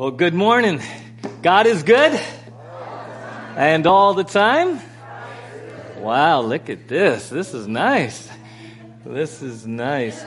Well, 0.00 0.12
good 0.12 0.32
morning. 0.32 0.80
God 1.42 1.66
is 1.66 1.82
good 1.82 2.18
and 3.54 3.86
all 3.86 4.14
the 4.14 4.24
time. 4.24 4.80
Wow, 5.98 6.40
look 6.40 6.70
at 6.70 6.88
this. 6.88 7.28
This 7.28 7.52
is 7.52 7.68
nice. 7.68 8.26
This 9.04 9.42
is 9.42 9.66
nice. 9.66 10.24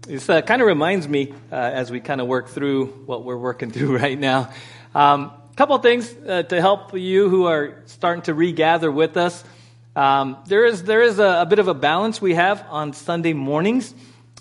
This 0.00 0.30
uh, 0.30 0.40
kind 0.40 0.62
of 0.62 0.66
reminds 0.66 1.06
me 1.06 1.34
uh, 1.52 1.56
as 1.56 1.90
we 1.90 2.00
kind 2.00 2.22
of 2.22 2.26
work 2.26 2.48
through 2.48 2.86
what 3.04 3.22
we're 3.22 3.36
working 3.36 3.70
through 3.74 3.98
right 3.98 4.18
now. 4.18 4.50
A 4.94 4.98
um, 4.98 5.32
couple 5.56 5.76
things 5.76 6.10
uh, 6.26 6.44
to 6.44 6.58
help 6.58 6.96
you 6.96 7.28
who 7.28 7.44
are 7.48 7.82
starting 7.84 8.22
to 8.22 8.34
regather 8.34 8.90
with 8.90 9.18
us. 9.18 9.44
Um, 9.94 10.38
there 10.46 10.64
is 10.64 10.84
there 10.84 11.02
is 11.02 11.18
a, 11.18 11.42
a 11.42 11.44
bit 11.44 11.58
of 11.58 11.68
a 11.68 11.74
balance 11.74 12.22
we 12.22 12.32
have 12.32 12.64
on 12.70 12.94
Sunday 12.94 13.34
mornings, 13.34 13.92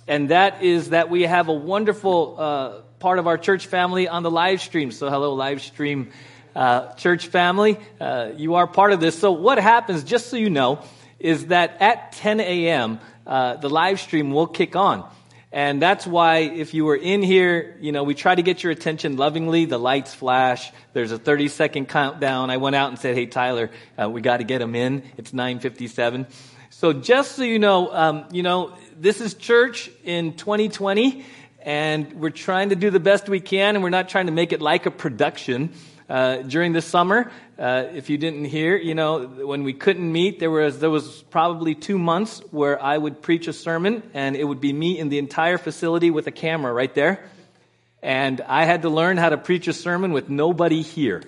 and 0.08 0.30
that 0.30 0.64
is 0.64 0.92
that 0.92 1.10
we 1.10 1.24
have 1.24 1.50
a 1.50 1.54
wonderful 1.54 2.36
uh, 2.40 2.82
part 3.00 3.18
of 3.18 3.28
our 3.28 3.38
church 3.38 3.68
family 3.68 4.08
on 4.08 4.24
the 4.24 4.32
live 4.32 4.62
stream. 4.62 4.92
So, 4.92 5.10
hello, 5.10 5.34
live 5.34 5.62
stream 5.62 6.12
uh, 6.56 6.94
church 6.94 7.28
family. 7.28 7.78
Uh, 8.00 8.32
you 8.36 8.56
are 8.56 8.68
part 8.68 8.92
of 8.92 9.00
this. 9.00 9.18
So, 9.18 9.32
what 9.32 9.58
happens, 9.58 10.04
just 10.04 10.28
so 10.28 10.36
you 10.36 10.50
know, 10.50 10.84
is 11.20 11.48
that 11.48 11.82
at 11.82 12.12
10 12.14 12.42
a.m., 12.42 13.00
uh, 13.26 13.56
the 13.56 13.70
live 13.70 14.00
stream 14.00 14.32
will 14.32 14.48
kick 14.48 14.76
on. 14.76 15.10
And 15.52 15.82
that's 15.82 16.06
why 16.06 16.40
if 16.40 16.74
you 16.74 16.86
were 16.86 16.96
in 16.96 17.24
here, 17.24 17.76
you 17.80 17.92
know, 17.92 18.04
we 18.04 18.14
try 18.14 18.36
to 18.36 18.44
get 18.44 18.62
your 18.62 18.72
attention 18.72 19.18
lovingly. 19.18 19.66
The 19.66 19.80
lights 19.80 20.14
flash. 20.14 20.72
There's 20.94 21.12
a 21.12 21.18
30 21.18 21.48
second 21.48 21.90
countdown. 21.90 22.52
I 22.52 22.58
went 22.58 22.76
out 22.76 22.90
and 22.90 23.00
said, 23.00 23.16
Hey, 23.16 23.26
Tyler, 23.26 23.72
uh, 24.00 24.10
we 24.10 24.22
got 24.22 24.38
to 24.38 24.44
get 24.44 24.60
them 24.60 24.76
in. 24.76 25.04
It's 25.18 25.34
957. 25.34 26.28
So 26.70 26.94
just 26.94 27.32
so 27.32 27.44
you 27.44 27.58
know, 27.58 27.92
um, 27.92 28.26
you 28.32 28.44
know, 28.44 28.76
this 28.96 29.22
is 29.22 29.34
church 29.34 29.90
in 30.04 30.34
2020 30.34 31.26
and 31.62 32.14
we're 32.14 32.30
trying 32.30 32.70
to 32.70 32.76
do 32.76 32.90
the 32.90 33.00
best 33.00 33.28
we 33.28 33.40
can, 33.40 33.76
and 33.76 33.84
we're 33.84 33.90
not 33.90 34.10
trying 34.10 34.28
to 34.28 34.32
make 34.32 34.54
it 34.54 34.62
like 34.62 34.86
a 34.86 34.92
production. 34.92 35.74
Uh, 36.10 36.38
during 36.38 36.74
the 36.74 36.82
summer, 36.82 37.32
uh, 37.60 37.84
if 37.94 38.10
you 38.10 38.18
didn't 38.18 38.46
hear, 38.46 38.76
you 38.76 38.96
know, 38.96 39.28
when 39.28 39.64
we 39.64 39.74
couldn't 39.74 40.12
meet, 40.12 40.40
there 40.40 40.50
was 40.50 40.80
there 40.80 40.90
was 40.90 41.22
probably 41.30 41.76
two 41.76 42.00
months 42.00 42.42
where 42.50 42.82
I 42.82 42.98
would 42.98 43.22
preach 43.22 43.48
a 43.48 43.54
sermon, 43.54 44.02
and 44.16 44.36
it 44.36 44.44
would 44.44 44.60
be 44.60 44.74
me 44.74 44.98
in 44.98 45.10
the 45.10 45.20
entire 45.20 45.60
facility 45.60 46.10
with 46.10 46.26
a 46.26 46.32
camera 46.32 46.74
right 46.74 46.94
there, 46.96 47.24
and 48.02 48.42
I 48.42 48.66
had 48.66 48.82
to 48.82 48.90
learn 48.90 49.18
how 49.18 49.30
to 49.30 49.38
preach 49.38 49.68
a 49.68 49.74
sermon 49.74 50.12
with 50.12 50.30
nobody 50.30 50.82
here, 50.82 51.22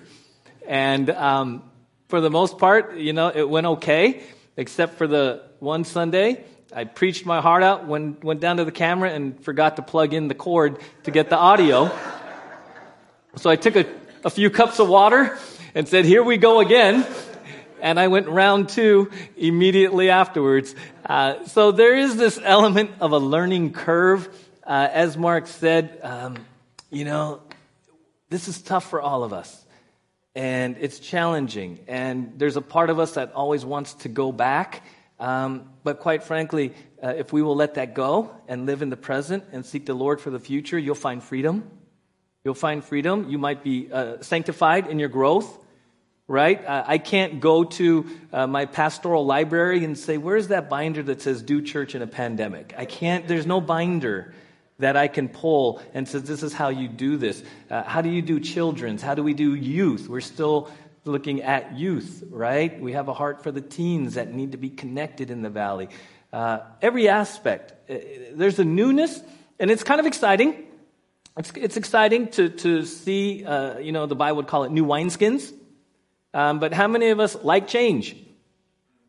and 0.66 1.08
um, 1.10 1.62
for 2.08 2.20
the 2.20 2.30
most 2.30 2.58
part, 2.58 2.96
you 2.96 3.12
know, 3.12 3.28
it 3.28 3.48
went 3.48 3.66
okay, 3.66 4.24
except 4.56 4.98
for 4.98 5.06
the 5.06 5.44
one 5.60 5.84
Sunday 5.84 6.44
I 6.74 6.84
preached 6.84 7.26
my 7.26 7.42
heart 7.42 7.62
out, 7.62 7.86
went, 7.86 8.24
went 8.24 8.40
down 8.40 8.56
to 8.56 8.64
the 8.64 8.72
camera 8.72 9.10
and 9.10 9.38
forgot 9.44 9.76
to 9.76 9.82
plug 9.82 10.14
in 10.14 10.28
the 10.28 10.34
cord 10.34 10.78
to 11.04 11.10
get 11.10 11.28
the 11.28 11.36
audio. 11.36 11.90
So 13.36 13.50
I 13.50 13.56
took 13.56 13.76
a, 13.76 13.84
a 14.24 14.30
few 14.30 14.48
cups 14.48 14.78
of 14.78 14.88
water 14.88 15.38
and 15.74 15.86
said, 15.86 16.06
here 16.06 16.22
we 16.22 16.38
go 16.38 16.60
again. 16.60 17.06
And 17.82 18.00
I 18.00 18.08
went 18.08 18.28
round 18.28 18.70
two 18.70 19.10
immediately 19.36 20.08
afterwards. 20.08 20.74
Uh, 21.04 21.44
so 21.46 21.72
there 21.72 21.96
is 21.96 22.16
this 22.16 22.38
element 22.42 22.92
of 23.00 23.12
a 23.12 23.18
learning 23.18 23.72
curve. 23.72 24.28
Uh, 24.64 24.88
as 24.90 25.16
Mark 25.16 25.48
said, 25.48 25.98
um, 26.02 26.38
you 26.90 27.04
know, 27.04 27.42
this 28.30 28.48
is 28.48 28.62
tough 28.62 28.88
for 28.88 29.02
all 29.02 29.24
of 29.24 29.34
us. 29.34 29.62
And 30.34 30.76
it's 30.80 31.00
challenging. 31.00 31.80
And 31.86 32.34
there's 32.38 32.56
a 32.56 32.62
part 32.62 32.88
of 32.88 32.98
us 32.98 33.12
that 33.12 33.32
always 33.32 33.62
wants 33.62 33.92
to 33.94 34.08
go 34.08 34.32
back 34.32 34.82
um, 35.22 35.70
but 35.84 36.00
quite 36.00 36.24
frankly, 36.24 36.74
uh, 37.00 37.14
if 37.16 37.32
we 37.32 37.42
will 37.42 37.54
let 37.54 37.74
that 37.74 37.94
go 37.94 38.34
and 38.48 38.66
live 38.66 38.82
in 38.82 38.90
the 38.90 38.96
present 38.96 39.44
and 39.52 39.64
seek 39.64 39.86
the 39.86 39.94
Lord 39.94 40.20
for 40.20 40.30
the 40.30 40.40
future, 40.40 40.76
you'll 40.76 40.96
find 40.96 41.22
freedom. 41.22 41.70
You'll 42.42 42.54
find 42.54 42.82
freedom. 42.82 43.30
You 43.30 43.38
might 43.38 43.62
be 43.62 43.88
uh, 43.92 44.20
sanctified 44.20 44.88
in 44.88 44.98
your 44.98 45.08
growth, 45.08 45.64
right? 46.26 46.66
Uh, 46.66 46.82
I 46.88 46.98
can't 46.98 47.38
go 47.38 47.62
to 47.62 48.04
uh, 48.32 48.48
my 48.48 48.66
pastoral 48.66 49.24
library 49.24 49.84
and 49.84 49.96
say, 49.96 50.16
Where's 50.18 50.48
that 50.48 50.68
binder 50.68 51.04
that 51.04 51.22
says 51.22 51.40
do 51.40 51.62
church 51.62 51.94
in 51.94 52.02
a 52.02 52.08
pandemic? 52.08 52.74
I 52.76 52.84
can't, 52.84 53.28
there's 53.28 53.46
no 53.46 53.60
binder 53.60 54.34
that 54.80 54.96
I 54.96 55.06
can 55.06 55.28
pull 55.28 55.80
and 55.94 56.08
says, 56.08 56.24
This 56.24 56.42
is 56.42 56.52
how 56.52 56.70
you 56.70 56.88
do 56.88 57.16
this. 57.16 57.44
Uh, 57.70 57.84
how 57.84 58.02
do 58.02 58.08
you 58.08 58.22
do 58.22 58.40
children's? 58.40 59.02
How 59.02 59.14
do 59.14 59.22
we 59.22 59.34
do 59.34 59.54
youth? 59.54 60.08
We're 60.08 60.20
still 60.20 60.68
looking 61.04 61.42
at 61.42 61.76
youth, 61.76 62.24
right? 62.30 62.80
We 62.80 62.92
have 62.92 63.08
a 63.08 63.14
heart 63.14 63.42
for 63.42 63.50
the 63.50 63.60
teens 63.60 64.14
that 64.14 64.32
need 64.32 64.52
to 64.52 64.58
be 64.58 64.70
connected 64.70 65.30
in 65.30 65.42
the 65.42 65.50
valley. 65.50 65.88
Uh, 66.32 66.60
every 66.80 67.08
aspect. 67.08 67.72
Uh, 67.90 67.96
there's 68.34 68.58
a 68.58 68.64
newness, 68.64 69.20
and 69.58 69.70
it's 69.70 69.82
kind 69.82 70.00
of 70.00 70.06
exciting. 70.06 70.64
It's, 71.36 71.50
it's 71.56 71.76
exciting 71.76 72.28
to, 72.32 72.48
to 72.50 72.84
see, 72.84 73.44
uh, 73.44 73.78
you 73.78 73.92
know, 73.92 74.06
the 74.06 74.14
Bible 74.14 74.36
would 74.36 74.46
call 74.46 74.64
it 74.64 74.70
new 74.70 74.84
wineskins. 74.84 75.52
Um, 76.34 76.60
but 76.60 76.72
how 76.72 76.88
many 76.88 77.08
of 77.08 77.20
us 77.20 77.36
like 77.42 77.68
change? 77.68 78.16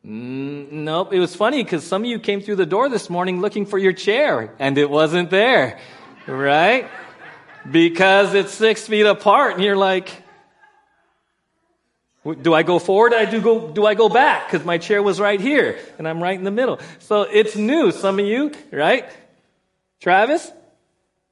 Mm, 0.05 0.71
nope. 0.71 1.13
It 1.13 1.19
was 1.19 1.35
funny 1.35 1.63
because 1.63 1.85
some 1.85 2.03
of 2.03 2.09
you 2.09 2.19
came 2.19 2.41
through 2.41 2.57
the 2.57 2.65
door 2.65 2.89
this 2.89 3.09
morning 3.09 3.39
looking 3.39 3.65
for 3.65 3.77
your 3.77 3.93
chair, 3.93 4.53
and 4.59 4.77
it 4.77 4.89
wasn't 4.89 5.29
there, 5.29 5.79
right? 6.27 6.89
Because 7.69 8.33
it's 8.33 8.53
six 8.53 8.85
feet 8.85 9.05
apart, 9.05 9.53
and 9.53 9.63
you're 9.63 9.77
like, 9.77 10.22
do 12.41 12.53
I 12.53 12.63
go 12.63 12.79
forward? 12.79 13.13
I 13.13 13.25
do 13.25 13.41
go, 13.41 13.69
do 13.69 13.85
I 13.85 13.95
go 13.95 14.07
back? 14.07 14.47
Because 14.47 14.65
my 14.65 14.77
chair 14.77 15.03
was 15.03 15.19
right 15.19 15.39
here 15.39 15.77
and 15.97 16.07
I'm 16.07 16.23
right 16.23 16.37
in 16.37 16.45
the 16.45 16.51
middle. 16.51 16.79
So 16.99 17.23
it's 17.23 17.55
new. 17.55 17.91
Some 17.91 18.19
of 18.19 18.25
you, 18.25 18.53
right? 18.71 19.09
Travis, 19.99 20.49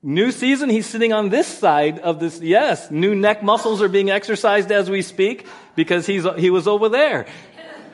new 0.04 0.32
season. 0.32 0.70
He's 0.70 0.86
sitting 0.86 1.14
on 1.14 1.30
this 1.30 1.48
side 1.48 2.00
of 2.00 2.20
this. 2.20 2.42
Yes, 2.42 2.92
new 2.92 3.16
neck 3.16 3.42
muscles 3.42 3.82
are 3.82 3.88
being 3.88 4.10
exercised 4.10 4.72
as 4.72 4.90
we 4.90 5.02
speak 5.02 5.48
because 5.76 6.06
he's, 6.06 6.26
he 6.38 6.50
was 6.50 6.68
over 6.68 6.90
there. 6.90 7.26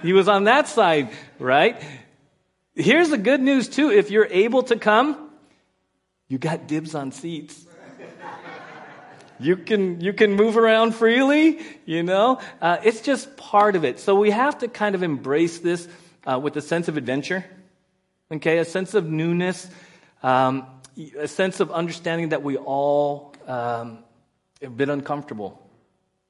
He 0.02 0.14
was 0.14 0.28
on 0.28 0.46
that 0.46 0.68
side, 0.68 1.10
right? 1.38 1.82
Here's 2.76 3.10
the 3.10 3.18
good 3.18 3.42
news 3.42 3.68
too. 3.68 3.92
If 3.92 4.10
you're 4.10 4.28
able 4.30 4.64
to 4.64 4.76
come, 4.76 5.30
you 6.28 6.38
got 6.38 6.68
dibs 6.68 6.96
on 6.96 7.12
seats. 7.12 7.67
You 9.40 9.56
can, 9.56 10.02
you 10.02 10.14
can 10.14 10.34
move 10.34 10.58
around 10.58 10.96
freely, 10.96 11.60
you 11.86 12.04
know? 12.04 12.40
Uh, 12.62 12.78
it's 12.84 13.02
just 13.02 13.38
part 13.38 13.76
of 13.76 13.86
it. 13.86 14.00
So 14.00 14.16
we 14.16 14.32
have 14.32 14.60
to 14.60 14.68
kind 14.68 14.96
of 14.96 15.04
embrace 15.04 15.60
this 15.60 15.88
uh, 16.26 16.40
with 16.42 16.56
a 16.58 16.62
sense 16.62 16.88
of 16.88 16.98
adventure, 16.98 17.46
okay? 18.32 18.58
A 18.58 18.66
sense 18.66 18.94
of 18.96 19.10
newness, 19.10 19.70
um, 20.24 20.66
a 21.18 21.28
sense 21.28 21.60
of 21.60 21.72
understanding 21.72 22.30
that 22.30 22.42
we 22.42 22.58
all 22.58 23.36
um, 23.46 24.00
have 24.62 24.76
been 24.76 24.90
uncomfortable. 24.90 25.64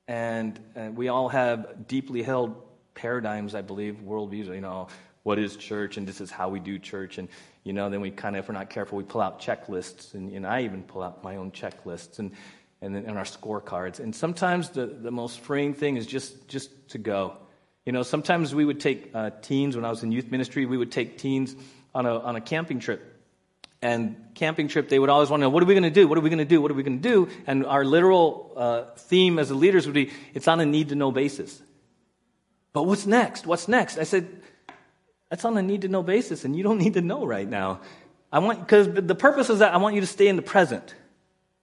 And, 0.07 0.59
and 0.75 0.95
we 0.97 1.07
all 1.07 1.29
have 1.29 1.87
deeply 1.87 2.23
held 2.23 2.55
paradigms, 2.93 3.55
I 3.55 3.61
believe, 3.61 4.01
worldviews, 4.05 4.47
you 4.47 4.61
know, 4.61 4.87
what 5.23 5.39
is 5.39 5.57
church 5.57 5.97
and 5.97 6.07
this 6.07 6.21
is 6.21 6.31
how 6.31 6.47
we 6.49 6.59
do 6.59 6.79
church. 6.79 7.17
And, 7.17 7.27
you 7.63 7.73
know, 7.73 7.89
then 7.89 7.99
we 7.99 8.11
kind 8.11 8.35
of, 8.35 8.43
if 8.43 8.49
we're 8.49 8.53
not 8.53 8.69
careful, 8.69 8.97
we 8.97 9.03
pull 9.03 9.21
out 9.21 9.41
checklists. 9.41 10.13
And, 10.13 10.47
I 10.47 10.63
even 10.63 10.83
pull 10.83 11.03
out 11.03 11.23
my 11.23 11.35
own 11.35 11.51
checklists. 11.51 12.19
And, 12.19 12.31
and 12.81 12.95
then 12.95 13.05
in 13.05 13.17
our 13.17 13.23
scorecards. 13.23 13.99
And 13.99 14.15
sometimes 14.15 14.69
the, 14.69 14.85
the 14.85 15.11
most 15.11 15.39
freeing 15.39 15.73
thing 15.73 15.97
is 15.97 16.05
just, 16.05 16.47
just 16.47 16.69
to 16.89 16.97
go. 16.97 17.35
You 17.85 17.91
know, 17.91 18.03
sometimes 18.03 18.53
we 18.53 18.65
would 18.65 18.79
take 18.79 19.11
uh, 19.13 19.31
teens, 19.41 19.75
when 19.75 19.85
I 19.85 19.89
was 19.89 20.03
in 20.03 20.11
youth 20.11 20.29
ministry, 20.29 20.65
we 20.65 20.77
would 20.77 20.91
take 20.91 21.17
teens 21.17 21.55
on 21.95 22.05
a, 22.05 22.19
on 22.19 22.35
a 22.35 22.41
camping 22.41 22.79
trip. 22.79 23.13
And 23.81 24.15
camping 24.33 24.67
trip, 24.67 24.89
they 24.89 24.99
would 24.99 25.09
always 25.09 25.29
want 25.29 25.41
to 25.41 25.45
know, 25.45 25.49
what 25.49 25.61
are 25.63 25.67
we 25.67 25.73
going 25.73 25.83
to 25.83 25.89
do? 25.89 26.07
What 26.07 26.17
are 26.17 26.21
we 26.21 26.29
going 26.29 26.39
to 26.39 26.45
do? 26.45 26.61
What 26.61 26.71
are 26.71 26.73
we 26.73 26.83
going 26.83 26.99
to 26.99 27.09
do? 27.09 27.29
And 27.45 27.65
our 27.65 27.85
literal 27.85 28.53
uh, 28.55 28.83
theme 28.97 29.39
as 29.39 29.49
the 29.49 29.55
leaders 29.55 29.85
would 29.85 29.93
be, 29.93 30.11
it's 30.33 30.47
on 30.47 30.59
a 30.59 30.65
need 30.65 30.89
to 30.89 30.95
know 30.95 31.11
basis. 31.11 31.61
But 32.73 32.83
what's 32.83 33.05
next? 33.05 33.45
What's 33.47 33.67
next? 33.67 33.97
I 33.97 34.03
said, 34.03 34.27
that's 35.29 35.45
on 35.45 35.57
a 35.57 35.61
need 35.61 35.81
to 35.81 35.87
know 35.87 36.03
basis, 36.03 36.45
and 36.45 36.55
you 36.55 36.63
don't 36.63 36.79
need 36.79 36.93
to 36.95 37.01
know 37.01 37.25
right 37.25 37.47
now. 37.47 37.81
I 38.31 38.39
want, 38.39 38.59
because 38.59 38.87
the 38.91 39.15
purpose 39.15 39.49
is 39.49 39.59
that 39.59 39.73
I 39.73 39.77
want 39.77 39.95
you 39.95 40.01
to 40.01 40.07
stay 40.07 40.27
in 40.27 40.35
the 40.35 40.41
present. 40.41 40.93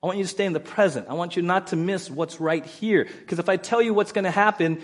I 0.04 0.06
want 0.06 0.19
you 0.19 0.25
to 0.25 0.28
stay 0.28 0.44
in 0.44 0.53
the 0.53 0.60
present. 0.60 1.09
I 1.09 1.15
want 1.15 1.34
you 1.34 1.41
not 1.41 1.69
to 1.69 1.76
miss 1.76 2.10
what's 2.10 2.39
right 2.39 2.62
here. 2.62 3.06
Because 3.06 3.39
if 3.39 3.48
I 3.48 3.56
tell 3.56 3.80
you 3.80 3.95
what's 3.95 4.12
going 4.12 4.27
to 4.27 4.30
happen 4.30 4.83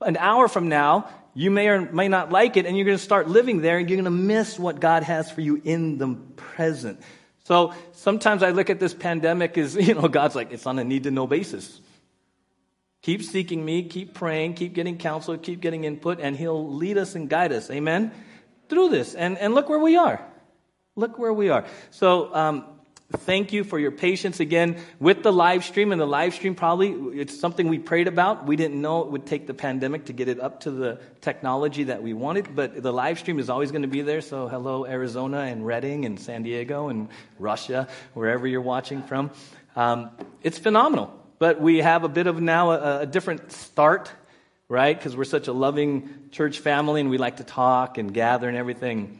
an 0.00 0.16
hour 0.16 0.48
from 0.48 0.68
now, 0.68 1.08
you 1.32 1.52
may 1.52 1.68
or 1.68 1.92
may 1.92 2.08
not 2.08 2.32
like 2.32 2.56
it, 2.56 2.66
and 2.66 2.76
you're 2.76 2.84
going 2.84 2.98
to 2.98 3.04
start 3.04 3.28
living 3.28 3.62
there, 3.62 3.78
and 3.78 3.88
you're 3.88 3.94
going 3.98 4.04
to 4.04 4.10
miss 4.10 4.58
what 4.58 4.80
God 4.80 5.04
has 5.04 5.30
for 5.30 5.42
you 5.42 5.62
in 5.62 5.96
the 5.96 6.16
present. 6.34 7.00
So 7.44 7.72
sometimes 7.92 8.42
I 8.42 8.50
look 8.50 8.68
at 8.68 8.80
this 8.80 8.92
pandemic 8.92 9.56
as, 9.56 9.76
you 9.88 9.94
know, 9.94 10.08
God's 10.08 10.34
like, 10.34 10.50
it's 10.50 10.66
on 10.66 10.76
a 10.80 10.82
need 10.82 11.04
to 11.04 11.12
know 11.12 11.28
basis. 11.28 11.80
Keep 13.02 13.22
seeking 13.22 13.64
me, 13.64 13.84
keep 13.84 14.12
praying, 14.12 14.54
keep 14.54 14.72
getting 14.72 14.98
counsel, 14.98 15.38
keep 15.38 15.60
getting 15.60 15.84
input, 15.84 16.18
and 16.18 16.36
He'll 16.36 16.74
lead 16.74 16.98
us 16.98 17.14
and 17.14 17.30
guide 17.30 17.52
us. 17.52 17.70
Amen? 17.70 18.10
Through 18.68 18.88
this. 18.88 19.14
And, 19.14 19.38
and 19.38 19.54
look 19.54 19.68
where 19.68 19.78
we 19.78 19.96
are. 19.96 20.20
Look 20.96 21.16
where 21.16 21.32
we 21.32 21.48
are. 21.48 21.64
So, 21.90 22.34
um, 22.34 22.64
Thank 23.12 23.52
you 23.52 23.62
for 23.62 23.78
your 23.78 23.90
patience 23.90 24.40
again 24.40 24.76
with 24.98 25.22
the 25.22 25.32
live 25.32 25.64
stream. 25.64 25.92
And 25.92 26.00
the 26.00 26.06
live 26.06 26.34
stream 26.34 26.54
probably, 26.54 26.92
it's 27.20 27.38
something 27.38 27.68
we 27.68 27.78
prayed 27.78 28.08
about. 28.08 28.46
We 28.46 28.56
didn't 28.56 28.80
know 28.80 29.02
it 29.02 29.08
would 29.08 29.26
take 29.26 29.46
the 29.46 29.54
pandemic 29.54 30.06
to 30.06 30.12
get 30.12 30.28
it 30.28 30.40
up 30.40 30.60
to 30.60 30.70
the 30.70 30.98
technology 31.20 31.84
that 31.84 32.02
we 32.02 32.14
wanted, 32.14 32.56
but 32.56 32.82
the 32.82 32.92
live 32.92 33.18
stream 33.18 33.38
is 33.38 33.50
always 33.50 33.70
going 33.70 33.82
to 33.82 33.88
be 33.88 34.02
there. 34.02 34.22
So 34.22 34.48
hello, 34.48 34.86
Arizona 34.86 35.40
and 35.40 35.66
Redding 35.66 36.04
and 36.04 36.18
San 36.18 36.42
Diego 36.42 36.88
and 36.88 37.08
Russia, 37.38 37.86
wherever 38.14 38.46
you're 38.46 38.60
watching 38.62 39.02
from. 39.02 39.30
Um, 39.76 40.10
it's 40.42 40.58
phenomenal, 40.58 41.12
but 41.38 41.60
we 41.60 41.78
have 41.78 42.04
a 42.04 42.08
bit 42.08 42.26
of 42.26 42.40
now 42.40 42.72
a, 42.72 43.00
a 43.00 43.06
different 43.06 43.52
start, 43.52 44.10
right? 44.68 44.96
Because 44.96 45.16
we're 45.16 45.24
such 45.24 45.48
a 45.48 45.52
loving 45.52 46.28
church 46.30 46.60
family 46.60 47.00
and 47.00 47.10
we 47.10 47.18
like 47.18 47.36
to 47.36 47.44
talk 47.44 47.98
and 47.98 48.12
gather 48.12 48.48
and 48.48 48.56
everything. 48.56 49.18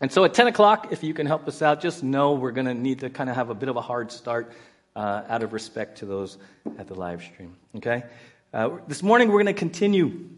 And 0.00 0.12
so 0.12 0.24
at 0.24 0.34
10 0.34 0.48
o'clock, 0.48 0.88
if 0.90 1.02
you 1.02 1.14
can 1.14 1.26
help 1.26 1.48
us 1.48 1.62
out, 1.62 1.80
just 1.80 2.02
know 2.02 2.34
we're 2.34 2.50
going 2.50 2.66
to 2.66 2.74
need 2.74 3.00
to 3.00 3.08
kind 3.08 3.30
of 3.30 3.36
have 3.36 3.48
a 3.48 3.54
bit 3.54 3.70
of 3.70 3.76
a 3.76 3.80
hard 3.80 4.12
start 4.12 4.52
uh, 4.94 5.22
out 5.26 5.42
of 5.42 5.54
respect 5.54 5.98
to 5.98 6.06
those 6.06 6.36
at 6.78 6.86
the 6.86 6.94
live 6.94 7.22
stream. 7.22 7.56
Okay? 7.76 8.02
Uh, 8.52 8.70
this 8.88 9.02
morning, 9.02 9.28
we're 9.28 9.42
going 9.42 9.46
to 9.46 9.58
continue 9.58 10.28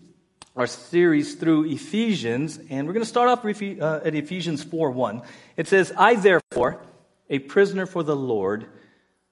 our 0.55 0.69
series 0.69 1.35
through 1.35 1.65
Ephesians, 1.65 2.61
and 2.71 2.87
we're 2.87 2.93
going 2.93 3.05
to 3.05 3.09
start 3.09 3.29
off 3.29 3.45
uh, 3.45 4.01
at 4.05 4.15
Ephesians 4.15 4.63
4 4.63 4.93
1. 4.93 5.23
It 5.57 5.67
says, 5.67 5.93
I 5.97 6.15
therefore, 6.15 6.81
a 7.29 7.41
prisoner 7.41 7.87
for 7.87 8.05
the 8.05 8.17
Lord, 8.17 8.67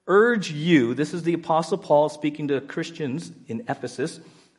urge 0.09 0.51
you, 0.51 0.95
this 0.95 1.15
is 1.15 1.23
the 1.23 1.35
Apostle 1.35 1.79
Paul 1.79 2.09
speaking 2.09 2.49
to 2.49 2.61
Christians 2.61 3.31
in 3.47 3.65
Ephesus, 3.69 4.19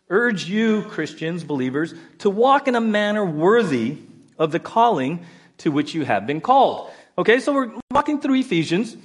urge 0.10 0.46
you, 0.46 0.84
Christians, 0.84 1.44
believers, 1.44 1.94
to 2.20 2.30
walk 2.30 2.70
in 2.70 2.76
a 2.76 2.82
manner 2.82 3.26
worthy 3.26 3.98
of 4.40 4.54
the 4.54 4.60
calling 4.60 5.26
to 5.60 5.72
which 5.72 5.94
you 5.94 6.06
have 6.06 6.28
been 6.28 6.42
called. 6.42 6.92
Okay, 7.18 7.40
so 7.40 7.54
we're 7.54 7.72
walking 7.92 8.22
through 8.22 8.36
Ephesians. 8.36 8.96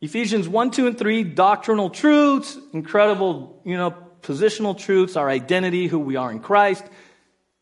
Ephesians 0.00 0.48
1, 0.48 0.70
2, 0.72 0.86
and 0.88 0.98
3, 0.98 1.22
doctrinal 1.22 1.88
truths, 1.88 2.58
incredible, 2.72 3.60
you 3.64 3.76
know, 3.76 3.94
positional 4.22 4.76
truths, 4.76 5.16
our 5.16 5.28
identity, 5.28 5.86
who 5.86 5.98
we 5.98 6.16
are 6.16 6.30
in 6.30 6.40
Christ. 6.40 6.84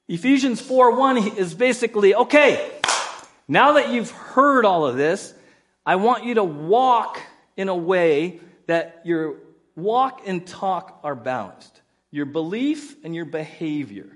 Ephesians 0.09 0.61
4 0.61 0.97
1 0.97 1.37
is 1.37 1.55
basically 1.55 2.15
okay, 2.15 2.71
now 3.47 3.73
that 3.73 3.91
you've 3.91 4.11
heard 4.11 4.65
all 4.65 4.87
of 4.87 4.97
this, 4.97 5.35
I 5.85 5.97
want 5.97 6.25
you 6.25 6.35
to 6.35 6.45
walk 6.45 7.21
in 7.57 7.69
a 7.69 7.77
way 7.77 8.41
that 8.67 9.03
your 9.05 9.37
walk 9.77 10.23
and 10.27 10.47
talk 10.47 11.01
are 11.03 11.15
balanced. 11.15 11.81
Your 12.11 12.27
belief 12.27 12.97
and 13.05 13.15
your 13.15 13.25
behavior. 13.25 14.09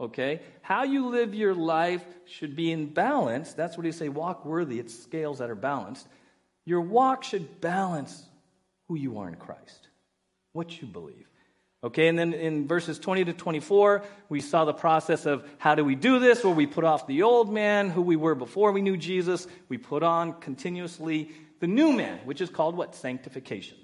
Okay? 0.00 0.40
How 0.60 0.84
you 0.84 1.08
live 1.08 1.34
your 1.34 1.54
life 1.54 2.04
should 2.28 2.54
be 2.54 2.72
in 2.72 2.86
balance. 2.86 3.54
That's 3.54 3.76
what 3.76 3.86
he 3.86 3.92
say, 3.92 4.08
walk 4.08 4.44
worthy. 4.44 4.78
It's 4.78 4.98
scales 4.98 5.38
that 5.38 5.50
are 5.50 5.54
balanced. 5.54 6.06
Your 6.64 6.80
walk 6.80 7.24
should 7.24 7.60
balance 7.60 8.22
who 8.88 8.96
you 8.96 9.18
are 9.18 9.28
in 9.28 9.36
Christ, 9.36 9.88
what 10.52 10.80
you 10.80 10.86
believe. 10.86 11.26
Okay, 11.84 12.08
and 12.08 12.18
then 12.18 12.34
in 12.34 12.66
verses 12.66 12.98
20 12.98 13.26
to 13.26 13.32
24, 13.32 14.02
we 14.28 14.40
saw 14.40 14.64
the 14.64 14.74
process 14.74 15.26
of 15.26 15.48
how 15.58 15.76
do 15.76 15.84
we 15.84 15.94
do 15.94 16.18
this, 16.18 16.42
where 16.42 16.52
we 16.52 16.66
put 16.66 16.82
off 16.84 17.06
the 17.06 17.22
old 17.22 17.52
man, 17.52 17.88
who 17.88 18.02
we 18.02 18.16
were 18.16 18.34
before 18.34 18.72
we 18.72 18.82
knew 18.82 18.96
Jesus. 18.96 19.46
We 19.68 19.78
put 19.78 20.02
on 20.02 20.40
continuously 20.40 21.30
the 21.60 21.68
new 21.68 21.92
man, 21.92 22.18
which 22.24 22.40
is 22.40 22.50
called 22.50 22.76
what? 22.76 22.96
Sanctification. 22.96 23.78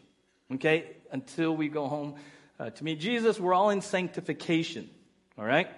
Okay, 0.52 0.96
until 1.12 1.56
we 1.56 1.68
go 1.68 1.86
home 1.86 2.16
uh, 2.58 2.70
to 2.70 2.84
meet 2.84 2.98
Jesus, 2.98 3.38
we're 3.38 3.54
all 3.54 3.70
in 3.70 3.80
sanctification. 3.80 4.90
All 5.38 5.44
right? 5.44 5.68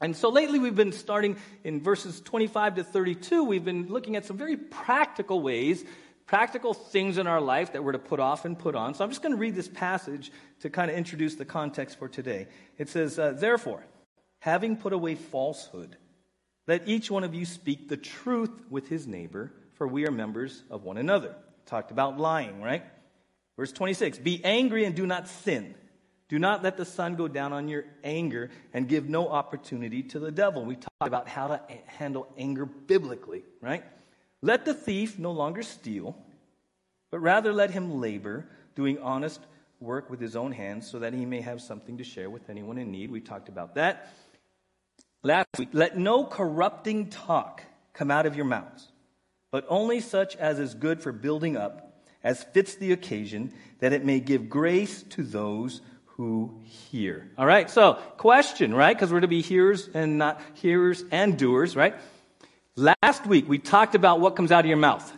And 0.00 0.16
so 0.16 0.28
lately 0.28 0.58
we've 0.58 0.76
been 0.76 0.92
starting 0.92 1.36
in 1.64 1.80
verses 1.80 2.20
25 2.20 2.76
to 2.76 2.84
32, 2.84 3.44
we've 3.44 3.64
been 3.64 3.88
looking 3.88 4.16
at 4.16 4.24
some 4.24 4.36
very 4.36 4.56
practical 4.56 5.40
ways 5.40 5.84
practical 6.28 6.74
things 6.74 7.16
in 7.16 7.26
our 7.26 7.40
life 7.40 7.72
that 7.72 7.82
we're 7.82 7.92
to 7.92 7.98
put 7.98 8.20
off 8.20 8.44
and 8.44 8.56
put 8.56 8.76
on. 8.76 8.94
So 8.94 9.02
I'm 9.02 9.10
just 9.10 9.22
going 9.22 9.32
to 9.32 9.38
read 9.38 9.56
this 9.56 9.66
passage 9.66 10.30
to 10.60 10.70
kind 10.70 10.90
of 10.90 10.96
introduce 10.96 11.34
the 11.34 11.46
context 11.46 11.98
for 11.98 12.06
today. 12.06 12.46
It 12.76 12.90
says, 12.90 13.18
uh, 13.18 13.32
Therefore, 13.32 13.82
having 14.38 14.76
put 14.76 14.92
away 14.92 15.14
falsehood, 15.16 15.96
let 16.68 16.86
each 16.86 17.10
one 17.10 17.24
of 17.24 17.34
you 17.34 17.46
speak 17.46 17.88
the 17.88 17.96
truth 17.96 18.50
with 18.68 18.88
his 18.88 19.06
neighbor, 19.06 19.52
for 19.72 19.88
we 19.88 20.06
are 20.06 20.10
members 20.10 20.62
of 20.70 20.84
one 20.84 20.98
another. 20.98 21.34
Talked 21.64 21.90
about 21.90 22.18
lying, 22.18 22.60
right? 22.60 22.84
Verse 23.56 23.72
26 23.72 24.18
Be 24.18 24.44
angry 24.44 24.84
and 24.84 24.94
do 24.94 25.06
not 25.06 25.28
sin. 25.28 25.74
Do 26.28 26.38
not 26.38 26.62
let 26.62 26.76
the 26.76 26.84
sun 26.84 27.16
go 27.16 27.26
down 27.26 27.52
on 27.52 27.68
your 27.68 27.84
anger 28.04 28.50
and 28.74 28.86
give 28.86 29.08
no 29.08 29.28
opportunity 29.28 30.02
to 30.04 30.18
the 30.18 30.30
devil. 30.30 30.64
We 30.64 30.76
talked 30.76 30.90
about 31.00 31.26
how 31.26 31.48
to 31.48 31.60
handle 31.86 32.30
anger 32.36 32.66
biblically, 32.66 33.44
right? 33.62 33.82
Let 34.42 34.64
the 34.64 34.74
thief 34.74 35.18
no 35.18 35.32
longer 35.32 35.62
steal, 35.62 36.16
but 37.10 37.20
rather 37.20 37.52
let 37.52 37.70
him 37.70 38.00
labor, 38.00 38.46
doing 38.74 38.98
honest 38.98 39.40
work 39.80 40.10
with 40.10 40.20
his 40.20 40.36
own 40.36 40.52
hands, 40.52 40.90
so 40.90 40.98
that 40.98 41.14
he 41.14 41.24
may 41.24 41.40
have 41.40 41.62
something 41.62 41.96
to 41.98 42.04
share 42.04 42.28
with 42.28 42.50
anyone 42.50 42.76
in 42.76 42.90
need. 42.90 43.10
We 43.10 43.20
talked 43.20 43.48
about 43.48 43.76
that. 43.76 44.12
Last 45.22 45.48
week, 45.58 45.70
let 45.72 45.96
no 45.96 46.24
corrupting 46.24 47.08
talk 47.08 47.62
come 47.94 48.10
out 48.10 48.26
of 48.26 48.36
your 48.36 48.44
mouths, 48.44 48.88
but 49.50 49.64
only 49.68 50.00
such 50.00 50.36
as 50.36 50.58
is 50.58 50.74
good 50.74 51.00
for 51.00 51.10
building 51.10 51.56
up, 51.56 52.04
as 52.22 52.44
fits 52.44 52.74
the 52.74 52.92
occasion, 52.92 53.52
that 53.78 53.92
it 53.92 54.04
may 54.04 54.20
give 54.20 54.50
grace 54.50 55.02
to 55.04 55.22
those 55.22 55.80
who 56.18 56.52
hear. 56.64 57.30
All 57.38 57.46
right, 57.46 57.70
so 57.70 57.94
question, 58.16 58.74
right? 58.74 58.94
Because 58.94 59.12
we're 59.12 59.20
to 59.20 59.28
be 59.28 59.40
hearers 59.40 59.88
and 59.94 60.18
not 60.18 60.40
hearers 60.54 61.04
and 61.12 61.38
doers, 61.38 61.76
right? 61.76 61.94
Last 62.74 63.24
week, 63.24 63.48
we 63.48 63.58
talked 63.58 63.94
about 63.94 64.18
what 64.18 64.34
comes 64.34 64.50
out 64.50 64.64
of 64.64 64.66
your 64.66 64.78
mouth. 64.78 65.12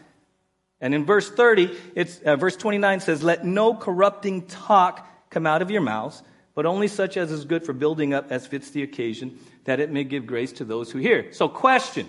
And 0.79 0.94
in 0.94 1.06
verse 1.06 1.31
30, 1.31 1.75
it's, 1.94 2.20
uh, 2.20 2.37
verse 2.37 2.55
29 2.55 3.00
says, 3.00 3.23
Let 3.23 3.47
no 3.47 3.75
corrupting 3.75 4.47
talk 4.47 5.06
come 5.31 5.47
out 5.47 5.62
of 5.62 5.70
your 5.70 5.81
mouths, 5.81 6.23
but 6.55 6.67
only 6.67 6.87
such 6.87 7.17
as 7.17 7.32
is 7.32 7.47
good 7.47 7.64
for 7.64 7.73
building 7.73 8.12
up 8.12 8.31
as 8.31 8.47
fits 8.47 8.70
the 8.70 8.82
occasion, 8.82 9.38
that 9.64 9.81
it 9.81 9.91
may 9.91 10.05
give 10.05 10.26
grace 10.26 10.52
to 10.52 10.64
those 10.64 10.91
who 10.91 10.99
hear. 10.99 11.32
So, 11.32 11.49
question 11.49 12.08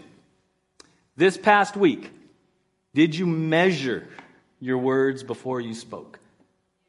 This 1.15 1.37
past 1.37 1.77
week, 1.77 2.11
did 2.93 3.15
you 3.15 3.25
measure 3.25 4.05
your 4.59 4.79
words 4.79 5.23
before 5.23 5.61
you 5.61 5.73
spoke? 5.73 6.19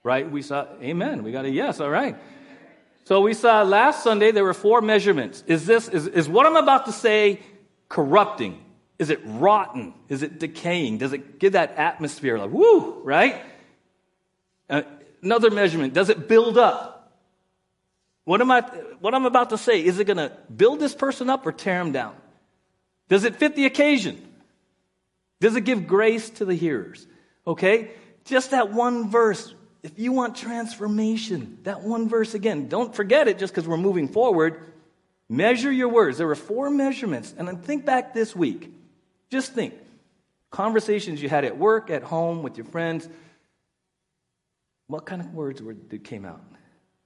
Right? 0.05 0.29
We 0.31 0.43
saw, 0.43 0.67
amen. 0.81 1.23
We 1.23 1.33
got 1.33 1.45
a 1.45 1.51
yes, 1.51 1.81
all 1.81 1.91
right. 1.91 2.17
So 3.05 3.21
we 3.21 3.35
saw 3.35 3.63
last 3.63 4.03
Sunday 4.03 4.31
there 4.31 4.45
were 4.45 4.55
four 4.55 4.81
measurements. 4.81 5.43
Is 5.47 5.67
this, 5.67 5.89
is, 5.89 6.07
is 6.07 6.29
what 6.29 6.47
I'm 6.47 6.57
about 6.57 6.87
to 6.87 6.93
say 6.93 7.41
corrupting? 7.89 8.65
Is 8.99 9.11
it 9.11 9.21
rotten? 9.25 9.95
Is 10.09 10.23
it 10.23 10.39
decaying? 10.39 10.99
Does 10.99 11.13
it 11.13 11.39
give 11.39 11.53
that 11.53 11.77
atmosphere 11.77 12.39
like, 12.39 12.51
woo, 12.51 13.03
right? 13.03 13.43
Uh, 14.71 14.83
another 15.23 15.51
measurement, 15.51 15.95
does 15.95 16.09
it 16.09 16.29
build 16.29 16.59
up? 16.59 17.13
What 18.25 18.41
am 18.41 18.51
I, 18.51 18.61
what 19.01 19.15
I'm 19.15 19.27
about 19.27 19.51
to 19.51 19.59
say, 19.59 19.85
is 19.85 19.99
it 19.99 20.05
going 20.05 20.19
to 20.19 20.33
build 20.55 20.79
this 20.79 20.95
person 20.95 21.29
up 21.29 21.45
or 21.47 21.53
tear 21.53 21.81
him 21.81 21.93
down? 21.93 22.15
Does 23.09 23.25
it 23.25 23.37
fit 23.37 23.57
the 23.57 23.67
occasion? 23.67 24.21
Does 25.41 25.57
it 25.57 25.63
give 25.63 25.89
grace 25.89 26.31
to 26.31 26.45
the 26.45 26.55
hearers? 26.55 27.05
Okay? 27.47 27.91
Just 28.25 28.53
that 28.53 28.73
one 28.73 29.11
verse. 29.11 29.53
If 29.83 29.99
you 29.99 30.13
want 30.13 30.37
transformation, 30.37 31.59
that 31.65 31.83
one 31.83 32.09
verse 32.09 32.35
again, 32.35 32.69
don't 32.69 32.95
forget 32.95 33.27
it 33.27 33.39
just 33.39 33.53
because 33.53 33.67
we're 33.67 33.77
moving 33.77 34.09
forward. 34.09 34.73
Measure 35.29 35.73
your 35.73 35.89
words. 35.89 36.19
There 36.19 36.27
were 36.27 36.35
four 36.37 36.71
measurements. 36.71 37.35
And 37.37 37.49
then 37.49 37.59
think 37.59 37.85
back 37.85 38.15
this 38.15 38.37
week. 38.37 38.73
Just 39.31 39.55
think. 39.55 39.75
Conversations 40.51 41.23
you 41.23 41.29
had 41.29 41.45
at 41.45 41.57
work, 41.57 41.91
at 41.91 42.03
home, 42.03 42.43
with 42.43 42.59
your 42.59 42.67
friends. 42.67 43.09
What 44.87 45.07
kind 45.07 45.21
of 45.21 45.33
words 45.33 45.63
were, 45.63 45.75
that 45.75 46.05
came 46.05 46.27
out? 46.27 46.43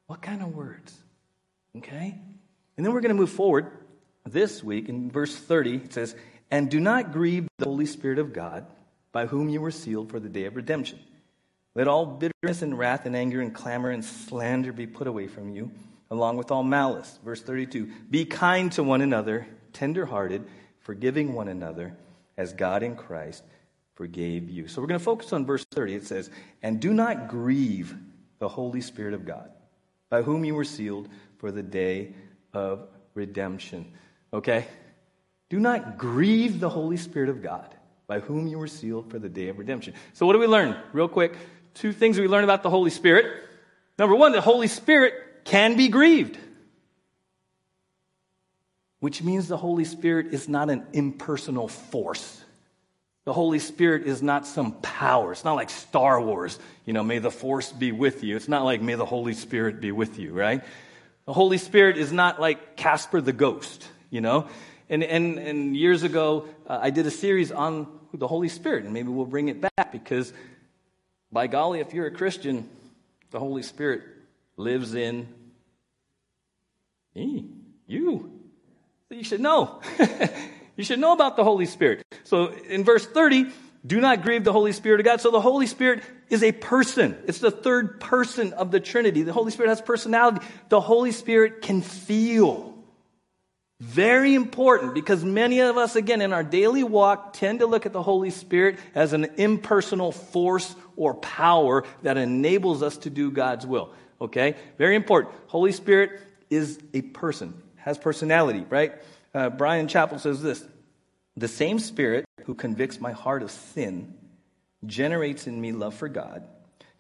What 0.07 0.21
kind 0.21 0.43
of 0.43 0.55
words? 0.55 0.93
Okay? 1.79 2.19
And 2.77 2.85
then 2.85 2.93
we're 2.93 3.01
going 3.01 3.15
to 3.15 3.21
move 3.21 3.31
forward 3.31 3.71
this 4.27 4.63
week 4.63 4.89
in 4.89 5.11
verse 5.11 5.35
30. 5.35 5.77
It 5.77 5.93
says, 5.93 6.15
And 6.51 6.71
do 6.71 6.81
not 6.81 7.13
grieve 7.13 7.49
the 7.59 7.67
Holy 7.67 7.87
Spirit 7.87 8.19
of 8.19 8.33
God, 8.33 8.67
by 9.13 9.27
whom 9.27 9.49
you 9.49 9.61
were 9.61 9.71
sealed 9.71 10.11
for 10.11 10.21
the 10.21 10.29
day 10.29 10.45
of 10.45 10.57
redemption. 10.57 10.99
Let 11.77 11.89
all 11.89 12.07
bitterness 12.07 12.63
and 12.63 12.77
wrath 12.77 13.05
and 13.05 13.15
anger 13.15 13.43
and 13.43 13.55
clamor 13.55 13.91
and 13.91 14.03
slander 14.03 14.73
be 14.73 14.87
put 14.87 15.07
away 15.07 15.27
from 15.27 15.51
you 15.51 15.71
along 16.11 16.39
with 16.39 16.51
all 16.51 16.63
malice. 16.63 17.19
Verse 17.23 17.43
32 17.43 17.93
Be 18.09 18.25
kind 18.25 18.73
to 18.73 18.83
one 18.83 19.03
another, 19.03 19.47
tenderhearted, 19.75 20.47
forgiving 20.81 21.35
one 21.35 21.49
another, 21.49 21.95
as 22.39 22.55
God 22.55 22.83
in 22.83 22.97
Christ 22.97 23.45
forgave 23.95 24.49
you. 24.49 24.69
So 24.69 24.81
we're 24.81 24.87
going 24.87 25.01
to 25.01 25.05
focus 25.05 25.35
on 25.35 25.45
verse 25.45 25.67
30. 25.67 25.95
It 25.97 26.07
says, 26.07 26.31
And 26.63 26.81
do 26.81 26.95
not 26.95 27.29
grieve 27.29 27.95
the 28.39 28.49
Holy 28.49 28.81
Spirit 28.81 29.13
of 29.13 29.27
God, 29.27 29.51
by 30.09 30.23
whom 30.23 30.47
you 30.47 30.55
were 30.55 30.65
sealed 30.65 31.11
for 31.37 31.53
the 31.53 31.63
day 31.63 32.15
of 32.55 32.89
redemption. 33.13 33.93
Okay? 34.33 34.67
Do 35.51 35.61
not 35.61 35.99
grieve 35.99 36.59
the 36.59 36.71
Holy 36.71 36.97
Spirit 36.97 37.29
of 37.29 37.43
God, 37.43 37.75
by 38.07 38.21
whom 38.21 38.47
you 38.47 38.59
were 38.59 38.67
sealed 38.67 39.11
for 39.11 39.19
the 39.19 39.29
day 39.29 39.49
of 39.49 39.59
redemption. 39.59 39.93
So, 40.15 40.27
what 40.27 40.33
do 40.33 40.39
we 40.39 40.47
learn? 40.47 40.77
Real 40.93 41.09
quick, 41.09 41.37
two 41.77 41.93
things 41.93 42.19
we 42.19 42.29
learn 42.29 42.45
about 42.45 42.63
the 42.63 42.71
Holy 42.71 42.91
Spirit. 42.91 43.45
Number 43.99 44.15
one, 44.15 44.33
the 44.33 44.41
Holy 44.41 44.69
Spirit 44.69 45.15
can 45.45 45.77
be 45.77 45.89
grieved. 45.89 46.39
Which 49.01 49.23
means 49.23 49.47
the 49.47 49.57
Holy 49.57 49.85
Spirit 49.85 50.29
is 50.33 50.49
not 50.49 50.71
an 50.71 50.87
impersonal 50.93 51.69
force. 51.69 52.43
The 53.25 53.33
Holy 53.33 53.59
Spirit 53.59 54.07
is 54.07 54.23
not 54.23 54.47
some 54.47 54.73
power. 54.81 55.33
It's 55.33 55.45
not 55.45 55.55
like 55.55 55.71
Star 55.71 56.21
Wars, 56.21 56.59
you 56.85 56.93
know, 56.93 57.03
may 57.03 57.19
the 57.19 57.31
force 57.31 57.73
be 57.73 57.93
with 57.93 58.23
you. 58.23 58.37
It's 58.37 58.49
not 58.49 58.65
like 58.65 58.81
may 58.81 58.95
the 58.95 59.05
Holy 59.05 59.35
Spirit 59.35 59.81
be 59.81 59.93
with 59.93 60.19
you, 60.19 60.33
right? 60.33 60.63
The 61.27 61.33
Holy 61.33 61.59
Spirit 61.59 61.99
is 61.99 62.13
not 62.13 62.41
like 62.41 62.77
Casper 62.77 63.21
the 63.21 63.33
ghost, 63.33 63.87
you 64.11 64.21
know? 64.21 64.49
And, 64.89 65.03
and, 65.03 65.39
and 65.39 65.77
years 65.77 66.05
ago, 66.05 66.47
uh, 66.69 66.79
I 66.81 66.91
did 66.91 67.07
a 67.07 67.11
series 67.11 67.51
on 67.51 67.89
the 68.15 68.29
Holy 68.29 68.49
Spirit, 68.49 68.85
and 68.85 68.95
maybe 68.95 69.09
we'll 69.09 69.27
bring 69.27 69.49
it 69.49 69.61
back 69.61 69.91
because 69.91 70.33
By 71.33 71.47
golly, 71.47 71.81
if 71.81 71.93
you're 71.93 72.07
a 72.07 72.13
Christian, 72.13 72.69
the 73.31 73.39
Holy 73.39 73.63
Spirit 73.63 74.03
lives 74.57 74.95
in 74.95 75.29
me, 77.15 77.47
you. 77.87 78.31
You 79.11 79.25
should 79.25 79.41
know. 79.41 79.81
you 80.77 80.85
should 80.85 80.99
know 80.99 81.13
about 81.13 81.37
the 81.37 81.45
Holy 81.45 81.67
Spirit. 81.67 82.05
So 82.25 82.49
in 82.49 82.85
verse 82.85 83.07
30, 83.07 83.47
do 83.87 84.01
not 84.01 84.23
grieve 84.23 84.45
the 84.45 84.53
Holy 84.53 84.73
Spirit 84.73 85.01
of 85.01 85.07
God. 85.07 85.21
So 85.21 85.31
the 85.31 85.41
Holy 85.41 85.67
Spirit 85.67 86.03
is 86.29 86.43
a 86.43 86.53
person. 86.53 87.17
It's 87.27 87.39
the 87.39 87.51
third 87.51 88.01
person 88.01 88.53
of 88.53 88.71
the 88.71 88.81
Trinity. 88.81 89.23
The 89.23 89.33
Holy 89.33 89.53
Spirit 89.53 89.69
has 89.69 89.81
personality. 89.81 90.45
The 90.69 90.81
Holy 90.81 91.13
Spirit 91.13 91.63
can 91.63 91.83
feel. 91.83 92.76
Very 93.79 94.35
important 94.35 94.95
because 94.95 95.23
many 95.23 95.61
of 95.61 95.77
us, 95.77 95.97
again, 95.97 96.23
in 96.23 96.33
our 96.33 96.43
daily 96.43 96.83
walk, 96.83 97.35
tend 97.35 97.59
to 97.59 97.67
look 97.67 97.85
at 97.85 97.93
the 97.93 98.03
Holy 98.03 98.31
Spirit 98.31 98.79
as 98.95 99.13
an 99.13 99.25
impersonal 99.37 100.13
force 100.13 100.75
or 100.97 101.13
power 101.15 101.85
that 102.03 102.17
enables 102.17 102.83
us 102.83 102.97
to 102.99 103.11
do 103.11 103.31
God's 103.31 103.67
will. 103.67 103.93
Okay? 104.19 104.57
Very 104.79 104.97
important. 104.97 105.35
Holy 105.49 105.73
Spirit 105.73 106.21
is 106.49 106.81
a 106.95 107.03
person, 107.03 107.61
has 107.77 107.99
personality, 107.99 108.65
right? 108.71 108.95
Uh, 109.35 109.51
Bryan 109.51 109.89
Chapell 109.89 110.21
says 110.21 110.41
this 110.41 110.65
The 111.37 111.49
same 111.49 111.79
Spirit 111.79 112.25
who 112.45 112.55
convicts 112.55 112.99
my 112.99 113.13
heart 113.13 113.43
of 113.43 113.51
sin 113.51 114.15
generates 114.87 115.47
in 115.47 115.61
me 115.61 115.73
love 115.73 115.95
for 115.95 116.09
God, 116.09 116.47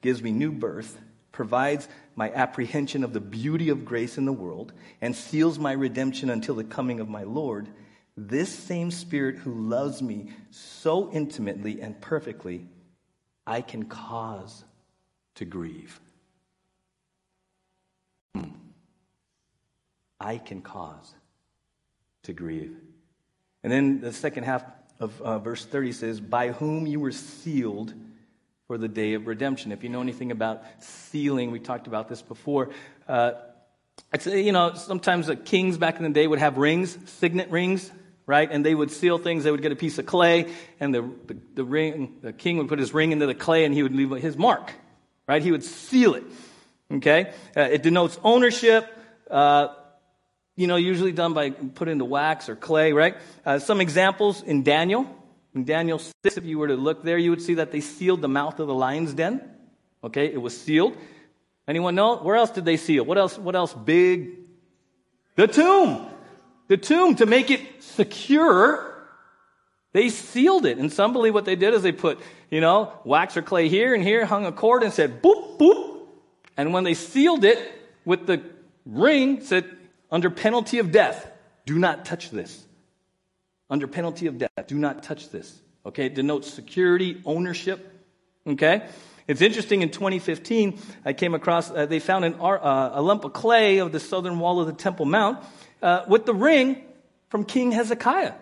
gives 0.03 0.23
me 0.23 0.31
new 0.31 0.53
birth, 0.53 0.99
provides 1.33 1.89
my 2.17 2.33
apprehension 2.33 3.05
of 3.05 3.13
the 3.13 3.21
beauty 3.21 3.69
of 3.69 3.85
grace 3.85 4.19
in 4.19 4.25
the 4.25 4.33
world, 4.33 4.73
and 5.01 5.15
seals 5.15 5.59
my 5.59 5.73
redemption 5.73 6.31
until 6.31 6.55
the 6.55 6.65
coming 6.65 6.99
of 6.99 7.09
my 7.09 7.23
Lord, 7.23 7.69
this 8.17 8.49
same 8.49 8.91
Spirit 8.91 9.37
who 9.37 9.53
loves 9.53 10.01
me 10.01 10.33
so 10.51 11.13
intimately 11.13 11.83
and 11.83 12.01
perfectly, 12.01 12.67
I 13.47 13.61
can 13.61 13.85
cause 13.85 14.65
to 15.35 15.45
grieve. 15.45 16.01
Hmm. 18.35 18.51
I 20.19 20.39
can 20.39 20.63
cause 20.63 21.15
to 22.23 22.33
grieve. 22.33 22.75
And 23.63 23.73
then 23.73 24.01
the 24.01 24.13
second 24.13 24.45
half 24.45 24.65
of 24.99 25.21
uh, 25.21 25.39
verse 25.39 25.65
30 25.65 25.93
says, 25.93 26.21
By 26.21 26.49
whom 26.49 26.87
you 26.87 27.01
were 27.01 27.13
sealed 27.13 27.93
for 28.67 28.79
the 28.79 28.89
day 28.89 29.15
of 29.15 29.27
redemption. 29.27 29.71
If 29.71 29.85
you 29.85 29.89
know 29.89 30.01
anything 30.01 30.33
about 30.33 30.63
sealing, 30.81 31.53
we 31.53 31.61
talked 31.61 31.87
about 31.87 32.09
this 32.09 32.21
before. 32.21 32.71
Uh, 33.07 33.33
you 34.27 34.53
know, 34.53 34.75
sometimes 34.75 35.29
the 35.29 35.37
kings 35.37 35.79
back 35.79 35.99
in 35.99 36.03
the 36.03 36.11
day 36.11 36.27
would 36.27 36.41
have 36.41 36.59
rings, 36.59 36.99
signet 37.11 37.51
rings, 37.51 37.91
right? 38.27 38.49
And 38.51 38.67
they 38.67 38.75
would 38.75 38.91
seal 38.91 39.19
things. 39.19 39.45
They 39.45 39.53
would 39.53 39.63
get 39.63 39.71
a 39.73 39.77
piece 39.77 39.99
of 39.99 40.07
clay, 40.07 40.53
and 40.81 40.93
the, 40.93 41.03
the, 41.27 41.37
the 41.55 41.65
ring, 41.65 42.17
the 42.23 42.33
king 42.33 42.59
would 42.59 42.69
put 42.69 42.81
his 42.81 42.93
ring 42.93 43.13
into 43.13 43.27
the 43.27 43.35
clay, 43.35 43.65
and 43.65 43.73
he 43.73 43.83
would 43.83 43.95
leave 43.95 44.11
his 44.11 44.37
mark, 44.37 44.73
right? 45.29 45.43
He 45.43 45.53
would 45.53 45.65
seal 45.65 46.15
it. 46.15 46.25
Okay, 46.91 47.33
uh, 47.57 47.63
it 47.63 47.83
denotes 47.83 48.19
ownership. 48.23 48.87
Uh, 49.31 49.69
you 50.57 50.67
know, 50.67 50.77
usually 50.77 51.13
done 51.13 51.35
by 51.35 51.51
put 51.51 51.89
into 51.89 52.05
wax 52.05 52.49
or 52.49 52.57
clay, 52.57 52.93
right? 52.93 53.17
Uh, 53.45 53.59
some 53.59 53.81
examples 53.81 54.43
in 54.43 54.63
Daniel. 54.63 55.07
In 55.57 55.65
Daniel 55.65 55.99
6, 55.99 56.37
if 56.37 56.45
you 56.45 56.59
were 56.59 56.69
to 56.69 56.77
look 56.77 57.03
there, 57.03 57.17
you 57.17 57.31
would 57.31 57.41
see 57.41 57.55
that 57.55 57.73
they 57.73 57.81
sealed 57.81 58.21
the 58.21 58.29
mouth 58.29 58.61
of 58.61 58.67
the 58.67 58.75
lion's 58.75 59.15
den. 59.15 59.41
Okay, 60.05 60.27
it 60.27 60.37
was 60.41 60.55
sealed. 60.55 60.95
Anyone 61.67 61.95
know? 61.95 62.19
Where 62.19 62.37
else 62.37 62.51
did 62.51 62.67
they 62.67 62.77
seal? 62.77 63.05
What 63.05 63.17
else? 63.17 63.39
What 63.39 63.57
else 63.57 63.73
big? 63.73 64.33
The 65.37 65.47
tomb. 65.49 66.09
The 66.69 66.77
tomb 66.77 67.17
to 67.17 67.27
make 67.27 67.51
it 67.51 67.83
secure. 67.83 69.09
They 69.95 70.11
sealed 70.11 70.67
it. 70.67 70.77
And 70.77 70.93
some 70.93 71.15
believe 71.15 71.33
what 71.33 71.47
they 71.47 71.57
did 71.57 71.73
is 71.73 71.83
they 71.83 71.91
put, 71.91 72.21
you 72.51 72.61
know, 72.61 72.93
wax 73.05 73.39
or 73.39 73.43
clay 73.43 73.71
here 73.71 73.95
and 73.95 74.05
here, 74.05 74.27
hung 74.27 74.45
a 74.45 74.53
cord 74.53 74.83
and 74.83 74.93
said, 74.93 75.23
boop, 75.23 75.57
boop. 75.57 76.01
And 76.59 76.75
when 76.75 76.85
they 76.85 76.93
sealed 76.93 77.47
it 77.47 77.59
with 78.05 78.27
the 78.27 78.43
ring, 78.85 79.41
said, 79.41 79.65
under 80.11 80.29
penalty 80.29 80.81
of 80.81 80.93
death, 80.93 81.31
do 81.65 81.79
not 81.79 82.05
touch 82.05 82.31
this 82.31 82.66
under 83.69 83.87
penalty 83.87 84.27
of 84.27 84.39
death. 84.39 84.51
Do 84.67 84.77
not 84.77 85.03
touch 85.03 85.31
this. 85.31 85.61
Okay, 85.85 86.07
it 86.07 86.15
denotes 86.15 86.53
security, 86.53 87.21
ownership. 87.25 87.93
Okay, 88.47 88.89
it's 89.27 89.41
interesting. 89.41 89.83
In 89.83 89.91
2015, 89.91 90.79
I 91.05 91.13
came 91.13 91.35
across 91.35 91.71
uh, 91.71 91.87
they 91.87 91.99
found 91.99 92.25
an, 92.25 92.35
uh, 92.35 92.91
a 92.95 93.03
lump 93.03 93.25
of 93.25 93.33
clay 93.33 93.79
of 93.79 93.93
the 93.93 94.01
southern 94.01 94.39
wall 94.39 94.61
of 94.61 94.67
the 94.67 94.73
Temple 94.73 95.07
Mount 95.07 95.45
uh, 95.83 96.05
with 96.09 96.27
the 96.27 96.35
ring 96.35 96.83
from 97.29 97.45
King 97.45 97.73
Hezekiah, 97.73 98.35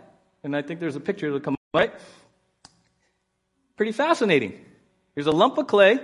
and 0.42 0.56
I 0.56 0.62
think 0.62 0.80
there's 0.80 0.96
a 0.96 1.00
picture 1.00 1.26
that'll 1.26 1.40
come 1.40 1.54
up, 1.54 1.60
right. 1.72 1.92
Pretty 3.76 3.92
fascinating. 3.92 4.60
Here's 5.14 5.26
a 5.26 5.32
lump 5.32 5.58
of 5.58 5.66
clay 5.66 5.98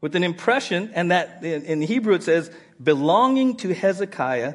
with 0.00 0.14
an 0.14 0.24
impression, 0.24 0.90
and 0.94 1.10
that 1.10 1.42
in 1.42 1.80
Hebrew 1.80 2.14
it 2.14 2.22
says 2.22 2.50
belonging 2.82 3.56
to 3.58 3.72
Hezekiah, 3.72 4.54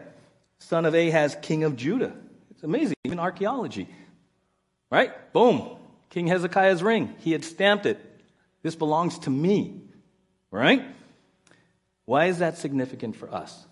son 0.60 0.86
of 0.86 0.94
Ahaz, 0.94 1.36
king 1.42 1.64
of 1.64 1.76
Judah. 1.76 2.14
It's 2.62 2.66
amazing, 2.68 2.96
even 3.06 3.18
archaeology. 3.18 3.88
Right? 4.92 5.34
Boom. 5.34 5.78
King 6.12 6.28
Hezekiah's 6.28 6.84
ring. 6.84 7.16
He 7.22 7.32
had 7.32 7.44
stamped 7.44 7.88
it. 7.88 8.00
This 8.62 8.76
belongs 8.76 9.18
to 9.20 9.32
me. 9.32 9.82
Right? 10.52 10.86
Why 12.06 12.26
is 12.26 12.38
that 12.38 12.60
significant 12.60 13.16
for 13.16 13.34
us? 13.34 13.66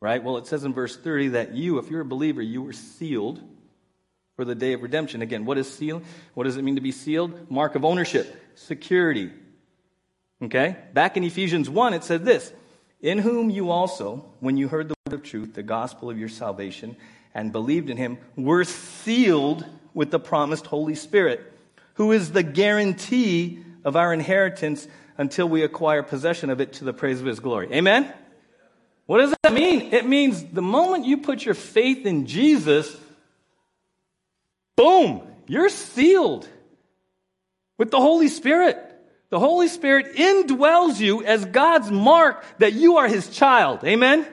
Right? 0.00 0.22
Well, 0.22 0.36
it 0.36 0.46
says 0.46 0.62
in 0.62 0.72
verse 0.72 0.96
30 0.96 1.30
that 1.30 1.54
you, 1.56 1.78
if 1.78 1.90
you're 1.90 2.02
a 2.02 2.04
believer, 2.04 2.40
you 2.40 2.62
were 2.62 2.72
sealed 2.72 3.42
for 4.36 4.44
the 4.44 4.54
day 4.54 4.72
of 4.74 4.82
redemption. 4.82 5.20
Again, 5.20 5.44
what 5.44 5.58
is 5.58 5.68
sealed? 5.68 6.04
What 6.34 6.44
does 6.44 6.56
it 6.56 6.62
mean 6.62 6.76
to 6.76 6.80
be 6.80 6.92
sealed? 6.92 7.50
Mark 7.50 7.74
of 7.74 7.84
ownership, 7.84 8.40
security. 8.54 9.32
Okay? 10.40 10.76
Back 10.92 11.16
in 11.16 11.24
Ephesians 11.24 11.68
1, 11.68 11.92
it 11.92 12.04
said 12.04 12.24
this 12.24 12.52
In 13.00 13.18
whom 13.18 13.50
you 13.50 13.70
also, 13.70 14.24
when 14.40 14.56
you 14.56 14.68
heard 14.68 14.88
the 14.88 14.94
word 15.06 15.14
of 15.14 15.22
truth, 15.22 15.54
the 15.54 15.62
gospel 15.62 16.10
of 16.10 16.18
your 16.18 16.28
salvation, 16.28 16.96
and 17.34 17.52
believed 17.52 17.90
in 17.90 17.96
him 17.96 18.18
were 18.36 18.64
sealed 18.64 19.64
with 19.92 20.10
the 20.10 20.18
promised 20.18 20.66
Holy 20.66 20.94
Spirit, 20.94 21.52
who 21.94 22.12
is 22.12 22.32
the 22.32 22.42
guarantee 22.42 23.62
of 23.84 23.96
our 23.96 24.12
inheritance 24.12 24.88
until 25.18 25.48
we 25.48 25.62
acquire 25.62 26.02
possession 26.02 26.50
of 26.50 26.60
it 26.60 26.74
to 26.74 26.84
the 26.84 26.92
praise 26.92 27.20
of 27.20 27.26
his 27.26 27.40
glory. 27.40 27.72
Amen? 27.72 28.12
What 29.06 29.18
does 29.18 29.34
that 29.42 29.52
mean? 29.52 29.92
It 29.94 30.06
means 30.06 30.42
the 30.44 30.62
moment 30.62 31.04
you 31.04 31.18
put 31.18 31.44
your 31.44 31.54
faith 31.54 32.06
in 32.06 32.26
Jesus, 32.26 32.94
boom, 34.74 35.22
you're 35.46 35.68
sealed 35.68 36.48
with 37.78 37.90
the 37.90 38.00
Holy 38.00 38.28
Spirit. 38.28 38.82
The 39.28 39.40
Holy 39.40 39.68
Spirit 39.68 40.14
indwells 40.14 41.00
you 41.00 41.24
as 41.24 41.44
God's 41.44 41.90
mark 41.90 42.44
that 42.58 42.74
you 42.74 42.98
are 42.98 43.08
his 43.08 43.28
child. 43.28 43.82
Amen? 43.84 44.26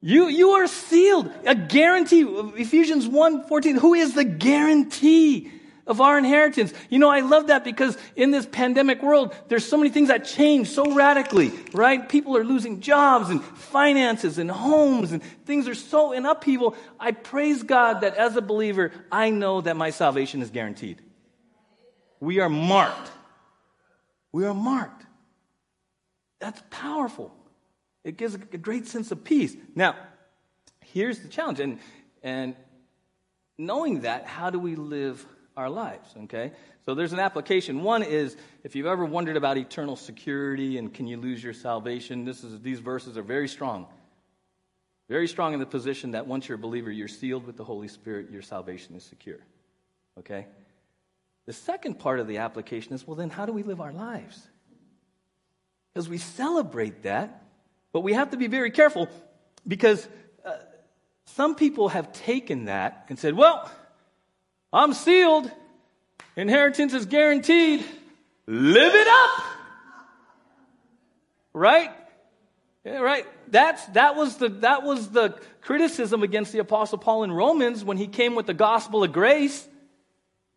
You, 0.00 0.28
you 0.28 0.50
are 0.50 0.66
sealed. 0.66 1.32
A 1.46 1.54
guarantee. 1.54 2.22
Ephesians 2.22 3.06
1 3.06 3.46
14. 3.48 3.76
Who 3.76 3.94
is 3.94 4.14
the 4.14 4.24
guarantee 4.24 5.50
of 5.86 6.00
our 6.00 6.18
inheritance? 6.18 6.74
You 6.90 6.98
know, 6.98 7.08
I 7.08 7.20
love 7.20 7.46
that 7.46 7.62
because 7.62 7.96
in 8.16 8.32
this 8.32 8.44
pandemic 8.44 9.02
world, 9.02 9.34
there's 9.48 9.64
so 9.64 9.76
many 9.76 9.90
things 9.90 10.08
that 10.08 10.24
change 10.24 10.68
so 10.68 10.92
radically, 10.92 11.52
right? 11.72 12.06
People 12.06 12.36
are 12.36 12.44
losing 12.44 12.80
jobs 12.80 13.30
and 13.30 13.42
finances 13.42 14.38
and 14.38 14.50
homes 14.50 15.12
and 15.12 15.22
things 15.46 15.68
are 15.68 15.74
so 15.74 16.12
in 16.12 16.26
upheaval. 16.26 16.76
I 16.98 17.12
praise 17.12 17.62
God 17.62 18.00
that 18.00 18.16
as 18.16 18.36
a 18.36 18.42
believer, 18.42 18.92
I 19.10 19.30
know 19.30 19.60
that 19.60 19.76
my 19.76 19.88
salvation 19.88 20.42
is 20.42 20.50
guaranteed. 20.50 21.00
We 22.20 22.40
are 22.40 22.50
marked. 22.50 23.10
We 24.34 24.46
are 24.46 24.52
marked. 24.52 25.06
That's 26.40 26.60
powerful. 26.68 27.32
It 28.02 28.16
gives 28.16 28.34
a 28.34 28.38
great 28.38 28.88
sense 28.88 29.12
of 29.12 29.22
peace. 29.22 29.54
Now, 29.76 29.94
here's 30.80 31.20
the 31.20 31.28
challenge. 31.28 31.60
And, 31.60 31.78
and 32.20 32.56
knowing 33.58 34.00
that, 34.00 34.26
how 34.26 34.50
do 34.50 34.58
we 34.58 34.74
live 34.74 35.24
our 35.56 35.70
lives? 35.70 36.12
Okay? 36.24 36.50
So 36.84 36.96
there's 36.96 37.12
an 37.12 37.20
application. 37.20 37.84
One 37.84 38.02
is 38.02 38.36
if 38.64 38.74
you've 38.74 38.88
ever 38.88 39.04
wondered 39.04 39.36
about 39.36 39.56
eternal 39.56 39.94
security 39.94 40.78
and 40.78 40.92
can 40.92 41.06
you 41.06 41.16
lose 41.16 41.40
your 41.40 41.54
salvation, 41.54 42.24
this 42.24 42.42
is, 42.42 42.60
these 42.60 42.80
verses 42.80 43.16
are 43.16 43.22
very 43.22 43.46
strong. 43.46 43.86
Very 45.08 45.28
strong 45.28 45.54
in 45.54 45.60
the 45.60 45.64
position 45.66 46.10
that 46.10 46.26
once 46.26 46.48
you're 46.48 46.56
a 46.56 46.60
believer, 46.60 46.90
you're 46.90 47.06
sealed 47.06 47.46
with 47.46 47.56
the 47.56 47.62
Holy 47.62 47.86
Spirit, 47.86 48.32
your 48.32 48.42
salvation 48.42 48.96
is 48.96 49.04
secure. 49.04 49.38
Okay? 50.18 50.46
The 51.46 51.52
second 51.52 51.98
part 51.98 52.20
of 52.20 52.26
the 52.26 52.38
application 52.38 52.94
is 52.94 53.06
well, 53.06 53.16
then 53.16 53.30
how 53.30 53.46
do 53.46 53.52
we 53.52 53.62
live 53.62 53.80
our 53.80 53.92
lives? 53.92 54.40
Because 55.92 56.08
we 56.08 56.18
celebrate 56.18 57.02
that, 57.02 57.44
but 57.92 58.00
we 58.00 58.14
have 58.14 58.30
to 58.30 58.36
be 58.36 58.46
very 58.46 58.70
careful 58.70 59.08
because 59.66 60.06
uh, 60.44 60.52
some 61.26 61.54
people 61.54 61.88
have 61.88 62.12
taken 62.12 62.64
that 62.64 63.06
and 63.08 63.18
said, 63.18 63.34
well, 63.34 63.70
I'm 64.72 64.92
sealed, 64.92 65.50
inheritance 66.36 66.94
is 66.94 67.06
guaranteed, 67.06 67.84
live 68.46 68.94
it 68.94 69.06
up. 69.06 69.44
Right? 71.52 71.90
Yeah, 72.84 72.98
right. 72.98 73.26
That's, 73.48 73.84
that, 73.88 74.16
was 74.16 74.36
the, 74.36 74.48
that 74.48 74.82
was 74.82 75.10
the 75.10 75.38
criticism 75.60 76.22
against 76.22 76.52
the 76.52 76.58
Apostle 76.58 76.98
Paul 76.98 77.22
in 77.22 77.30
Romans 77.30 77.84
when 77.84 77.96
he 77.96 78.08
came 78.08 78.34
with 78.34 78.46
the 78.46 78.54
gospel 78.54 79.04
of 79.04 79.12
grace. 79.12 79.68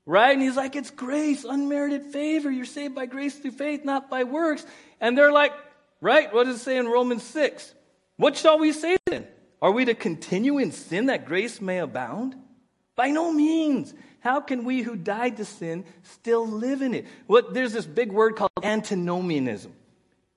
Right? 0.07 0.31
And 0.31 0.41
he's 0.41 0.55
like, 0.55 0.77
it's 0.77 0.89
grace, 0.89 1.43
unmerited 1.43 2.05
favor. 2.05 2.49
You're 2.49 2.63
saved 2.63 2.95
by 2.95 3.07
grace 3.07 3.37
through 3.37 3.51
faith, 3.51 3.83
not 3.83 4.09
by 4.09 4.23
works. 4.23 4.65
And 5.01 5.17
they're 5.17 5.33
like, 5.33 5.51
right? 5.99 6.33
What 6.33 6.45
does 6.45 6.55
it 6.55 6.63
say 6.63 6.77
in 6.77 6.87
Romans 6.87 7.23
6? 7.23 7.73
What 8.15 8.37
shall 8.37 8.57
we 8.57 8.71
say 8.71 8.95
then? 9.07 9.27
Are 9.61 9.69
we 9.69 9.83
to 9.83 9.93
continue 9.93 10.59
in 10.59 10.71
sin 10.71 11.07
that 11.07 11.25
grace 11.25 11.59
may 11.59 11.79
abound? 11.79 12.35
By 12.95 13.09
no 13.09 13.33
means. 13.33 13.93
How 14.21 14.39
can 14.39 14.63
we 14.63 14.81
who 14.81 14.95
died 14.95 15.37
to 15.37 15.45
sin 15.45 15.83
still 16.03 16.47
live 16.47 16.81
in 16.81 16.93
it? 16.93 17.05
What, 17.27 17.53
there's 17.53 17.73
this 17.73 17.85
big 17.85 18.13
word 18.13 18.37
called 18.37 18.51
antinomianism. 18.63 19.73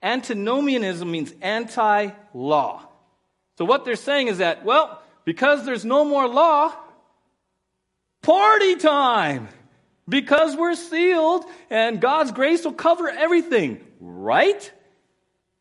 Antinomianism 0.02 1.08
means 1.08 1.32
anti 1.40 2.10
law. 2.34 2.88
So 3.56 3.64
what 3.64 3.84
they're 3.84 3.94
saying 3.94 4.26
is 4.26 4.38
that, 4.38 4.64
well, 4.64 5.00
because 5.24 5.64
there's 5.64 5.84
no 5.84 6.04
more 6.04 6.26
law, 6.26 6.74
party 8.22 8.74
time. 8.74 9.46
Because 10.10 10.56
we're 10.56 10.74
sealed 10.74 11.44
and 11.70 12.00
God's 12.00 12.32
grace 12.32 12.64
will 12.64 12.72
cover 12.72 13.08
everything, 13.08 13.80
right? 14.00 14.70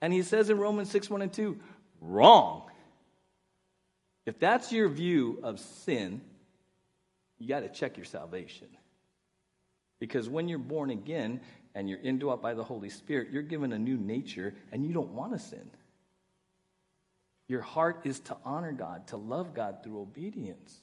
And 0.02 0.12
he 0.12 0.24
says 0.24 0.50
in 0.50 0.58
Romans 0.58 0.90
6 0.90 1.10
1 1.10 1.22
and 1.22 1.32
2, 1.32 1.60
wrong. 2.02 2.64
If 4.26 4.40
that's 4.40 4.72
your 4.72 4.90
view 4.90 5.40
of 5.44 5.60
sin, 5.60 6.22
you 7.38 7.48
got 7.48 7.60
to 7.62 7.70
check 7.70 7.96
your 7.96 8.06
salvation. 8.06 8.68
Because 10.00 10.28
when 10.28 10.48
you're 10.48 10.58
born 10.58 10.90
again 10.90 11.42
and 11.76 11.88
you're 11.88 12.02
indwelt 12.02 12.42
by 12.42 12.56
the 12.56 12.64
Holy 12.64 12.90
Spirit, 12.90 13.30
you're 13.32 13.44
given 13.44 13.72
a 13.72 13.80
new 13.80 13.98
nature 13.98 14.56
and 14.72 14.84
you 14.84 14.94
don't 14.94 15.14
want 15.14 15.34
to 15.34 15.40
sin. 15.40 15.70
Your 17.48 17.62
heart 17.62 18.02
is 18.04 18.20
to 18.22 18.38
honor 18.44 18.72
God, 18.72 19.08
to 19.08 19.18
love 19.18 19.54
God 19.54 19.84
through 19.84 20.02
obedience. 20.02 20.76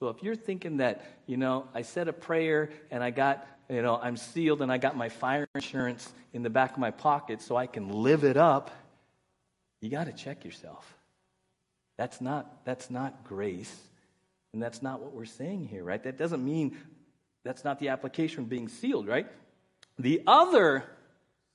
So 0.00 0.08
if 0.08 0.22
you're 0.22 0.36
thinking 0.36 0.76
that, 0.76 1.04
you 1.26 1.36
know, 1.36 1.66
I 1.74 1.82
said 1.82 2.08
a 2.08 2.12
prayer 2.12 2.70
and 2.90 3.02
I 3.02 3.10
got, 3.10 3.46
you 3.68 3.82
know, 3.82 3.98
I'm 4.00 4.16
sealed 4.16 4.62
and 4.62 4.70
I 4.70 4.78
got 4.78 4.96
my 4.96 5.08
fire 5.08 5.48
insurance 5.54 6.12
in 6.32 6.42
the 6.42 6.50
back 6.50 6.72
of 6.72 6.78
my 6.78 6.92
pocket 6.92 7.42
so 7.42 7.56
I 7.56 7.66
can 7.66 7.88
live 7.88 8.22
it 8.22 8.36
up, 8.36 8.70
you 9.80 9.90
got 9.90 10.04
to 10.04 10.12
check 10.12 10.44
yourself. 10.44 10.94
That's 11.96 12.20
not, 12.20 12.64
that's 12.64 12.90
not 12.90 13.24
grace. 13.24 13.74
And 14.52 14.62
that's 14.62 14.82
not 14.82 15.00
what 15.00 15.12
we're 15.12 15.24
saying 15.24 15.66
here, 15.66 15.82
right? 15.82 16.02
That 16.02 16.16
doesn't 16.16 16.44
mean 16.44 16.76
that's 17.44 17.64
not 17.64 17.80
the 17.80 17.88
application 17.88 18.44
of 18.44 18.48
being 18.48 18.68
sealed, 18.68 19.08
right? 19.08 19.26
The 19.98 20.22
other 20.26 20.84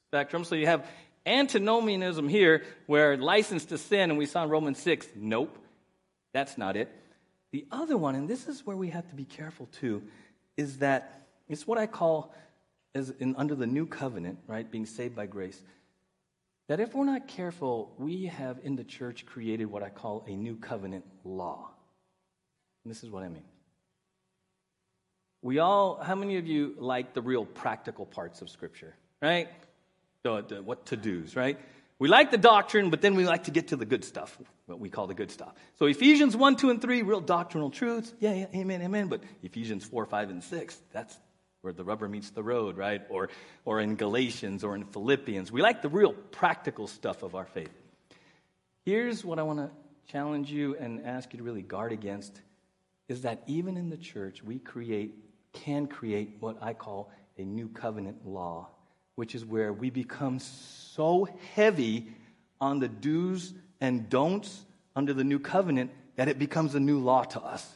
spectrum, 0.09 0.43
so 0.43 0.55
you 0.55 0.67
have 0.67 0.85
antinomianism 1.25 2.27
here, 2.27 2.63
where 2.87 3.15
license 3.15 3.65
to 3.65 3.77
sin, 3.77 4.09
and 4.09 4.17
we 4.17 4.25
saw 4.25 4.43
in 4.43 4.49
Romans 4.49 4.79
6, 4.79 5.07
nope, 5.15 5.57
that's 6.33 6.57
not 6.57 6.75
it. 6.75 6.89
The 7.53 7.67
other 7.71 7.97
one, 7.97 8.15
and 8.15 8.27
this 8.27 8.47
is 8.47 8.65
where 8.65 8.75
we 8.75 8.89
have 8.89 9.07
to 9.09 9.15
be 9.15 9.25
careful 9.25 9.67
too, 9.67 10.01
is 10.57 10.79
that 10.79 11.27
it's 11.47 11.67
what 11.67 11.77
I 11.77 11.85
call 11.85 12.33
as 12.95 13.11
in 13.19 13.35
under 13.35 13.53
the 13.53 13.67
new 13.67 13.85
covenant, 13.85 14.39
right, 14.47 14.69
being 14.69 14.87
saved 14.87 15.15
by 15.15 15.27
grace. 15.27 15.61
That 16.67 16.79
if 16.79 16.95
we're 16.95 17.05
not 17.05 17.27
careful, 17.27 17.93
we 17.99 18.25
have 18.25 18.59
in 18.63 18.75
the 18.75 18.83
church 18.83 19.27
created 19.27 19.65
what 19.65 19.83
I 19.83 19.89
call 19.89 20.25
a 20.27 20.35
new 20.35 20.55
covenant 20.55 21.05
law. 21.23 21.69
And 22.83 22.91
this 22.91 23.03
is 23.03 23.11
what 23.11 23.21
I 23.21 23.29
mean. 23.29 23.45
We 25.43 25.59
all, 25.59 26.01
how 26.01 26.15
many 26.15 26.37
of 26.37 26.47
you 26.47 26.73
like 26.79 27.13
the 27.13 27.21
real 27.21 27.45
practical 27.45 28.07
parts 28.07 28.41
of 28.41 28.49
Scripture, 28.49 28.95
right? 29.21 29.47
The, 30.23 30.41
the, 30.41 30.63
what 30.63 30.87
to 30.87 30.97
do's, 30.97 31.35
right? 31.35 31.59
We 31.99 32.09
like 32.09 32.31
the 32.31 32.37
doctrine, 32.37 32.89
but 32.89 33.01
then 33.01 33.15
we 33.15 33.25
like 33.25 33.45
to 33.45 33.51
get 33.51 33.69
to 33.69 33.75
the 33.75 33.85
good 33.85 34.03
stuff, 34.03 34.37
what 34.65 34.79
we 34.79 34.89
call 34.89 35.07
the 35.07 35.13
good 35.13 35.31
stuff. 35.31 35.53
So 35.79 35.85
Ephesians 35.85 36.35
1, 36.35 36.55
2, 36.55 36.69
and 36.69 36.81
3, 36.81 37.01
real 37.03 37.21
doctrinal 37.21 37.69
truths. 37.69 38.13
Yeah, 38.19 38.33
yeah, 38.33 38.45
amen, 38.55 38.81
amen. 38.81 39.07
But 39.07 39.21
Ephesians 39.41 39.85
4, 39.85 40.05
5, 40.05 40.29
and 40.29 40.43
6, 40.43 40.81
that's 40.91 41.17
where 41.61 41.71
the 41.71 41.83
rubber 41.83 42.09
meets 42.09 42.29
the 42.31 42.43
road, 42.43 42.77
right? 42.77 43.01
Or, 43.09 43.29
or 43.63 43.79
in 43.79 43.95
Galatians 43.95 44.63
or 44.63 44.75
in 44.75 44.83
Philippians. 44.83 45.51
We 45.51 45.61
like 45.61 45.81
the 45.81 45.89
real 45.89 46.13
practical 46.13 46.87
stuff 46.87 47.23
of 47.23 47.35
our 47.35 47.45
faith. 47.45 47.71
Here's 48.85 49.23
what 49.23 49.39
I 49.39 49.43
want 49.43 49.59
to 49.59 49.71
challenge 50.11 50.51
you 50.51 50.75
and 50.75 51.05
ask 51.05 51.31
you 51.31 51.37
to 51.37 51.43
really 51.43 51.61
guard 51.61 51.93
against 51.93 52.41
is 53.07 53.21
that 53.21 53.43
even 53.47 53.77
in 53.77 53.89
the 53.89 53.97
church, 53.97 54.43
we 54.43 54.59
create, 54.59 55.15
can 55.53 55.87
create 55.87 56.37
what 56.39 56.57
I 56.61 56.73
call 56.73 57.11
a 57.37 57.43
new 57.43 57.69
covenant 57.69 58.27
law, 58.27 58.69
which 59.15 59.35
is 59.35 59.45
where 59.45 59.71
we 59.71 59.89
become 59.89 60.39
so 60.39 61.27
heavy 61.53 62.07
on 62.59 62.79
the 62.79 62.87
do's 62.87 63.53
and 63.79 64.09
don'ts 64.09 64.65
under 64.95 65.13
the 65.13 65.23
new 65.23 65.39
covenant 65.39 65.91
that 66.15 66.27
it 66.27 66.39
becomes 66.39 66.75
a 66.75 66.79
new 66.79 66.99
law 66.99 67.23
to 67.23 67.41
us. 67.41 67.69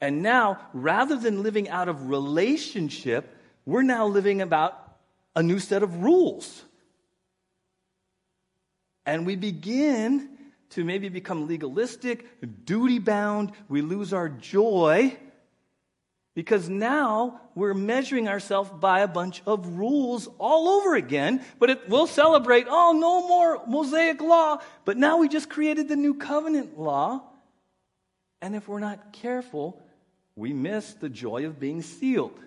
And 0.00 0.22
now, 0.22 0.58
rather 0.72 1.16
than 1.16 1.42
living 1.42 1.68
out 1.68 1.88
of 1.88 2.08
relationship, 2.08 3.36
we're 3.66 3.82
now 3.82 4.06
living 4.06 4.40
about 4.40 4.96
a 5.34 5.42
new 5.42 5.58
set 5.58 5.82
of 5.82 6.02
rules. 6.02 6.64
And 9.04 9.26
we 9.26 9.36
begin 9.36 10.28
to 10.70 10.84
maybe 10.84 11.08
become 11.08 11.48
legalistic, 11.48 12.26
duty 12.64 12.98
bound. 12.98 13.52
We 13.68 13.80
lose 13.80 14.12
our 14.12 14.28
joy 14.28 15.16
because 16.38 16.68
now 16.68 17.40
we're 17.56 17.74
measuring 17.74 18.28
ourselves 18.28 18.70
by 18.70 19.00
a 19.00 19.08
bunch 19.08 19.42
of 19.44 19.76
rules 19.76 20.28
all 20.38 20.68
over 20.68 20.94
again. 20.94 21.44
But 21.58 21.70
it, 21.70 21.88
we'll 21.88 22.06
celebrate, 22.06 22.68
oh, 22.70 22.92
no 22.92 23.26
more 23.26 23.66
Mosaic 23.66 24.20
law. 24.20 24.58
But 24.84 24.96
now 24.96 25.16
we 25.16 25.26
just 25.26 25.50
created 25.50 25.88
the 25.88 25.96
new 25.96 26.14
covenant 26.14 26.78
law. 26.78 27.22
And 28.40 28.54
if 28.54 28.68
we're 28.68 28.78
not 28.78 29.12
careful, 29.12 29.82
we 30.36 30.52
miss 30.52 30.94
the 30.94 31.08
joy 31.08 31.44
of 31.44 31.58
being 31.58 31.82
sealed 31.82 32.38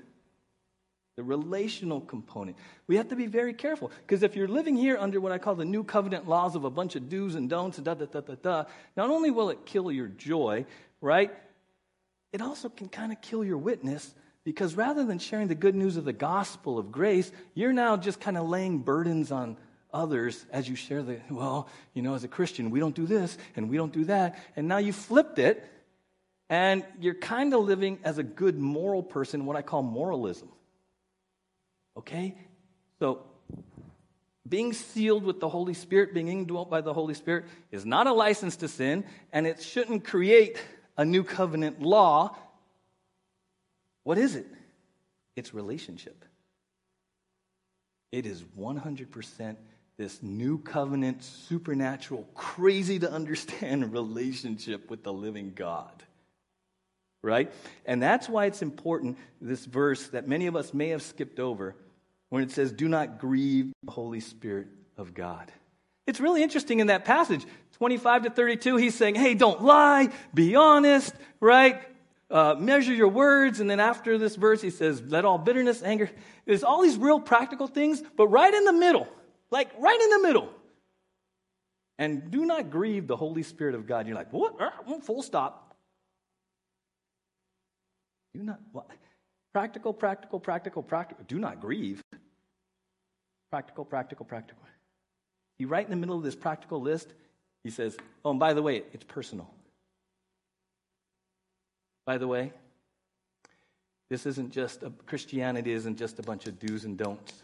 the 1.18 1.24
relational 1.24 2.00
component. 2.00 2.56
We 2.88 2.96
have 2.96 3.10
to 3.10 3.18
be 3.18 3.26
very 3.26 3.54
careful 3.54 3.92
because 4.08 4.24
if 4.24 4.38
you're 4.38 4.48
living 4.48 4.78
here 4.78 4.98
under 4.98 5.20
what 5.20 5.34
I 5.34 5.38
call 5.38 5.56
the 5.56 5.66
new 5.66 5.84
covenant 5.84 6.30
laws 6.30 6.56
of 6.56 6.64
a 6.64 6.70
bunch 6.70 6.96
of 6.96 7.10
do's 7.10 7.36
and 7.36 7.50
don'ts 7.50 7.78
da 7.78 7.94
da 7.96 8.06
da 8.06 8.22
da 8.22 8.36
da, 8.42 8.64
not 8.96 9.10
only 9.10 9.32
will 9.32 9.50
it 9.50 9.66
kill 9.66 9.92
your 9.92 10.08
joy, 10.08 10.66
right? 11.02 11.30
It 12.32 12.42
also 12.42 12.70
can 12.70 12.88
kind 12.90 13.12
of 13.12 13.22
kill 13.22 13.44
your 13.44 13.58
witness 13.58 14.14
because 14.44 14.76
rather 14.76 15.06
than 15.06 15.20
sharing 15.20 15.48
the 15.48 15.56
good 15.56 15.76
news 15.76 15.98
of 15.98 16.06
the 16.06 16.14
gospel 16.14 16.80
of 16.80 16.92
grace, 16.92 17.32
you're 17.54 17.74
now 17.74 17.98
just 17.98 18.20
kind 18.20 18.38
of 18.38 18.48
laying 18.48 18.80
burdens 18.80 19.32
on 19.32 19.58
others 19.94 20.46
as 20.52 20.68
you 20.68 20.76
share 20.76 21.04
the, 21.04 21.20
well, 21.30 21.68
you 21.94 22.02
know, 22.02 22.16
as 22.16 22.24
a 22.24 22.28
Christian, 22.28 22.72
we 22.72 22.80
don't 22.80 22.96
do 22.96 23.06
this 23.06 23.38
and 23.56 23.70
we 23.70 23.78
don't 23.78 23.94
do 23.94 24.06
that. 24.06 24.40
And 24.56 24.68
now 24.68 24.78
you 24.78 24.94
flipped 24.94 25.40
it 25.40 25.64
and 26.50 26.84
you're 27.00 27.14
kind 27.14 27.54
of 27.54 27.62
living 27.62 28.00
as 28.04 28.18
a 28.18 28.24
good 28.24 28.58
moral 28.58 29.04
person, 29.04 29.46
what 29.46 29.56
I 29.56 29.62
call 29.62 29.84
moralism. 29.84 30.50
Okay? 31.98 32.36
So, 33.00 33.24
being 34.48 34.74
sealed 34.74 35.24
with 35.24 35.40
the 35.40 35.48
Holy 35.48 35.74
Spirit, 35.74 36.14
being 36.14 36.28
indwelt 36.28 36.70
by 36.70 36.82
the 36.82 36.94
Holy 36.94 37.14
Spirit, 37.14 37.46
is 37.72 37.86
not 37.86 38.06
a 38.06 38.12
license 38.12 38.58
to 38.58 38.68
sin, 38.68 39.06
and 39.32 39.48
it 39.48 39.62
shouldn't 39.62 40.04
create 40.04 40.58
a 40.98 41.06
new 41.06 41.24
covenant 41.24 41.82
law. 41.82 42.36
What 44.04 44.18
is 44.18 44.36
it? 44.36 44.48
It's 45.36 45.54
relationship. 45.54 46.26
It 48.12 48.26
is 48.26 48.42
100% 48.42 49.56
this 49.98 50.24
new 50.24 50.58
covenant, 50.58 51.24
supernatural, 51.24 52.28
crazy 52.34 53.00
to 53.00 53.12
understand 53.12 53.94
relationship 53.94 54.90
with 54.90 55.04
the 55.04 55.14
living 55.14 55.54
God 55.56 56.04
right? 57.24 57.52
And 57.86 58.02
that's 58.02 58.28
why 58.28 58.46
it's 58.46 58.62
important, 58.62 59.18
this 59.40 59.66
verse 59.66 60.08
that 60.10 60.28
many 60.28 60.48
of 60.48 60.56
us 60.56 60.74
may 60.74 60.90
have 60.90 61.02
skipped 61.02 61.40
over, 61.40 61.76
when 62.30 62.44
it 62.44 62.52
says, 62.52 62.72
Do 62.72 62.88
not 62.88 63.20
grieve 63.20 63.72
the 63.84 63.92
Holy 63.92 64.20
Spirit 64.20 64.68
of 64.98 65.14
God. 65.14 65.52
It's 66.08 66.20
really 66.20 66.44
interesting 66.44 66.80
in 66.80 66.88
that 66.88 67.06
passage, 67.06 67.46
25 67.82 68.26
to 68.26 68.30
32, 68.30 68.76
he's 68.76 68.94
saying, 68.94 69.16
Hey, 69.16 69.34
don't 69.34 69.64
lie, 69.64 70.10
be 70.36 70.56
honest, 70.56 71.16
right? 71.40 71.82
Uh, 72.30 72.54
measure 72.54 72.94
your 72.94 73.08
words. 73.08 73.60
And 73.60 73.68
then 73.68 73.80
after 73.80 74.20
this 74.20 74.36
verse, 74.36 74.62
he 74.62 74.70
says, 74.70 75.02
Let 75.02 75.26
all 75.26 75.40
bitterness, 75.40 75.82
anger. 75.82 76.08
There's 76.46 76.64
all 76.64 76.84
these 76.84 76.96
real 76.96 77.20
practical 77.20 77.66
things, 77.66 78.04
but 78.16 78.28
right 78.28 78.54
in 78.54 78.66
the 78.66 78.72
middle, 78.72 79.08
like 79.50 79.72
right 79.80 80.00
in 80.00 80.10
the 80.12 80.20
middle. 80.28 80.50
And 81.98 82.30
do 82.30 82.46
not 82.46 82.70
grieve 82.70 83.08
the 83.08 83.18
Holy 83.18 83.42
Spirit 83.42 83.74
of 83.74 83.88
God. 83.88 84.06
You're 84.06 84.16
like, 84.16 84.32
What? 84.32 84.54
Full 85.04 85.24
stop. 85.24 85.76
Do 88.36 88.44
not, 88.44 88.60
what? 88.74 88.92
Practical, 89.54 89.92
practical, 89.92 90.40
practical, 90.40 90.84
practical. 90.84 91.26
Do 91.28 91.40
not 91.40 91.60
grieve. 91.60 92.00
Practical, 93.50 93.86
practical, 93.86 94.24
practical. 94.28 94.62
He 95.58 95.66
right 95.66 95.84
in 95.84 95.90
the 95.90 95.98
middle 95.98 96.16
of 96.16 96.24
this 96.24 96.36
practical 96.36 96.80
list, 96.80 97.12
he 97.64 97.70
says, 97.70 97.98
Oh, 98.26 98.32
and 98.32 98.40
by 98.40 98.54
the 98.54 98.62
way, 98.62 98.84
it's 98.94 99.04
personal. 99.04 99.50
By 102.06 102.18
the 102.18 102.28
way, 102.28 102.52
this 104.10 104.26
isn't 104.26 104.52
just 104.52 104.84
a, 104.84 104.92
Christianity 105.06 105.72
isn't 105.72 105.98
just 105.98 106.20
a 106.20 106.24
bunch 106.24 106.48
of 106.48 106.60
do's 106.60 106.84
and 106.84 106.98
don'ts. 106.98 107.44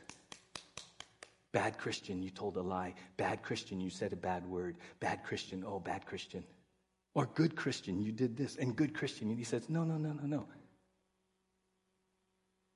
Bad 1.53 1.77
Christian, 1.77 2.21
you 2.21 2.29
told 2.29 2.57
a 2.57 2.61
lie. 2.61 2.93
Bad 3.15 3.41
Christian, 3.41 3.79
you 3.79 3.89
said 3.89 4.13
a 4.13 4.17
bad 4.17 4.45
word. 4.45 4.75
Bad 4.99 5.23
Christian, 5.23 5.63
oh, 5.65 5.79
bad 5.79 6.05
Christian. 6.05 6.43
Or 7.15 7.25
good 7.25 7.55
Christian, 7.55 8.01
you 8.01 8.11
did 8.11 8.35
this. 8.35 8.57
And 8.57 8.75
good 8.75 8.93
Christian, 8.93 9.35
he 9.35 9.43
says, 9.43 9.69
no, 9.69 9.83
no, 9.83 9.97
no, 9.97 10.11
no, 10.11 10.23
no. 10.25 10.45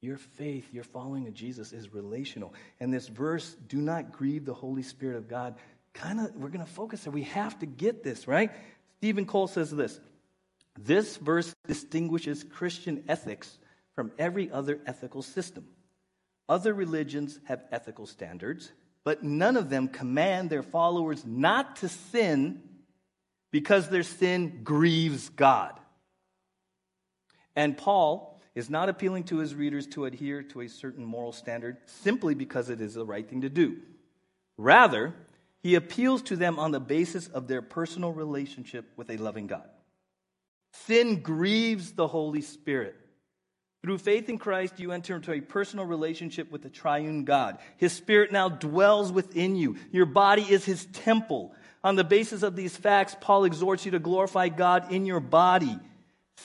Your 0.02 0.18
faith, 0.18 0.74
your 0.74 0.84
following 0.84 1.28
of 1.28 1.34
Jesus 1.34 1.74
is 1.74 1.94
relational. 1.94 2.54
And 2.80 2.92
this 2.92 3.08
verse, 3.08 3.56
do 3.68 3.78
not 3.78 4.12
grieve 4.12 4.46
the 4.46 4.54
Holy 4.54 4.82
Spirit 4.82 5.18
of 5.18 5.28
God, 5.28 5.56
kind 5.94 6.20
of, 6.20 6.36
we're 6.36 6.50
going 6.50 6.66
to 6.66 6.72
focus 6.72 7.04
there. 7.04 7.12
We 7.12 7.24
have 7.24 7.60
to 7.60 7.66
get 7.66 8.04
this, 8.04 8.28
right? 8.28 8.52
Steven 8.98 9.26
Cole 9.26 9.48
says 9.48 9.72
this 9.72 10.00
This 10.80 11.18
verse 11.18 11.54
distinguishes 11.68 12.44
Christian 12.44 13.04
ethics 13.08 13.58
from 13.96 14.12
every 14.18 14.52
other 14.52 14.80
ethical 14.86 15.22
system. 15.22 15.66
Other 16.48 16.74
religions 16.74 17.40
have 17.46 17.64
ethical 17.72 18.06
standards, 18.06 18.72
but 19.04 19.24
none 19.24 19.58
of 19.58 19.70
them 19.70 19.88
command 19.88 20.50
their 20.50 20.64
followers 20.64 21.26
not 21.26 21.78
to 21.78 21.90
sin 21.90 22.62
because 23.52 23.90
their 23.90 24.04
sin 24.04 24.62
grieves 24.64 25.30
God. 25.30 25.80
And 27.56 27.78
Paul 27.78 28.40
is 28.56 28.70
not 28.70 28.90
appealing 28.90 29.26
to 29.26 29.38
his 29.38 29.56
readers 29.56 29.88
to 29.88 30.06
adhere 30.06 30.44
to 30.44 30.62
a 30.62 30.68
certain 30.68 31.06
moral 31.06 31.32
standard 31.32 31.78
simply 31.86 32.36
because 32.36 32.70
it 32.70 32.82
is 32.82 32.94
the 32.94 33.06
right 33.06 33.28
thing 33.28 33.42
to 33.42 33.50
do. 33.50 33.78
Rather, 34.58 35.14
he 35.64 35.76
appeals 35.76 36.24
to 36.24 36.36
them 36.36 36.58
on 36.58 36.72
the 36.72 36.80
basis 36.80 37.28
of 37.28 37.48
their 37.48 37.62
personal 37.62 38.12
relationship 38.12 38.86
with 38.96 39.10
a 39.10 39.18
loving 39.18 39.48
God. 39.48 39.70
Sin 40.86 41.22
grieves 41.22 41.92
the 41.92 42.08
Holy 42.08 42.42
Spirit. 42.42 42.96
Through 43.84 43.98
faith 43.98 44.30
in 44.30 44.38
Christ, 44.38 44.80
you 44.80 44.92
enter 44.92 45.16
into 45.16 45.34
a 45.34 45.42
personal 45.42 45.86
relationship 45.86 46.52
with 46.52 46.62
the 46.62 46.70
triune 46.70 47.26
God. 47.26 47.58
His 47.78 47.94
Spirit 47.94 48.32
now 48.32 48.48
dwells 48.48 49.12
within 49.12 49.56
you. 49.56 49.76
Your 49.92 50.06
body 50.06 50.44
is 50.44 50.64
His 50.64 50.86
temple. 50.88 51.54
On 51.84 51.96
the 51.96 52.04
basis 52.04 52.44
of 52.44 52.56
these 52.56 52.78
facts, 52.78 53.16
Paul 53.20 53.46
exhorts 53.46 53.86
you 53.86 53.92
to 53.92 54.00
glorify 54.00 54.50
God 54.50 54.92
in 54.92 55.08
your 55.08 55.20
body. 55.20 55.80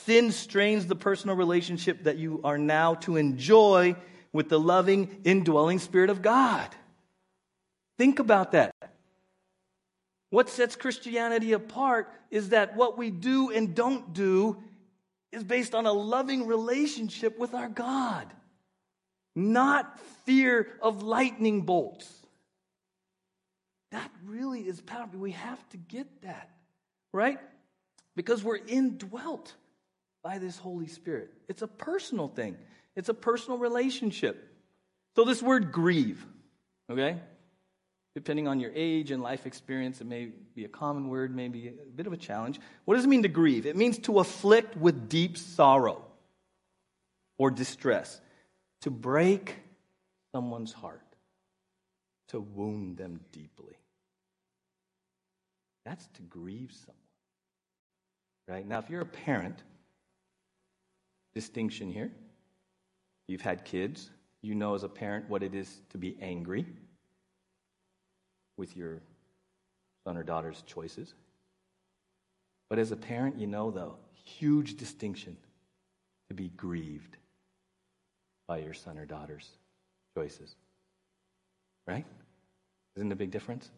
Sin 0.05 0.31
strains 0.31 0.87
the 0.87 0.95
personal 0.95 1.35
relationship 1.35 2.03
that 2.03 2.17
you 2.17 2.41
are 2.43 2.57
now 2.57 2.95
to 2.95 3.17
enjoy 3.17 3.95
with 4.33 4.49
the 4.49 4.59
loving, 4.59 5.21
indwelling 5.23 5.79
Spirit 5.79 6.09
of 6.09 6.23
God. 6.23 6.67
Think 7.97 8.19
about 8.19 8.51
that. 8.51 8.71
What 10.29 10.49
sets 10.49 10.75
Christianity 10.75 11.53
apart 11.53 12.11
is 12.31 12.49
that 12.49 12.75
what 12.75 12.97
we 12.97 13.09
do 13.09 13.51
and 13.51 13.73
don't 13.73 14.13
do 14.13 14.57
is 15.31 15.43
based 15.43 15.73
on 15.73 15.85
a 15.85 15.93
loving 15.93 16.47
relationship 16.47 17.37
with 17.37 17.53
our 17.53 17.69
God, 17.69 18.27
not 19.35 19.99
fear 20.25 20.67
of 20.81 21.03
lightning 21.03 21.61
bolts. 21.61 22.11
That 23.91 24.11
really 24.25 24.61
is 24.61 24.81
powerful. 24.81 25.19
We 25.19 25.31
have 25.31 25.69
to 25.69 25.77
get 25.77 26.21
that, 26.23 26.49
right? 27.13 27.39
Because 28.15 28.43
we're 28.43 28.59
indwelt 28.67 29.53
by 30.23 30.39
this 30.39 30.57
Holy 30.57 30.87
Spirit. 30.87 31.31
It's 31.47 31.61
a 31.61 31.67
personal 31.67 32.27
thing, 32.27 32.57
it's 32.95 33.09
a 33.09 33.13
personal 33.13 33.57
relationship. 33.59 34.43
So, 35.15 35.23
this 35.23 35.41
word 35.41 35.71
grieve, 35.71 36.23
okay? 36.91 37.17
Depending 38.17 38.47
on 38.47 38.59
your 38.59 38.71
age 38.73 39.11
and 39.11 39.21
life 39.21 39.45
experience, 39.45 40.01
it 40.01 40.07
may 40.07 40.29
be 40.55 40.65
a 40.65 40.67
common 40.67 41.07
word, 41.07 41.35
maybe 41.35 41.67
a 41.67 41.85
bit 41.95 42.07
of 42.07 42.13
a 42.13 42.17
challenge. 42.17 42.59
What 42.85 42.95
does 42.95 43.05
it 43.05 43.09
mean 43.09 43.21
to 43.21 43.29
grieve? 43.29 43.67
It 43.67 43.75
means 43.75 43.99
to 43.99 44.17
afflict 44.17 44.75
with 44.75 45.07
deep 45.07 45.37
sorrow 45.37 46.03
or 47.37 47.51
distress, 47.51 48.19
to 48.81 48.89
break 48.89 49.57
someone's 50.31 50.73
heart, 50.73 51.05
to 52.29 52.39
wound 52.39 52.97
them 52.97 53.19
deeply. 53.31 53.75
That's 55.85 56.07
to 56.15 56.23
grieve 56.23 56.71
someone. 56.71 56.97
Right? 58.47 58.67
Now, 58.67 58.79
if 58.79 58.89
you're 58.89 59.01
a 59.01 59.05
parent, 59.05 59.61
distinction 61.35 61.91
here. 61.91 62.11
You've 63.27 63.41
had 63.41 63.63
kids, 63.63 64.09
you 64.41 64.55
know 64.55 64.73
as 64.73 64.81
a 64.81 64.89
parent 64.89 65.29
what 65.29 65.43
it 65.43 65.53
is 65.53 65.81
to 65.91 65.99
be 65.99 66.17
angry 66.19 66.65
with 68.57 68.75
your 68.75 68.99
son 70.03 70.17
or 70.17 70.23
daughter's 70.23 70.63
choices. 70.65 71.13
But 72.69 72.79
as 72.79 72.91
a 72.91 72.97
parent, 72.97 73.39
you 73.39 73.47
know 73.47 73.71
the 73.71 73.91
huge 74.25 74.75
distinction 74.75 75.37
to 76.27 76.33
be 76.33 76.49
grieved 76.49 77.17
by 78.47 78.57
your 78.57 78.73
son 78.73 78.97
or 78.97 79.05
daughter's 79.05 79.49
choices. 80.15 80.55
Right? 81.85 82.05
Isn't 82.95 83.11
it 83.11 83.13
a 83.13 83.17
big 83.17 83.31
difference? 83.31 83.69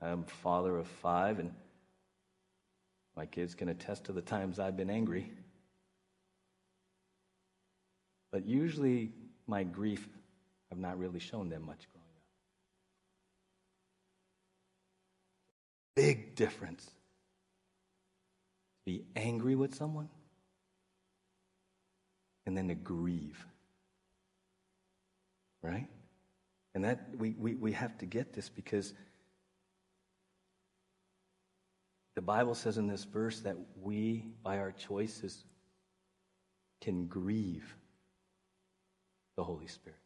I'm 0.00 0.24
father 0.24 0.76
of 0.76 0.88
five, 0.88 1.38
and 1.38 1.52
my 3.16 3.24
kids 3.24 3.54
can 3.54 3.68
attest 3.68 4.04
to 4.04 4.12
the 4.12 4.20
times 4.20 4.58
I've 4.58 4.76
been 4.76 4.90
angry. 4.90 5.30
But 8.32 8.46
usually, 8.46 9.12
my 9.46 9.62
grief, 9.62 10.08
I've 10.70 10.78
not 10.78 10.98
really 10.98 11.20
shown 11.20 11.48
them 11.48 11.64
much 11.64 11.86
Big 16.02 16.34
difference. 16.34 16.90
Be 18.84 19.04
angry 19.14 19.54
with 19.54 19.72
someone 19.72 20.08
and 22.44 22.56
then 22.56 22.66
to 22.66 22.74
grieve. 22.74 23.46
Right? 25.62 25.86
And 26.74 26.84
that 26.84 27.06
we, 27.16 27.36
we, 27.38 27.54
we 27.54 27.70
have 27.70 27.96
to 27.98 28.06
get 28.06 28.32
this 28.32 28.48
because 28.48 28.92
the 32.16 32.22
Bible 32.22 32.56
says 32.56 32.78
in 32.78 32.88
this 32.88 33.04
verse 33.04 33.38
that 33.42 33.56
we, 33.80 34.24
by 34.42 34.58
our 34.58 34.72
choices, 34.72 35.44
can 36.80 37.06
grieve 37.06 37.76
the 39.36 39.44
Holy 39.44 39.68
Spirit. 39.68 40.00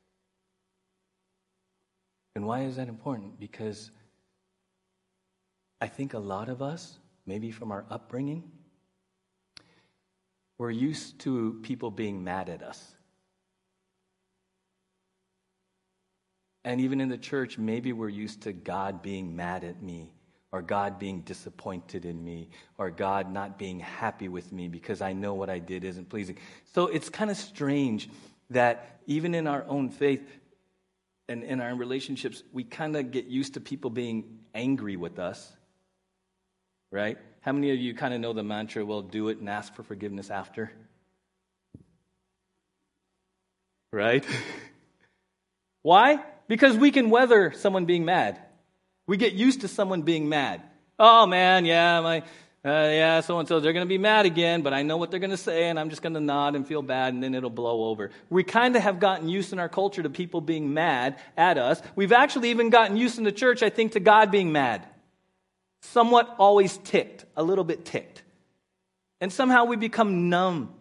And 2.35 2.45
why 2.45 2.65
is 2.65 2.77
that 2.77 2.89
important? 2.89 3.41
Because 3.41 3.91
I 5.81 5.89
think 5.89 6.15
a 6.15 6.19
lot 6.19 6.49
of 6.49 6.63
us, 6.63 6.99
maybe 7.27 7.51
from 7.51 7.71
our 7.71 7.85
upbringing, 7.91 8.45
we're 10.59 10.71
used 10.71 11.19
to 11.21 11.59
people 11.63 11.91
being 11.91 12.25
mad 12.25 12.49
at 12.49 12.63
us. 12.63 12.83
And 16.65 16.81
even 16.81 17.01
in 17.01 17.09
the 17.09 17.19
church, 17.19 17.59
maybe 17.59 17.93
we're 17.93 18.09
used 18.09 18.43
to 18.43 18.53
God 18.53 19.03
being 19.03 19.37
mad 19.37 19.65
at 19.65 19.83
me, 19.83 20.13
or 20.51 20.63
God 20.63 20.99
being 20.99 21.21
disappointed 21.21 22.07
in 22.07 22.25
me, 22.25 22.49
or 22.79 22.91
God 22.91 23.31
not 23.31 23.59
being 23.59 23.79
happy 23.79 24.29
with 24.29 24.51
me 24.53 24.69
because 24.69 25.03
I 25.03 25.13
know 25.13 25.35
what 25.35 25.51
I 25.51 25.59
did 25.59 25.85
isn't 25.85 26.09
pleasing. 26.09 26.39
So 26.73 26.87
it's 26.87 27.11
kind 27.11 27.31
of 27.31 27.37
strange 27.37 28.09
that 28.51 29.01
even 29.07 29.35
in 29.35 29.47
our 29.47 29.65
own 29.69 29.91
faith 29.91 30.27
and 31.29 31.45
in 31.45 31.61
our 31.61 31.75
relationships, 31.75 32.43
we 32.53 32.65
kind 32.65 32.97
of 32.97 33.11
get 33.11 33.27
used 33.27 33.55
to 33.55 33.61
people 33.61 33.91
being 33.91 34.39
angry 34.55 34.97
with 34.97 35.19
us 35.19 35.56
right? 36.91 37.19
How 37.41 37.53
many 37.53 37.71
of 37.71 37.79
you 37.79 37.95
kind 37.95 38.13
of 38.13 38.21
know 38.21 38.33
the 38.33 38.43
mantra, 38.43 38.85
well, 38.85 39.03
do 39.03 39.29
it 39.29 39.39
and 39.39 39.49
ask 39.49 39.75
for 39.75 39.83
forgiveness 39.83 40.31
after? 40.31 40.73
Right? 43.93 44.25
Why? 45.83 46.21
Because 46.49 46.77
we 46.77 46.91
can 46.91 47.11
weather 47.11 47.53
someone 47.57 47.85
being 47.85 48.05
mad. 48.05 48.41
We 49.07 49.17
get 49.17 49.35
used 49.35 49.61
to 49.61 49.69
someone 49.69 50.03
being 50.03 50.29
mad. 50.29 50.63
Oh 50.99 51.27
man, 51.27 51.65
yeah, 51.65 52.01
my, 52.01 52.19
uh, 52.65 52.91
yeah, 52.91 53.21
so 53.21 53.39
and 53.39 53.47
so, 53.47 53.61
they're 53.61 53.73
going 53.73 53.85
to 53.85 53.89
be 53.89 53.99
mad 53.99 54.27
again, 54.27 54.63
but 54.63 54.75
I 54.75 54.83
know 54.83 54.97
what 54.97 55.13
they're 55.13 55.21
going 55.21 55.31
to 55.31 55.37
say, 55.37 55.69
and 55.69 55.79
I'm 55.79 55.91
just 55.91 56.03
going 56.03 56.15
to 56.15 56.21
nod 56.21 56.57
and 56.57 56.67
feel 56.67 56.83
bad, 56.83 57.15
and 57.15 57.23
then 57.23 57.35
it'll 57.35 57.51
blow 57.51 57.85
over. 57.85 58.11
We 58.29 58.43
kind 58.43 58.75
of 58.75 58.83
have 58.83 58.99
gotten 58.99 59.29
used 59.29 59.53
in 59.53 59.61
our 59.61 59.69
culture 59.69 60.03
to 60.03 60.11
people 60.11 60.41
being 60.41 60.75
mad 60.75 61.19
at 61.37 61.59
us. 61.59 61.81
We've 61.95 62.13
actually 62.13 62.51
even 62.51 62.71
gotten 62.71 62.97
used 62.97 63.19
in 63.19 63.25
the 63.25 63.31
church, 63.31 63.63
I 63.63 63.71
think, 63.71 63.93
to 63.93 64.01
God 64.01 64.33
being 64.33 64.51
mad 64.51 64.89
somewhat 65.81 66.35
always 66.39 66.77
ticked, 66.79 67.25
a 67.37 67.43
little 67.43 67.65
bit 67.65 67.85
ticked. 67.85 68.23
And 69.21 69.33
somehow 69.33 69.65
we 69.65 69.77
become 69.77 70.29
numb 70.29 70.75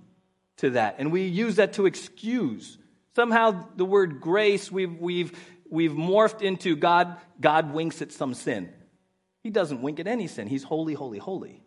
to 0.57 0.71
that, 0.71 0.95
and 0.99 1.11
we 1.11 1.23
use 1.23 1.57
that 1.57 1.73
to 1.73 1.85
excuse. 1.85 2.77
Somehow 3.15 3.67
the 3.75 3.85
word 3.85 4.21
grace 4.21 4.71
we've, 4.71 4.97
we've, 4.99 5.37
we've 5.69 5.91
morphed 5.91 6.41
into 6.41 6.75
God, 6.75 7.17
God 7.39 7.73
winks 7.73 8.01
at 8.01 8.11
some 8.11 8.33
sin. 8.33 8.69
He 9.43 9.49
doesn't 9.49 9.81
wink 9.81 9.99
at 9.99 10.07
any 10.07 10.27
sin. 10.27 10.47
He's 10.47 10.63
holy, 10.63 10.93
holy, 10.93 11.19
holy. 11.19 11.61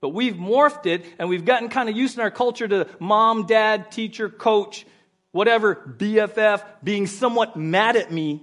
But 0.00 0.10
we've 0.10 0.34
morphed 0.34 0.86
it, 0.86 1.04
and 1.18 1.28
we've 1.28 1.44
gotten 1.44 1.68
kind 1.68 1.88
of 1.88 1.96
used 1.96 2.16
in 2.16 2.22
our 2.22 2.30
culture 2.30 2.68
to 2.68 2.88
mom, 2.98 3.46
dad, 3.46 3.90
teacher, 3.90 4.28
coach, 4.28 4.86
whatever, 5.32 5.74
BFF, 5.74 6.64
being 6.82 7.06
somewhat 7.06 7.56
mad 7.56 7.96
at 7.96 8.10
me, 8.10 8.42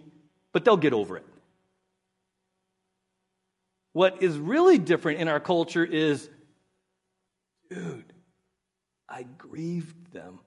but 0.52 0.65
they'll 0.65 0.78
get 0.78 0.93
over 0.93 1.17
it. 1.17 1.26
What 3.93 4.21
is 4.21 4.38
really 4.38 4.79
different 4.79 5.19
in 5.19 5.27
our 5.27 5.39
culture 5.39 5.86
is, 5.86 6.29
dude, 7.69 8.12
I 9.08 9.23
grieved 9.38 10.12
them. 10.12 10.39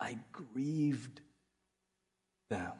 I 0.00 0.18
grieved 0.32 1.20
them. 2.50 2.72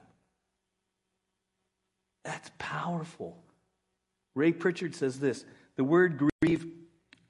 That's 2.24 2.50
powerful. 2.58 3.38
Ray 4.34 4.52
Pritchard 4.52 4.94
says 4.96 5.20
this 5.20 5.44
the 5.76 5.84
word 5.84 6.20
grieve 6.40 6.66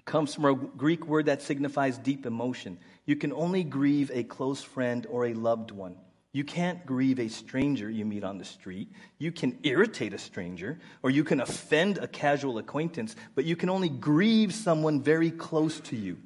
comes 0.04 0.34
from 0.34 0.44
a 0.46 0.54
Greek 0.54 1.06
word 1.06 1.26
that 1.26 1.42
signifies 1.42 1.98
deep 1.98 2.26
emotion. 2.26 2.78
You 3.04 3.16
can 3.16 3.32
only 3.32 3.64
grieve 3.64 4.10
a 4.12 4.24
close 4.24 4.62
friend 4.62 5.06
or 5.10 5.26
a 5.26 5.34
loved 5.34 5.70
one. 5.70 5.96
You 6.34 6.44
can't 6.44 6.86
grieve 6.86 7.20
a 7.20 7.28
stranger 7.28 7.90
you 7.90 8.06
meet 8.06 8.24
on 8.24 8.38
the 8.38 8.44
street. 8.44 8.90
You 9.18 9.32
can 9.32 9.58
irritate 9.64 10.14
a 10.14 10.18
stranger, 10.18 10.78
or 11.02 11.10
you 11.10 11.24
can 11.24 11.40
offend 11.40 11.98
a 11.98 12.08
casual 12.08 12.56
acquaintance, 12.56 13.14
but 13.34 13.44
you 13.44 13.54
can 13.54 13.68
only 13.68 13.90
grieve 13.90 14.54
someone 14.54 15.02
very 15.02 15.30
close 15.30 15.78
to 15.80 15.96
you. 15.96 16.16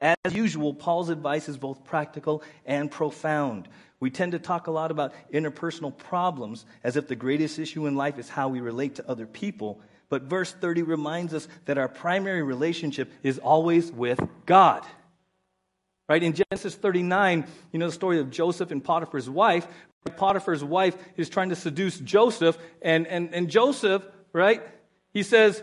As 0.00 0.34
usual, 0.34 0.74
Paul's 0.74 1.08
advice 1.08 1.48
is 1.48 1.56
both 1.56 1.84
practical 1.84 2.42
and 2.66 2.90
profound. 2.90 3.68
We 4.00 4.10
tend 4.10 4.32
to 4.32 4.38
talk 4.40 4.66
a 4.66 4.72
lot 4.72 4.90
about 4.90 5.12
interpersonal 5.32 5.96
problems 5.96 6.64
as 6.82 6.96
if 6.96 7.08
the 7.08 7.16
greatest 7.16 7.58
issue 7.58 7.86
in 7.86 7.96
life 7.96 8.18
is 8.18 8.28
how 8.28 8.48
we 8.48 8.60
relate 8.60 8.96
to 8.96 9.08
other 9.08 9.26
people. 9.26 9.80
But 10.08 10.22
verse 10.22 10.52
30 10.52 10.82
reminds 10.82 11.34
us 11.34 11.48
that 11.66 11.78
our 11.78 11.88
primary 11.88 12.42
relationship 12.42 13.12
is 13.22 13.38
always 13.38 13.92
with 13.92 14.20
God. 14.46 14.84
Right? 16.08 16.22
In 16.22 16.32
Genesis 16.32 16.74
39, 16.74 17.46
you 17.70 17.78
know 17.78 17.86
the 17.86 17.92
story 17.92 18.18
of 18.18 18.30
Joseph 18.30 18.70
and 18.70 18.82
Potiphar's 18.82 19.28
wife. 19.28 19.66
Potiphar's 20.16 20.64
wife 20.64 20.96
is 21.16 21.28
trying 21.28 21.50
to 21.50 21.56
seduce 21.56 21.98
Joseph, 21.98 22.56
and, 22.80 23.06
and, 23.06 23.34
and 23.34 23.50
Joseph, 23.50 24.02
right? 24.32 24.62
He 25.12 25.22
says 25.22 25.62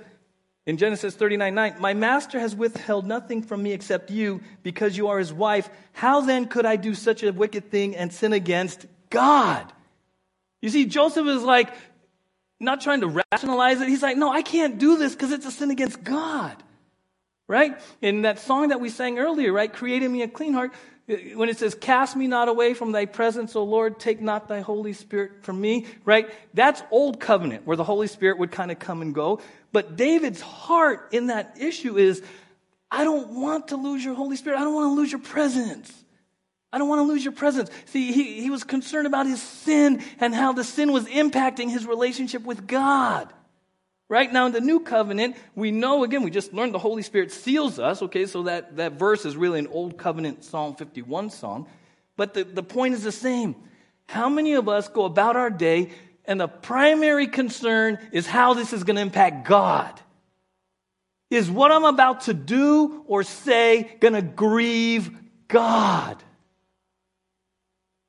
in 0.68 0.78
Genesis 0.78 1.16
39 1.16 1.56
9, 1.56 1.76
My 1.80 1.96
master 1.96 2.40
has 2.40 2.56
withheld 2.56 3.08
nothing 3.08 3.42
from 3.42 3.64
me 3.64 3.72
except 3.72 4.12
you, 4.12 4.42
because 4.62 4.96
you 4.96 5.08
are 5.08 5.18
his 5.18 5.34
wife. 5.34 5.68
How 5.94 6.22
then 6.22 6.48
could 6.48 6.66
I 6.66 6.76
do 6.76 6.94
such 6.94 7.24
a 7.24 7.32
wicked 7.32 7.72
thing 7.72 7.96
and 7.96 8.14
sin 8.14 8.34
against 8.34 8.86
God? 9.10 9.72
You 10.62 10.70
see, 10.70 10.86
Joseph 10.86 11.26
is 11.26 11.42
like 11.42 11.74
not 12.60 12.82
trying 12.82 13.02
to 13.02 13.24
rationalize 13.32 13.82
it. 13.82 13.88
He's 13.88 14.04
like, 14.04 14.18
No, 14.18 14.32
I 14.32 14.44
can't 14.44 14.78
do 14.78 14.98
this 14.98 15.14
because 15.14 15.32
it's 15.32 15.46
a 15.46 15.52
sin 15.52 15.72
against 15.72 16.04
God 16.04 16.62
right? 17.48 17.80
In 18.02 18.24
that 18.24 18.40
song 18.40 18.70
that 18.70 18.80
we 18.80 18.90
sang 18.90 19.20
earlier, 19.20 19.54
right? 19.54 19.72
Creating 19.72 20.12
me 20.12 20.22
a 20.24 20.28
clean 20.28 20.54
heart. 20.54 20.74
Uh, 21.08 21.16
when 21.36 21.50
it 21.50 21.58
says, 21.58 21.76
Cast 21.76 22.16
me 22.16 22.28
not 22.28 22.48
away 22.48 22.74
from 22.74 22.92
thy 22.92 23.06
presence, 23.06 23.56
O 23.56 23.64
Lord, 23.64 24.00
take 24.00 24.22
not 24.22 24.48
thy 24.48 24.62
Holy 24.62 24.94
Spirit 24.94 25.44
from 25.44 25.62
me, 25.62 25.86
right? 26.04 26.30
That's 26.54 26.82
old 26.92 27.20
covenant 27.20 27.66
where 27.68 27.78
the 27.78 27.84
Holy 27.84 28.08
Spirit 28.08 28.40
would 28.40 28.52
kind 28.52 28.72
of 28.72 28.80
come 28.80 29.02
and 29.02 29.14
go. 29.14 29.42
But 29.72 29.96
David's 29.96 30.42
heart 30.42 31.10
in 31.12 31.28
that 31.28 31.58
issue 31.60 31.98
is, 31.98 32.24
I 32.90 33.04
don't 33.04 33.42
want 33.42 33.70
to 33.70 33.78
lose 33.78 34.04
your 34.04 34.16
Holy 34.16 34.36
Spirit. 34.36 34.58
I 34.58 34.64
don't 34.64 34.74
want 34.74 34.92
to 34.92 34.96
lose 34.96 35.12
your 35.12 35.22
presence. 35.22 35.94
I 36.72 36.78
don't 36.78 36.90
want 36.90 37.00
to 37.00 37.08
lose 37.08 37.24
your 37.24 37.34
presence. 37.34 37.70
See, 37.86 38.12
he, 38.12 38.42
he 38.42 38.50
was 38.50 38.64
concerned 38.64 39.08
about 39.08 39.28
his 39.28 39.42
sin 39.42 40.04
and 40.20 40.34
how 40.34 40.54
the 40.54 40.64
sin 40.64 40.92
was 40.92 41.06
impacting 41.06 41.70
his 41.70 41.86
relationship 41.86 42.44
with 42.44 42.68
God. 42.68 43.32
Right 44.08 44.32
now 44.32 44.46
in 44.46 44.52
the 44.52 44.62
new 44.62 44.82
covenant, 44.82 45.36
we 45.56 45.72
know 45.72 46.04
again, 46.04 46.22
we 46.22 46.30
just 46.30 46.54
learned 46.54 46.74
the 46.74 46.80
Holy 46.80 47.02
Spirit 47.02 47.32
seals 47.32 47.80
us. 47.80 48.04
Okay, 48.04 48.28
so 48.28 48.44
that, 48.44 48.78
that 48.78 48.94
verse 48.94 49.26
is 49.26 49.36
really 49.36 49.60
an 49.60 49.68
old 49.68 49.98
covenant 49.98 50.44
Psalm 50.44 50.76
51 50.76 51.32
song. 51.32 51.68
But 52.16 52.34
the, 52.36 52.44
the 52.44 52.64
point 52.64 52.94
is 52.94 53.04
the 53.04 53.12
same. 53.12 53.56
How 54.08 54.30
many 54.30 54.54
of 54.54 54.70
us 54.70 54.88
go 54.88 55.06
about 55.06 55.36
our 55.36 55.50
day 55.50 55.90
and 56.26 56.40
the 56.40 56.48
primary 56.48 57.28
concern 57.28 57.98
is 58.12 58.28
how 58.28 58.54
this 58.54 58.74
is 58.74 58.84
going 58.84 58.98
to 58.98 59.02
impact 59.02 59.48
God? 59.48 60.00
Is 61.32 61.50
what 61.50 61.72
I'm 61.72 61.86
about 61.86 62.22
to 62.22 62.34
do 62.36 63.04
or 63.08 63.24
say 63.24 63.98
going 64.00 64.14
to 64.14 64.22
grieve 64.22 65.10
God? 65.48 66.24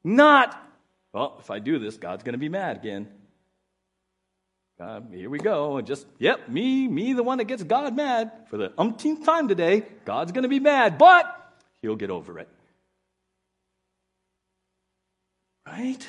Not, 0.04 0.56
well, 1.14 1.38
if 1.40 1.50
I 1.50 1.58
do 1.58 1.78
this, 1.78 1.96
God's 1.96 2.22
going 2.22 2.34
to 2.34 2.38
be 2.38 2.50
mad 2.50 2.76
again. 2.76 3.08
Uh, 4.78 5.00
here 5.10 5.30
we 5.30 5.38
go. 5.38 5.78
And 5.78 5.86
just, 5.86 6.06
yep, 6.18 6.48
me, 6.48 6.86
me, 6.86 7.14
the 7.14 7.22
one 7.22 7.38
that 7.38 7.44
gets 7.44 7.62
God 7.62 7.96
mad 7.96 8.30
for 8.50 8.58
the 8.58 8.72
umpteenth 8.76 9.24
time 9.24 9.48
today. 9.48 9.84
God's 10.04 10.32
going 10.32 10.42
to 10.42 10.48
be 10.48 10.60
mad, 10.60 10.98
but 10.98 11.54
he'll 11.80 11.96
get 11.96 12.10
over 12.10 12.38
it. 12.38 12.48
Right? 15.66 16.06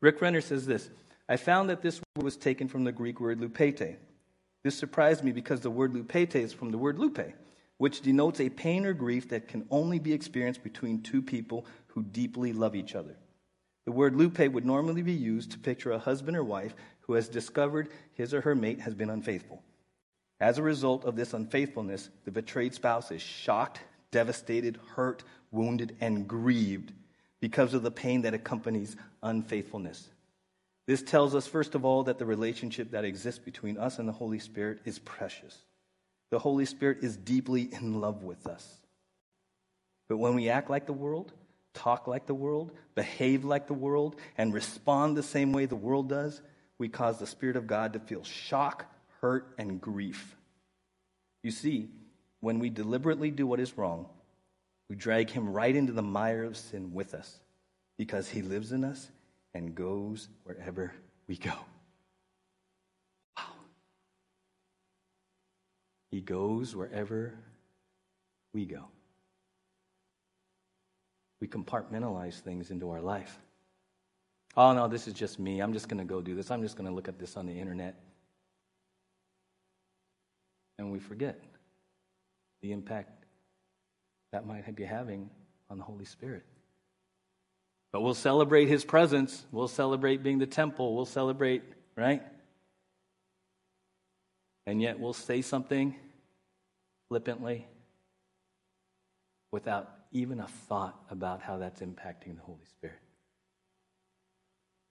Rick 0.00 0.20
Renner 0.20 0.40
says 0.40 0.66
this 0.66 0.90
I 1.28 1.36
found 1.36 1.70
that 1.70 1.80
this 1.80 2.00
word 2.16 2.24
was 2.24 2.36
taken 2.36 2.68
from 2.68 2.84
the 2.84 2.92
Greek 2.92 3.20
word 3.20 3.40
lupete. 3.40 3.96
This 4.62 4.76
surprised 4.76 5.24
me 5.24 5.32
because 5.32 5.60
the 5.60 5.70
word 5.70 5.94
lupete 5.94 6.36
is 6.36 6.52
from 6.52 6.70
the 6.70 6.78
word 6.78 6.98
lupe, 6.98 7.32
which 7.78 8.02
denotes 8.02 8.40
a 8.40 8.50
pain 8.50 8.84
or 8.84 8.92
grief 8.92 9.30
that 9.30 9.48
can 9.48 9.66
only 9.70 9.98
be 9.98 10.12
experienced 10.12 10.62
between 10.62 11.02
two 11.02 11.22
people 11.22 11.64
who 11.88 12.02
deeply 12.02 12.52
love 12.52 12.76
each 12.76 12.94
other. 12.94 13.16
The 13.90 13.96
word 13.96 14.14
lupe 14.14 14.38
would 14.38 14.64
normally 14.64 15.02
be 15.02 15.12
used 15.12 15.50
to 15.50 15.58
picture 15.58 15.90
a 15.90 15.98
husband 15.98 16.36
or 16.36 16.44
wife 16.44 16.76
who 17.00 17.14
has 17.14 17.28
discovered 17.28 17.88
his 18.14 18.32
or 18.32 18.40
her 18.42 18.54
mate 18.54 18.78
has 18.82 18.94
been 18.94 19.10
unfaithful. 19.10 19.64
As 20.38 20.58
a 20.58 20.62
result 20.62 21.04
of 21.04 21.16
this 21.16 21.34
unfaithfulness, 21.34 22.08
the 22.24 22.30
betrayed 22.30 22.72
spouse 22.72 23.10
is 23.10 23.20
shocked, 23.20 23.80
devastated, 24.12 24.78
hurt, 24.94 25.24
wounded, 25.50 25.96
and 26.00 26.28
grieved 26.28 26.92
because 27.40 27.74
of 27.74 27.82
the 27.82 27.90
pain 27.90 28.22
that 28.22 28.32
accompanies 28.32 28.94
unfaithfulness. 29.24 30.08
This 30.86 31.02
tells 31.02 31.34
us, 31.34 31.48
first 31.48 31.74
of 31.74 31.84
all, 31.84 32.04
that 32.04 32.20
the 32.20 32.26
relationship 32.26 32.92
that 32.92 33.04
exists 33.04 33.44
between 33.44 33.76
us 33.76 33.98
and 33.98 34.06
the 34.08 34.12
Holy 34.12 34.38
Spirit 34.38 34.78
is 34.84 35.00
precious. 35.00 35.58
The 36.30 36.38
Holy 36.38 36.64
Spirit 36.64 36.98
is 37.02 37.16
deeply 37.16 37.62
in 37.72 38.00
love 38.00 38.22
with 38.22 38.46
us. 38.46 38.72
But 40.08 40.18
when 40.18 40.36
we 40.36 40.48
act 40.48 40.70
like 40.70 40.86
the 40.86 40.92
world, 40.92 41.32
talk 41.74 42.06
like 42.06 42.26
the 42.26 42.34
world, 42.34 42.72
behave 42.94 43.44
like 43.44 43.66
the 43.66 43.74
world, 43.74 44.16
and 44.36 44.52
respond 44.52 45.16
the 45.16 45.22
same 45.22 45.52
way 45.52 45.66
the 45.66 45.76
world 45.76 46.08
does, 46.08 46.40
we 46.78 46.88
cause 46.88 47.18
the 47.18 47.26
Spirit 47.26 47.56
of 47.56 47.66
God 47.66 47.92
to 47.92 48.00
feel 48.00 48.24
shock, 48.24 48.86
hurt, 49.20 49.54
and 49.58 49.80
grief. 49.80 50.36
You 51.42 51.50
see, 51.50 51.88
when 52.40 52.58
we 52.58 52.70
deliberately 52.70 53.30
do 53.30 53.46
what 53.46 53.60
is 53.60 53.76
wrong, 53.76 54.06
we 54.88 54.96
drag 54.96 55.30
him 55.30 55.48
right 55.50 55.74
into 55.74 55.92
the 55.92 56.02
mire 56.02 56.44
of 56.44 56.56
sin 56.56 56.92
with 56.92 57.14
us 57.14 57.38
because 57.96 58.28
he 58.28 58.42
lives 58.42 58.72
in 58.72 58.82
us 58.82 59.10
and 59.54 59.74
goes 59.74 60.28
wherever 60.44 60.92
we 61.28 61.36
go. 61.36 61.52
Wow. 63.36 63.44
He 66.10 66.20
goes 66.20 66.74
wherever 66.74 67.34
we 68.52 68.64
go 68.64 68.88
we 71.40 71.48
compartmentalize 71.48 72.40
things 72.40 72.70
into 72.70 72.90
our 72.90 73.00
life. 73.00 73.38
Oh, 74.56 74.72
no, 74.72 74.88
this 74.88 75.06
is 75.06 75.14
just 75.14 75.38
me. 75.38 75.60
I'm 75.60 75.72
just 75.72 75.88
going 75.88 75.98
to 75.98 76.04
go 76.04 76.20
do 76.20 76.34
this. 76.34 76.50
I'm 76.50 76.62
just 76.62 76.76
going 76.76 76.88
to 76.88 76.94
look 76.94 77.08
at 77.08 77.18
this 77.18 77.36
on 77.36 77.46
the 77.46 77.52
internet. 77.52 78.00
And 80.78 80.90
we 80.90 80.98
forget 80.98 81.40
the 82.62 82.72
impact 82.72 83.24
that 84.32 84.46
might 84.46 84.74
be 84.74 84.84
having 84.84 85.30
on 85.70 85.78
the 85.78 85.84
Holy 85.84 86.04
Spirit. 86.04 86.44
But 87.92 88.02
we'll 88.02 88.14
celebrate 88.14 88.66
His 88.66 88.84
presence. 88.84 89.44
We'll 89.50 89.68
celebrate 89.68 90.22
being 90.22 90.38
the 90.38 90.46
temple. 90.46 90.94
We'll 90.94 91.06
celebrate, 91.06 91.62
right? 91.96 92.22
And 94.66 94.80
yet 94.80 95.00
we'll 95.00 95.12
say 95.12 95.42
something 95.42 95.96
flippantly 97.08 97.66
without 99.52 99.99
even 100.12 100.40
a 100.40 100.46
thought 100.68 100.98
about 101.10 101.40
how 101.40 101.58
that's 101.58 101.80
impacting 101.80 102.36
the 102.36 102.42
Holy 102.42 102.64
Spirit. 102.64 102.98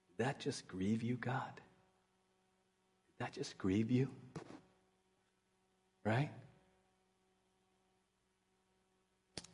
Did 0.08 0.26
that 0.26 0.38
just 0.38 0.66
grieve 0.66 1.02
you, 1.02 1.16
God? 1.16 1.54
Did 1.54 3.26
that 3.26 3.32
just 3.32 3.58
grieve 3.58 3.90
you? 3.90 4.08
Right? 6.04 6.30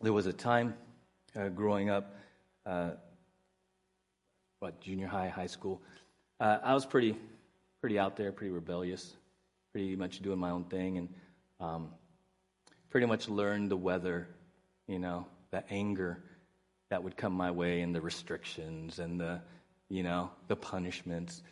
There 0.00 0.12
was 0.12 0.26
a 0.26 0.32
time 0.32 0.74
uh, 1.34 1.48
growing 1.48 1.90
up, 1.90 2.14
uh, 2.64 2.90
what, 4.60 4.80
junior 4.80 5.06
high, 5.06 5.28
high 5.28 5.46
school. 5.46 5.82
Uh, 6.38 6.58
I 6.62 6.74
was 6.74 6.86
pretty, 6.86 7.16
pretty 7.80 7.98
out 7.98 8.16
there, 8.16 8.30
pretty 8.30 8.52
rebellious, 8.52 9.14
pretty 9.72 9.96
much 9.96 10.20
doing 10.20 10.38
my 10.38 10.50
own 10.50 10.64
thing, 10.64 10.98
and 10.98 11.08
um, 11.60 11.88
pretty 12.90 13.06
much 13.06 13.28
learned 13.28 13.70
the 13.70 13.76
weather, 13.76 14.28
you 14.86 14.98
know, 14.98 15.26
the 15.56 15.72
anger 15.72 16.22
that 16.90 17.02
would 17.02 17.16
come 17.16 17.32
my 17.32 17.50
way 17.50 17.80
and 17.80 17.94
the 17.94 18.00
restrictions 18.00 18.98
and 18.98 19.18
the, 19.18 19.40
you 19.88 20.02
know, 20.02 20.30
the 20.48 20.56
punishments. 20.56 21.42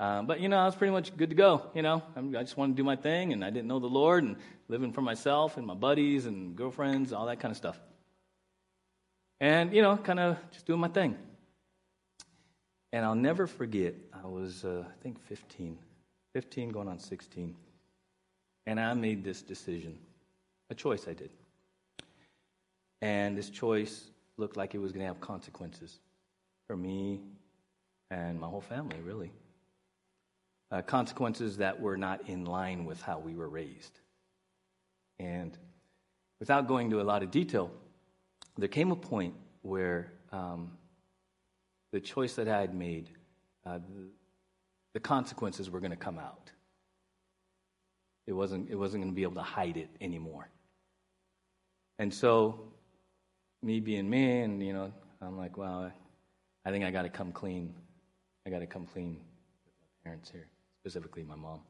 Um, 0.00 0.26
but, 0.26 0.40
you 0.40 0.48
know, 0.48 0.58
I 0.58 0.64
was 0.64 0.74
pretty 0.74 0.90
much 0.90 1.16
good 1.16 1.30
to 1.30 1.36
go. 1.36 1.70
You 1.74 1.82
know, 1.82 2.02
I 2.16 2.42
just 2.42 2.56
wanted 2.56 2.72
to 2.72 2.82
do 2.82 2.84
my 2.84 2.96
thing, 2.96 3.32
and 3.32 3.44
I 3.44 3.50
didn't 3.50 3.68
know 3.68 3.78
the 3.78 3.86
Lord, 3.86 4.24
and 4.24 4.36
living 4.68 4.92
for 4.92 5.00
myself 5.00 5.56
and 5.56 5.64
my 5.66 5.74
buddies 5.74 6.26
and 6.26 6.56
girlfriends, 6.56 7.12
all 7.12 7.26
that 7.26 7.38
kind 7.38 7.52
of 7.52 7.56
stuff. 7.56 7.78
And, 9.40 9.72
you 9.72 9.80
know, 9.80 9.96
kind 9.96 10.18
of 10.18 10.38
just 10.50 10.66
doing 10.66 10.80
my 10.80 10.88
thing. 10.88 11.16
And 12.92 13.04
I'll 13.04 13.14
never 13.14 13.46
forget, 13.46 13.94
I 14.12 14.26
was, 14.26 14.64
uh, 14.64 14.84
I 14.88 15.02
think, 15.02 15.20
15, 15.26 15.78
15 16.34 16.68
going 16.70 16.88
on 16.88 16.98
16. 16.98 17.54
And 18.66 18.80
I 18.80 18.92
made 18.94 19.22
this 19.22 19.40
decision, 19.40 19.98
a 20.68 20.74
choice 20.74 21.06
I 21.06 21.12
did. 21.12 21.30
And 23.02 23.36
this 23.36 23.50
choice 23.50 24.10
looked 24.36 24.56
like 24.56 24.74
it 24.74 24.78
was 24.78 24.92
going 24.92 25.00
to 25.00 25.06
have 25.08 25.20
consequences 25.20 25.98
for 26.68 26.76
me 26.76 27.20
and 28.10 28.40
my 28.40 28.46
whole 28.46 28.60
family, 28.60 28.96
really. 29.04 29.32
Uh, 30.70 30.82
consequences 30.82 31.56
that 31.58 31.78
were 31.78 31.96
not 31.96 32.28
in 32.28 32.44
line 32.44 32.84
with 32.84 33.02
how 33.02 33.18
we 33.18 33.34
were 33.34 33.48
raised. 33.48 33.98
And 35.18 35.58
without 36.38 36.68
going 36.68 36.86
into 36.86 37.00
a 37.00 37.02
lot 37.02 37.22
of 37.22 37.30
detail, 37.30 37.70
there 38.56 38.68
came 38.68 38.92
a 38.92 38.96
point 38.96 39.34
where 39.62 40.12
um, 40.30 40.70
the 41.92 42.00
choice 42.00 42.34
that 42.36 42.48
I 42.48 42.60
had 42.60 42.74
made, 42.74 43.10
uh, 43.66 43.78
the, 43.78 44.08
the 44.94 45.00
consequences 45.00 45.70
were 45.70 45.80
going 45.80 45.90
to 45.90 45.96
come 45.96 46.18
out. 46.18 46.50
It 48.26 48.32
wasn't, 48.32 48.70
it 48.70 48.76
wasn't 48.76 49.02
going 49.02 49.12
to 49.12 49.16
be 49.16 49.24
able 49.24 49.34
to 49.34 49.42
hide 49.42 49.76
it 49.76 49.90
anymore. 50.00 50.48
And 51.98 52.12
so, 52.12 52.72
me 53.62 53.80
being 53.80 54.08
me, 54.08 54.40
and 54.40 54.62
you 54.62 54.72
know, 54.72 54.92
I'm 55.20 55.38
like, 55.38 55.56
well, 55.56 55.92
I 56.64 56.70
think 56.70 56.84
I 56.84 56.90
got 56.90 57.02
to 57.02 57.08
come 57.08 57.32
clean. 57.32 57.74
I 58.46 58.50
got 58.50 58.58
to 58.58 58.66
come 58.66 58.86
clean 58.86 59.20
with 59.64 59.74
my 59.80 60.10
parents 60.10 60.30
here, 60.30 60.48
specifically 60.80 61.22
my 61.22 61.36
mom. 61.36 61.60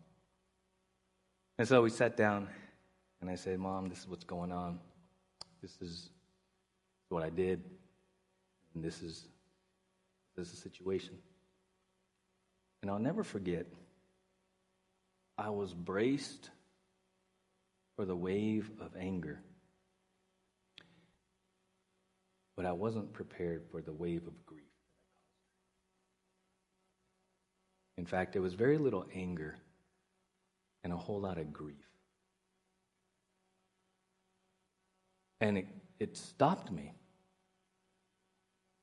And 1.58 1.68
so 1.68 1.82
we 1.82 1.90
sat 1.90 2.16
down, 2.16 2.48
and 3.20 3.30
I 3.30 3.34
said, 3.34 3.58
Mom, 3.58 3.88
this 3.88 4.00
is 4.00 4.08
what's 4.08 4.24
going 4.24 4.52
on. 4.52 4.80
This 5.60 5.76
is 5.80 6.10
what 7.08 7.22
I 7.22 7.30
did, 7.30 7.62
and 8.74 8.82
this 8.82 9.02
is 9.02 9.28
this 10.34 10.48
is 10.48 10.54
the 10.54 10.60
situation. 10.60 11.14
And 12.80 12.90
I'll 12.90 12.98
never 12.98 13.22
forget, 13.22 13.66
I 15.38 15.50
was 15.50 15.72
braced 15.72 16.50
for 17.96 18.04
the 18.04 18.16
wave 18.16 18.70
of 18.80 18.96
anger. 18.98 19.40
But 22.56 22.66
I 22.66 22.72
wasn't 22.72 23.12
prepared 23.12 23.64
for 23.70 23.80
the 23.80 23.92
wave 23.92 24.26
of 24.26 24.46
grief. 24.46 24.62
In 27.96 28.06
fact, 28.06 28.32
there 28.32 28.42
was 28.42 28.54
very 28.54 28.78
little 28.78 29.06
anger 29.14 29.56
and 30.84 30.92
a 30.92 30.96
whole 30.96 31.20
lot 31.20 31.38
of 31.38 31.52
grief. 31.52 31.76
And 35.40 35.58
it, 35.58 35.66
it 35.98 36.16
stopped 36.16 36.70
me 36.70 36.94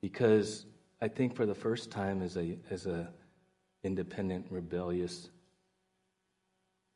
because 0.02 0.66
I 1.00 1.08
think 1.08 1.34
for 1.34 1.46
the 1.46 1.54
first 1.54 1.90
time 1.90 2.22
as 2.22 2.36
a, 2.36 2.58
as 2.70 2.86
a 2.86 3.08
independent, 3.82 4.46
rebellious, 4.50 5.30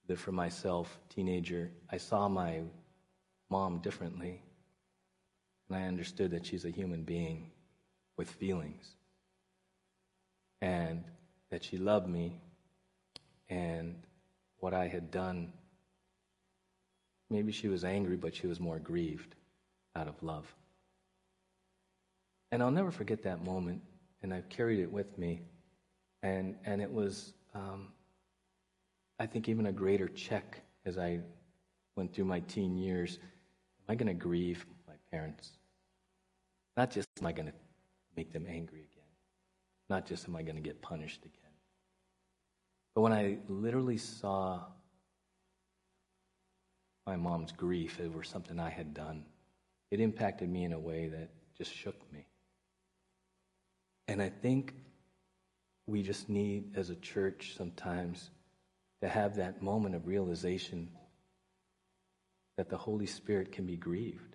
live 0.08 0.20
for 0.20 0.32
myself 0.32 0.98
teenager, 1.08 1.70
I 1.90 1.96
saw 1.96 2.28
my 2.28 2.62
mom 3.50 3.78
differently. 3.78 4.43
And 5.68 5.79
I 5.79 5.87
understood 5.87 6.31
that 6.33 6.46
she's 6.46 6.64
a 6.64 6.70
human 6.70 7.03
being 7.03 7.50
with 8.16 8.31
feelings. 8.31 8.85
And 10.61 11.05
that 11.50 11.64
she 11.64 11.79
loved 11.79 12.09
me. 12.09 12.40
And 13.48 13.96
what 14.59 14.74
I 14.74 14.88
had 14.88 15.11
done, 15.11 15.53
maybe 17.31 17.53
she 17.53 17.68
was 17.68 17.85
angry, 17.85 18.16
but 18.16 18.35
she 18.35 18.46
was 18.46 18.61
more 18.61 18.79
grieved 18.79 19.35
out 19.96 20.09
of 20.09 20.22
love. 20.22 20.46
And 22.50 22.62
I'll 22.62 22.70
never 22.70 22.90
forget 22.90 23.22
that 23.24 23.44
moment 23.44 23.83
and 24.22 24.33
I've 24.33 24.48
carried 24.48 24.81
it 24.81 24.90
with 24.90 25.18
me. 25.18 25.42
And, 26.22 26.57
and 26.64 26.81
it 26.81 26.90
was, 26.90 27.35
um, 27.55 27.88
I 29.20 29.27
think, 29.27 29.48
even 29.48 29.66
a 29.66 29.72
greater 29.72 30.09
check 30.09 30.62
as 30.87 30.96
I 30.96 31.20
went 31.94 32.14
through 32.14 32.24
my 32.24 32.40
teen 32.40 32.79
years. 32.79 33.18
Am 33.20 33.92
I 33.92 33.94
going 33.96 34.09
to 34.09 34.14
grieve 34.14 34.64
parents? 35.14 35.50
Not 36.77 36.90
just 36.90 37.09
am 37.20 37.27
I 37.27 37.33
going 37.33 37.46
to 37.46 37.55
make 38.16 38.33
them 38.33 38.46
angry 38.48 38.81
again, 38.81 39.11
not 39.88 40.07
just 40.07 40.29
am 40.29 40.35
I 40.35 40.42
going 40.42 40.57
to 40.57 40.62
get 40.62 40.83
punished 40.83 41.24
again. 41.24 41.53
But 42.94 43.03
when 43.03 43.12
I 43.12 43.38
literally 43.48 43.98
saw 43.98 44.61
my 47.07 47.16
mom's 47.16 47.53
grief 47.53 48.00
over 48.03 48.24
something 48.24 48.59
I 48.59 48.70
had 48.70 48.92
done, 48.92 49.24
it 49.90 50.00
impacted 50.00 50.48
me 50.48 50.64
in 50.64 50.72
a 50.72 50.79
way 50.79 51.09
that 51.09 51.31
just 51.57 51.72
shook 51.72 52.00
me. 52.12 52.27
And 54.09 54.20
I 54.20 54.31
think 54.31 54.74
we 55.87 56.03
just 56.03 56.29
need, 56.29 56.77
as 56.77 56.90
a 56.90 56.96
church, 56.96 57.55
sometimes 57.57 58.31
to 59.00 59.09
have 59.09 59.37
that 59.37 59.62
moment 59.62 59.94
of 59.94 60.09
realization 60.09 60.88
that 62.57 62.68
the 62.68 62.77
Holy 62.77 63.07
Spirit 63.07 63.53
can 63.53 63.66
be 63.66 63.77
grieved. 63.77 64.34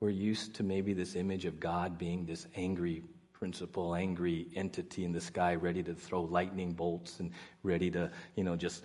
We're 0.00 0.10
used 0.10 0.54
to 0.54 0.62
maybe 0.62 0.94
this 0.94 1.14
image 1.14 1.44
of 1.44 1.60
God 1.60 1.98
being 1.98 2.24
this 2.24 2.46
angry 2.56 3.02
principle, 3.32 3.94
angry 3.94 4.48
entity 4.54 5.04
in 5.04 5.12
the 5.12 5.20
sky, 5.20 5.54
ready 5.54 5.82
to 5.82 5.94
throw 5.94 6.22
lightning 6.22 6.72
bolts 6.72 7.20
and 7.20 7.30
ready 7.62 7.90
to, 7.90 8.10
you 8.36 8.44
know, 8.44 8.56
just 8.56 8.82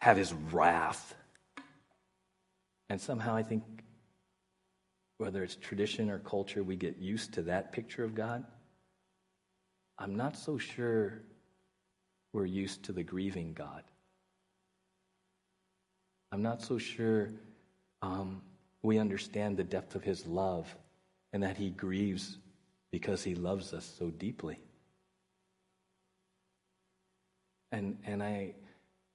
have 0.00 0.16
his 0.16 0.32
wrath. 0.32 1.14
And 2.88 3.00
somehow 3.00 3.34
I 3.34 3.42
think 3.42 3.62
whether 5.18 5.42
it's 5.42 5.56
tradition 5.56 6.10
or 6.10 6.18
culture, 6.18 6.62
we 6.62 6.76
get 6.76 6.96
used 6.98 7.34
to 7.34 7.42
that 7.42 7.72
picture 7.72 8.04
of 8.04 8.14
God. 8.14 8.44
I'm 9.98 10.14
not 10.14 10.36
so 10.36 10.58
sure 10.58 11.22
we're 12.32 12.46
used 12.46 12.84
to 12.84 12.92
the 12.92 13.02
grieving 13.02 13.52
God. 13.52 13.82
I'm 16.30 16.42
not 16.42 16.62
so 16.62 16.78
sure 16.78 17.30
um, 18.00 18.42
we 18.82 18.98
understand 18.98 19.56
the 19.56 19.64
depth 19.64 19.94
of 19.94 20.04
his 20.04 20.26
love 20.26 20.74
and 21.32 21.42
that 21.42 21.56
he 21.56 21.70
grieves 21.70 22.38
because 22.90 23.22
he 23.22 23.34
loves 23.34 23.72
us 23.72 23.90
so 23.98 24.10
deeply. 24.10 24.58
And, 27.70 27.98
and 28.06 28.22
I, 28.22 28.54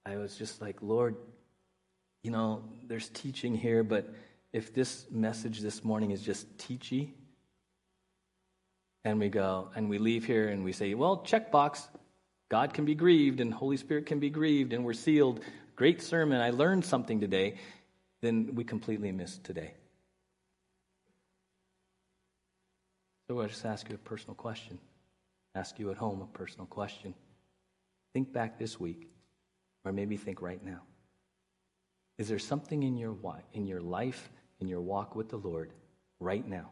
I 0.06 0.18
was 0.18 0.36
just 0.36 0.62
like, 0.62 0.78
Lord, 0.82 1.16
you 2.24 2.32
know, 2.32 2.64
there's 2.88 3.10
teaching 3.10 3.56
here, 3.56 3.84
but 3.84 4.14
if 4.52 4.74
this 4.74 5.08
message 5.10 5.60
this 5.60 5.84
morning 5.84 6.12
is 6.12 6.22
just 6.22 6.58
teachy, 6.58 7.10
and 9.06 9.20
we 9.20 9.30
go 9.30 9.70
and 9.76 9.90
we 9.90 9.98
leave 9.98 10.26
here 10.26 10.48
and 10.48 10.64
we 10.64 10.72
say, 10.72 10.94
well, 10.94 11.18
checkbox, 11.18 11.88
God 12.50 12.74
can 12.74 12.86
be 12.86 12.96
grieved 12.96 13.40
and 13.40 13.54
Holy 13.54 13.78
Spirit 13.78 14.06
can 14.06 14.20
be 14.20 14.30
grieved 14.30 14.74
and 14.74 14.86
we're 14.86 14.94
sealed. 14.94 15.42
Great 15.76 16.02
sermon. 16.02 16.40
I 16.40 16.52
learned 16.52 16.86
something 16.86 17.20
today. 17.20 17.56
Then 18.24 18.56
we 18.56 18.64
completely 18.64 19.12
miss 19.12 19.38
today. 19.38 19.74
So 23.28 23.42
I 23.42 23.48
just 23.48 23.66
ask 23.66 23.90
you 23.90 23.96
a 23.96 23.98
personal 23.98 24.34
question. 24.34 24.80
Ask 25.56 25.78
you 25.78 25.92
at 25.92 25.98
home 25.98 26.22
a 26.22 26.38
personal 26.38 26.66
question. 26.66 27.14
Think 28.14 28.32
back 28.32 28.58
this 28.58 28.80
week, 28.80 29.10
or 29.84 29.92
maybe 29.92 30.16
think 30.16 30.42
right 30.42 30.64
now. 30.64 30.84
Is 32.18 32.30
there 32.30 32.40
something 32.40 32.84
in 32.84 32.96
your 32.96 33.14
in 33.52 33.68
your 33.68 33.82
life 33.82 34.30
in 34.62 34.70
your 34.70 34.80
walk 34.80 35.18
with 35.18 35.28
the 35.28 35.36
Lord 35.36 35.74
right 36.22 36.48
now 36.48 36.70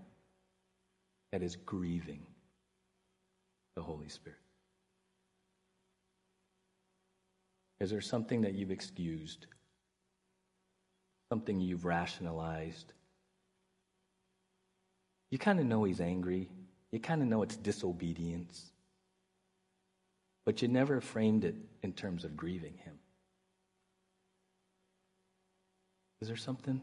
that 1.33 1.43
is 1.43 1.57
grieving 1.57 2.25
the 3.75 3.81
Holy 3.81 4.07
Spirit? 4.07 4.39
Is 7.81 7.89
there 7.89 7.99
something 7.99 8.39
that 8.43 8.53
you've 8.53 8.71
excused? 8.71 9.47
Something 11.31 11.61
you've 11.61 11.85
rationalized? 11.85 12.91
You 15.29 15.37
kind 15.37 15.61
of 15.61 15.65
know 15.65 15.85
he's 15.85 16.01
angry. 16.01 16.49
You 16.91 16.99
kind 16.99 17.21
of 17.21 17.29
know 17.29 17.41
it's 17.41 17.55
disobedience. 17.55 18.69
But 20.45 20.61
you 20.61 20.67
never 20.67 20.99
framed 20.99 21.45
it 21.45 21.55
in 21.83 21.93
terms 21.93 22.25
of 22.25 22.35
grieving 22.35 22.73
him. 22.83 22.95
Is 26.19 26.27
there 26.27 26.35
something? 26.35 26.81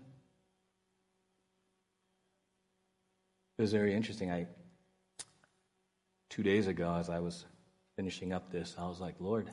It 3.58 3.61
was 3.61 3.72
very 3.72 3.94
interesting. 3.94 4.30
I 4.30 4.46
two 6.30 6.42
days 6.42 6.68
ago, 6.68 6.94
as 6.94 7.11
I 7.11 7.18
was 7.18 7.44
finishing 7.96 8.32
up 8.32 8.50
this, 8.50 8.76
I 8.78 8.88
was 8.88 8.98
like, 8.98 9.16
Lord, 9.20 9.50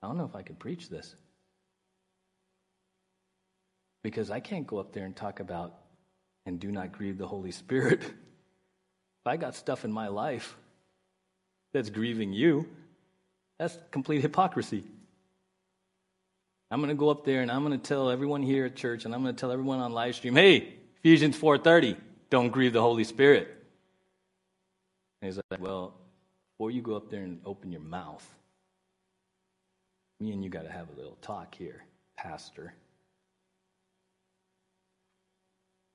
I 0.00 0.06
don't 0.06 0.16
know 0.16 0.26
if 0.26 0.36
I 0.36 0.42
could 0.42 0.60
preach 0.60 0.88
this. 0.88 1.16
Because 4.02 4.30
I 4.30 4.40
can't 4.40 4.66
go 4.66 4.78
up 4.78 4.92
there 4.92 5.04
and 5.04 5.14
talk 5.14 5.40
about 5.40 5.74
and 6.46 6.58
do 6.58 6.70
not 6.70 6.92
grieve 6.92 7.18
the 7.18 7.26
Holy 7.26 7.50
Spirit. 7.50 8.02
if 8.02 9.26
I 9.26 9.36
got 9.36 9.54
stuff 9.54 9.84
in 9.84 9.92
my 9.92 10.08
life 10.08 10.56
that's 11.72 11.90
grieving 11.90 12.32
you, 12.32 12.66
that's 13.58 13.78
complete 13.90 14.22
hypocrisy. 14.22 14.84
I'm 16.70 16.80
going 16.80 16.88
to 16.88 16.94
go 16.94 17.10
up 17.10 17.24
there 17.24 17.42
and 17.42 17.50
I'm 17.50 17.64
going 17.64 17.78
to 17.78 17.88
tell 17.88 18.10
everyone 18.10 18.42
here 18.42 18.66
at 18.66 18.76
church 18.76 19.04
and 19.04 19.14
I'm 19.14 19.22
going 19.22 19.34
to 19.34 19.40
tell 19.40 19.50
everyone 19.50 19.80
on 19.80 19.92
live 19.92 20.14
stream, 20.14 20.36
hey, 20.36 20.74
Ephesians 21.02 21.36
4:30, 21.36 21.96
don't 22.30 22.50
grieve 22.50 22.72
the 22.72 22.80
Holy 22.80 23.04
Spirit. 23.04 23.48
And 25.20 25.30
he's 25.30 25.40
like, 25.50 25.60
Well, 25.60 25.94
before 26.52 26.70
you 26.70 26.80
go 26.80 26.94
up 26.94 27.10
there 27.10 27.22
and 27.22 27.40
open 27.44 27.72
your 27.72 27.80
mouth, 27.80 28.26
me 30.20 30.32
and 30.32 30.44
you 30.44 30.50
got 30.50 30.62
to 30.62 30.70
have 30.70 30.88
a 30.90 30.96
little 30.96 31.16
talk 31.22 31.54
here, 31.54 31.84
Pastor. 32.16 32.72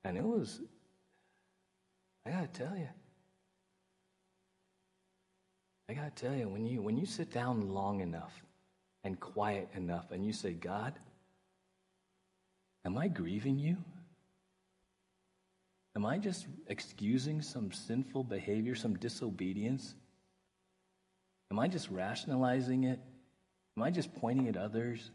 And 0.06 0.16
it 0.16 0.24
was, 0.24 0.60
I 2.24 2.30
got 2.30 2.52
to 2.52 2.64
tell 2.64 2.76
you, 2.76 2.88
I 5.88 5.94
got 5.94 6.16
to 6.16 6.24
tell 6.24 6.34
you, 6.34 6.48
when 6.48 6.66
you, 6.66 6.82
when 6.82 6.96
you 6.96 7.06
sit 7.06 7.32
down 7.32 7.68
long 7.68 8.00
enough 8.00 8.32
and 9.04 9.18
quiet 9.20 9.68
enough 9.74 10.10
and 10.10 10.24
you 10.24 10.32
say, 10.32 10.52
God, 10.52 10.94
Am 12.86 12.96
I 12.96 13.08
grieving 13.08 13.58
you? 13.58 13.76
Am 15.96 16.06
I 16.06 16.18
just 16.18 16.46
excusing 16.68 17.42
some 17.42 17.72
sinful 17.72 18.22
behavior, 18.22 18.76
some 18.76 18.94
disobedience? 18.96 19.96
Am 21.50 21.58
I 21.58 21.66
just 21.66 21.90
rationalizing 21.90 22.84
it? 22.84 23.00
Am 23.76 23.82
I 23.82 23.90
just 23.90 24.14
pointing 24.14 24.46
at 24.46 24.56
others? 24.56 25.10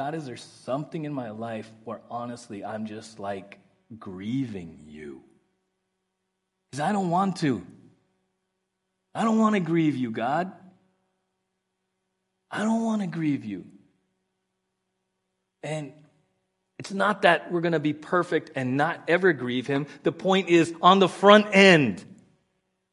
God, 0.00 0.14
is 0.14 0.24
there 0.24 0.38
something 0.38 1.04
in 1.04 1.12
my 1.12 1.28
life 1.28 1.70
where 1.84 2.00
honestly 2.10 2.64
I'm 2.64 2.86
just 2.86 3.20
like 3.20 3.58
grieving 3.98 4.78
you? 4.88 5.20
Because 6.70 6.80
I 6.80 6.92
don't 6.92 7.10
want 7.10 7.36
to. 7.40 7.66
I 9.14 9.24
don't 9.24 9.38
want 9.38 9.56
to 9.56 9.60
grieve 9.60 9.96
you, 9.96 10.10
God. 10.10 10.52
I 12.50 12.62
don't 12.62 12.82
want 12.82 13.02
to 13.02 13.08
grieve 13.08 13.44
you. 13.44 13.66
And 15.62 15.92
it's 16.78 16.94
not 16.94 17.20
that 17.20 17.52
we're 17.52 17.60
going 17.60 17.72
to 17.72 17.78
be 17.78 17.92
perfect 17.92 18.52
and 18.54 18.78
not 18.78 19.04
ever 19.06 19.34
grieve 19.34 19.66
him. 19.66 19.86
The 20.02 20.12
point 20.12 20.48
is 20.48 20.72
on 20.80 20.98
the 21.00 21.08
front 21.08 21.48
end. 21.54 22.02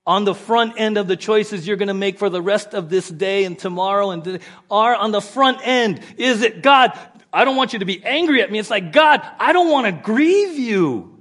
On 0.08 0.24
the 0.24 0.34
front 0.34 0.80
end 0.80 0.98
of 0.98 1.08
the 1.08 1.18
choices 1.18 1.68
you're 1.68 1.76
going 1.76 1.90
to 1.90 1.94
make 1.94 2.18
for 2.18 2.30
the 2.30 2.42
rest 2.42 2.74
of 2.74 2.90
this 2.90 3.10
day 3.10 3.44
and 3.44 3.60
tomorrow 3.60 4.12
and 4.12 4.40
are 4.72 4.96
on 4.96 5.12
the 5.12 5.22
front 5.22 5.60
end. 5.62 6.00
Is 6.18 6.42
it 6.42 6.62
God? 6.64 6.98
I 7.34 7.44
don't 7.44 7.58
want 7.58 7.74
you 7.74 7.80
to 7.80 7.86
be 7.86 8.04
angry 8.06 8.42
at 8.42 8.50
me. 8.50 8.58
It's 8.58 8.70
like, 8.70 8.94
God, 8.94 9.22
I 9.38 9.52
don't 9.52 9.70
want 9.70 9.86
to 9.86 9.92
grieve 9.92 10.58
you. 10.58 11.14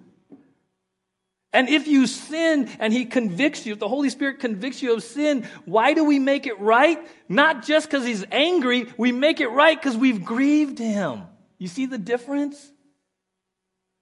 And 1.53 1.69
if 1.69 1.89
you 1.89 2.07
sin 2.07 2.71
and 2.79 2.93
He 2.93 3.07
convicts 3.07 3.67
you, 3.67 3.73
if 3.73 3.79
the 3.79 3.89
Holy 3.89 4.11
Spirit 4.11 4.39
convicts 4.41 4.83
you 4.83 4.95
of 4.95 5.03
sin, 5.03 5.49
why 5.65 5.95
do 5.95 6.05
we 6.05 6.19
make 6.19 6.47
it 6.47 6.61
right? 6.61 6.99
Not 7.29 7.65
just 7.65 7.91
because 7.91 8.07
He's 8.07 8.25
angry, 8.31 8.93
we 8.97 9.11
make 9.11 9.41
it 9.41 9.49
right 9.49 9.77
because 9.77 9.97
we've 9.97 10.25
grieved 10.25 10.79
Him. 10.79 11.23
You 11.59 11.67
see 11.67 11.87
the 11.87 11.99
difference? 11.99 12.71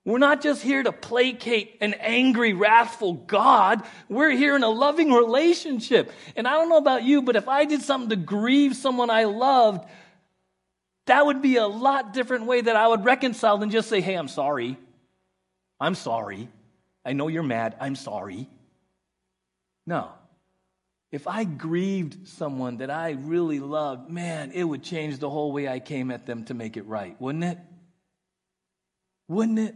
We're 0.05 0.19
not 0.19 0.43
just 0.43 0.63
here 0.63 0.83
to 0.83 0.93
placate 0.93 1.79
an 1.81 1.95
angry, 1.95 2.53
wrathful 2.53 3.15
God. 3.15 3.83
We're 4.11 4.33
here 4.33 4.55
in 4.55 4.63
a 4.63 4.69
loving 4.69 5.11
relationship. 5.11 6.13
And 6.37 6.47
I 6.47 6.53
don't 6.53 6.69
know 6.69 6.77
about 6.77 7.05
you, 7.05 7.23
but 7.23 7.37
if 7.37 7.49
I 7.49 7.65
did 7.65 7.81
something 7.81 8.11
to 8.11 8.17
grieve 8.17 8.77
someone 8.77 9.09
I 9.09 9.25
loved, 9.25 9.89
that 11.07 11.25
would 11.25 11.41
be 11.41 11.57
a 11.57 11.67
lot 11.67 12.13
different 12.13 12.45
way 12.45 12.61
that 12.61 12.77
I 12.77 12.87
would 12.87 13.05
reconcile 13.05 13.57
than 13.57 13.71
just 13.71 13.89
say, 13.89 14.03
hey, 14.03 14.15
I'm 14.15 14.29
sorry. 14.29 14.77
I'm 15.81 15.95
sorry. 15.95 16.49
I 17.05 17.15
know 17.15 17.29
you're 17.29 17.43
mad. 17.43 17.75
I'm 17.81 17.97
sorry. 17.97 18.49
No. 19.87 20.11
If 21.13 21.27
I 21.27 21.45
grieved 21.45 22.29
someone 22.29 22.79
that 22.79 22.91
I 22.91 23.13
really 23.13 23.61
loved, 23.61 24.11
man, 24.11 24.51
it 24.53 24.65
would 24.65 24.83
change 24.83 25.19
the 25.19 25.31
whole 25.31 25.53
way 25.53 25.67
I 25.67 25.79
came 25.79 26.11
at 26.11 26.27
them 26.27 26.45
to 26.47 26.55
make 26.55 26.77
it 26.77 26.87
right, 26.87 27.19
wouldn't 27.21 27.45
it? 27.45 27.59
Wouldn't 29.29 29.59
it? 29.59 29.75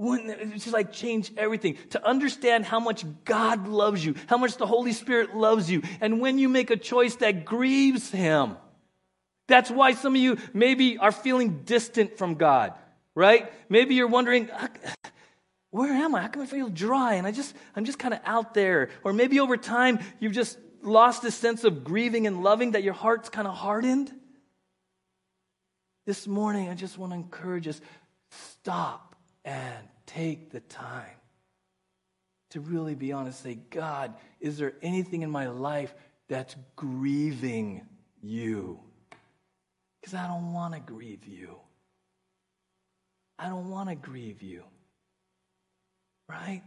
Wouldn't 0.00 0.30
it? 0.30 0.38
It's 0.40 0.64
just 0.64 0.72
like 0.72 0.92
change 0.92 1.30
everything. 1.36 1.76
To 1.90 2.02
understand 2.08 2.64
how 2.64 2.80
much 2.80 3.04
God 3.26 3.68
loves 3.68 4.02
you, 4.02 4.14
how 4.28 4.38
much 4.38 4.56
the 4.56 4.66
Holy 4.66 4.94
Spirit 4.94 5.36
loves 5.36 5.70
you, 5.70 5.82
and 6.00 6.22
when 6.22 6.38
you 6.38 6.48
make 6.48 6.70
a 6.70 6.76
choice 6.78 7.16
that 7.16 7.44
grieves 7.44 8.10
Him. 8.10 8.56
That's 9.46 9.70
why 9.70 9.92
some 9.92 10.14
of 10.14 10.20
you 10.22 10.38
maybe 10.54 10.96
are 10.96 11.12
feeling 11.12 11.64
distant 11.64 12.16
from 12.16 12.36
God, 12.36 12.72
right? 13.14 13.52
Maybe 13.68 13.94
you're 13.94 14.08
wondering, 14.08 14.48
where 15.70 15.92
am 15.92 16.14
I? 16.14 16.22
How 16.22 16.28
come 16.28 16.44
I 16.44 16.46
feel 16.46 16.70
dry 16.70 17.16
and 17.16 17.26
I 17.26 17.32
just 17.32 17.54
I'm 17.76 17.84
just 17.84 17.98
kind 17.98 18.14
of 18.14 18.20
out 18.24 18.54
there? 18.54 18.88
Or 19.04 19.12
maybe 19.12 19.38
over 19.38 19.58
time 19.58 19.98
you've 20.18 20.32
just 20.32 20.56
lost 20.80 21.20
this 21.20 21.34
sense 21.34 21.62
of 21.64 21.84
grieving 21.84 22.26
and 22.26 22.42
loving 22.42 22.70
that 22.70 22.82
your 22.82 22.94
heart's 22.94 23.28
kind 23.28 23.46
of 23.46 23.52
hardened. 23.52 24.10
This 26.06 26.26
morning 26.26 26.70
I 26.70 26.74
just 26.74 26.96
want 26.96 27.12
to 27.12 27.16
encourage 27.16 27.68
us 27.68 27.78
stop 28.30 29.10
and 29.44 29.89
take 30.14 30.50
the 30.50 30.60
time 30.60 31.20
to 32.50 32.60
really 32.60 32.94
be 32.94 33.12
honest 33.12 33.42
say, 33.42 33.58
God, 33.70 34.14
is 34.40 34.58
there 34.58 34.74
anything 34.82 35.22
in 35.22 35.30
my 35.30 35.48
life 35.48 35.94
that's 36.28 36.56
grieving 36.76 37.82
you? 38.22 38.80
Because 40.00 40.14
I 40.14 40.26
don't 40.26 40.52
want 40.52 40.74
to 40.74 40.80
grieve 40.80 41.26
you. 41.26 41.56
I 43.38 43.48
don't 43.48 43.70
want 43.70 43.88
to 43.88 43.94
grieve 43.94 44.42
you. 44.42 44.64
Right? 46.28 46.62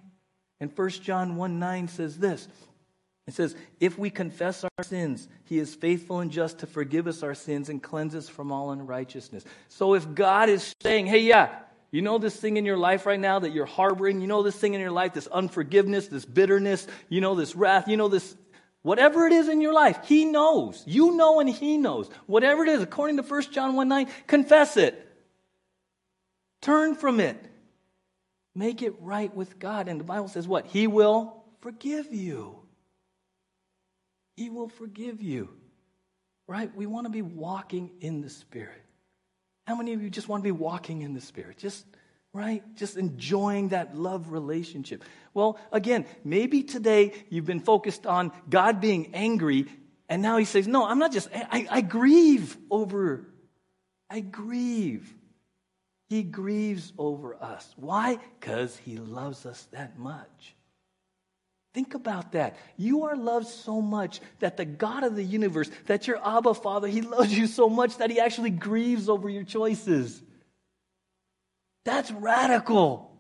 And 0.60 0.72
1 0.76 0.90
John 0.90 1.36
1 1.36 1.60
9 1.60 1.88
says 1.88 2.18
this. 2.18 2.48
It 3.28 3.34
says, 3.34 3.56
If 3.80 3.98
we 3.98 4.10
confess 4.10 4.64
our 4.64 4.84
sins, 4.84 5.28
he 5.46 5.60
is 5.60 5.76
faithful 5.76 6.20
and 6.20 6.32
just 6.32 6.60
to 6.60 6.68
forgive 6.68 7.08
us 7.08 7.24
our 7.24 7.36
sins 7.36 7.70
and 7.70 7.82
cleanse 7.82 8.16
us 8.16 8.28
from 8.28 8.52
all 8.52 8.72
unrighteousness. 8.72 9.44
So 9.70 9.94
if 9.94 10.14
God 10.14 10.50
is 10.50 10.74
saying, 10.82 11.08
Hey, 11.08 11.20
yeah, 11.20 11.60
you 11.94 12.02
know 12.02 12.18
this 12.18 12.36
thing 12.36 12.58
in 12.58 12.66
your 12.66 12.78
life 12.78 13.06
right 13.06 13.20
now 13.20 13.40
that 13.40 13.52
you're 13.52 13.66
harboring, 13.66 14.20
you 14.20 14.28
know 14.28 14.44
this 14.44 14.58
thing 14.58 14.74
in 14.74 14.82
your 14.82 14.92
life, 14.92 15.14
this 15.14 15.28
unforgiveness, 15.28 16.08
this 16.08 16.26
bitterness, 16.26 16.88
you 17.08 17.22
know 17.22 17.36
this 17.36 17.56
wrath, 17.56 17.88
you 17.88 17.96
know 17.96 18.10
this 18.10 18.36
Whatever 18.84 19.26
it 19.28 19.32
is 19.32 19.48
in 19.48 19.62
your 19.62 19.74
life, 19.74 19.98
He 20.04 20.26
knows. 20.26 20.84
You 20.86 21.16
know 21.16 21.40
and 21.40 21.50
He 21.50 21.78
knows. 21.78 22.10
Whatever 22.28 22.64
it 22.64 22.70
is, 22.70 22.82
according 22.82 23.16
to 23.18 23.24
1 23.24 23.52
John 23.52 23.76
1 23.76 23.88
9, 23.88 24.08
confess 24.28 24.76
it. 24.78 25.00
Turn 26.62 26.96
from 26.96 27.20
it. 27.20 27.38
Make 28.54 28.82
it 28.82 28.96
right 29.00 29.34
with 29.34 29.58
God. 29.58 29.88
And 29.88 30.00
the 30.00 30.04
Bible 30.04 30.28
says 30.28 30.48
what? 30.48 30.66
He 30.66 30.88
will 30.88 31.44
forgive 31.62 32.14
you. 32.14 32.60
He 34.36 34.50
will 34.50 34.70
forgive 34.70 35.22
you. 35.22 35.50
Right? 36.46 36.74
We 36.76 36.86
want 36.86 37.06
to 37.06 37.12
be 37.12 37.22
walking 37.22 37.90
in 38.02 38.22
the 38.22 38.30
Spirit. 38.30 38.84
How 39.66 39.76
many 39.76 39.94
of 39.94 40.02
you 40.02 40.10
just 40.10 40.28
want 40.28 40.42
to 40.42 40.46
be 40.46 40.52
walking 40.52 41.02
in 41.02 41.14
the 41.14 41.22
Spirit? 41.22 41.58
Just, 41.58 41.86
right? 42.34 42.64
Just 42.76 42.98
enjoying 42.98 43.70
that 43.70 43.96
love 43.96 44.32
relationship. 44.32 45.04
Well, 45.34 45.60
again, 45.72 46.06
maybe 46.24 46.64
today 46.64 47.14
you've 47.30 47.46
been 47.46 47.62
focused 47.62 48.06
on 48.06 48.32
God 48.50 48.82
being 48.82 49.14
angry, 49.14 49.68
and 50.10 50.22
now 50.22 50.38
He 50.38 50.46
says, 50.46 50.68
No, 50.68 50.86
I'm 50.86 51.00
not 51.00 51.12
just, 51.12 51.30
I, 51.34 51.68
I 51.70 51.82
grieve 51.82 52.58
over, 52.70 53.26
I 54.10 54.20
grieve 54.20 55.14
he 56.14 56.22
grieves 56.22 56.94
over 56.96 57.36
us. 57.42 57.74
Why? 57.76 58.20
Because 58.40 58.78
he 58.78 58.98
loves 58.98 59.48
us 59.48 59.68
that 59.72 59.98
much. 59.98 60.56
Think 61.74 61.96
about 61.96 62.34
that. 62.34 62.56
You 62.78 63.06
are 63.06 63.16
loved 63.16 63.48
so 63.48 63.82
much 63.82 64.22
that 64.40 64.58
the 64.58 64.66
God 64.66 65.04
of 65.04 65.16
the 65.16 65.24
universe, 65.24 65.72
that 65.88 66.08
your 66.08 66.20
Abba 66.26 66.54
Father, 66.54 66.88
he 66.88 67.02
loves 67.02 67.36
you 67.36 67.48
so 67.48 67.68
much 67.68 67.98
that 67.98 68.12
he 68.12 68.20
actually 68.20 68.52
grieves 68.52 69.10
over 69.10 69.28
your 69.28 69.44
choices. 69.44 70.22
That's 71.84 72.12
radical. 72.12 73.12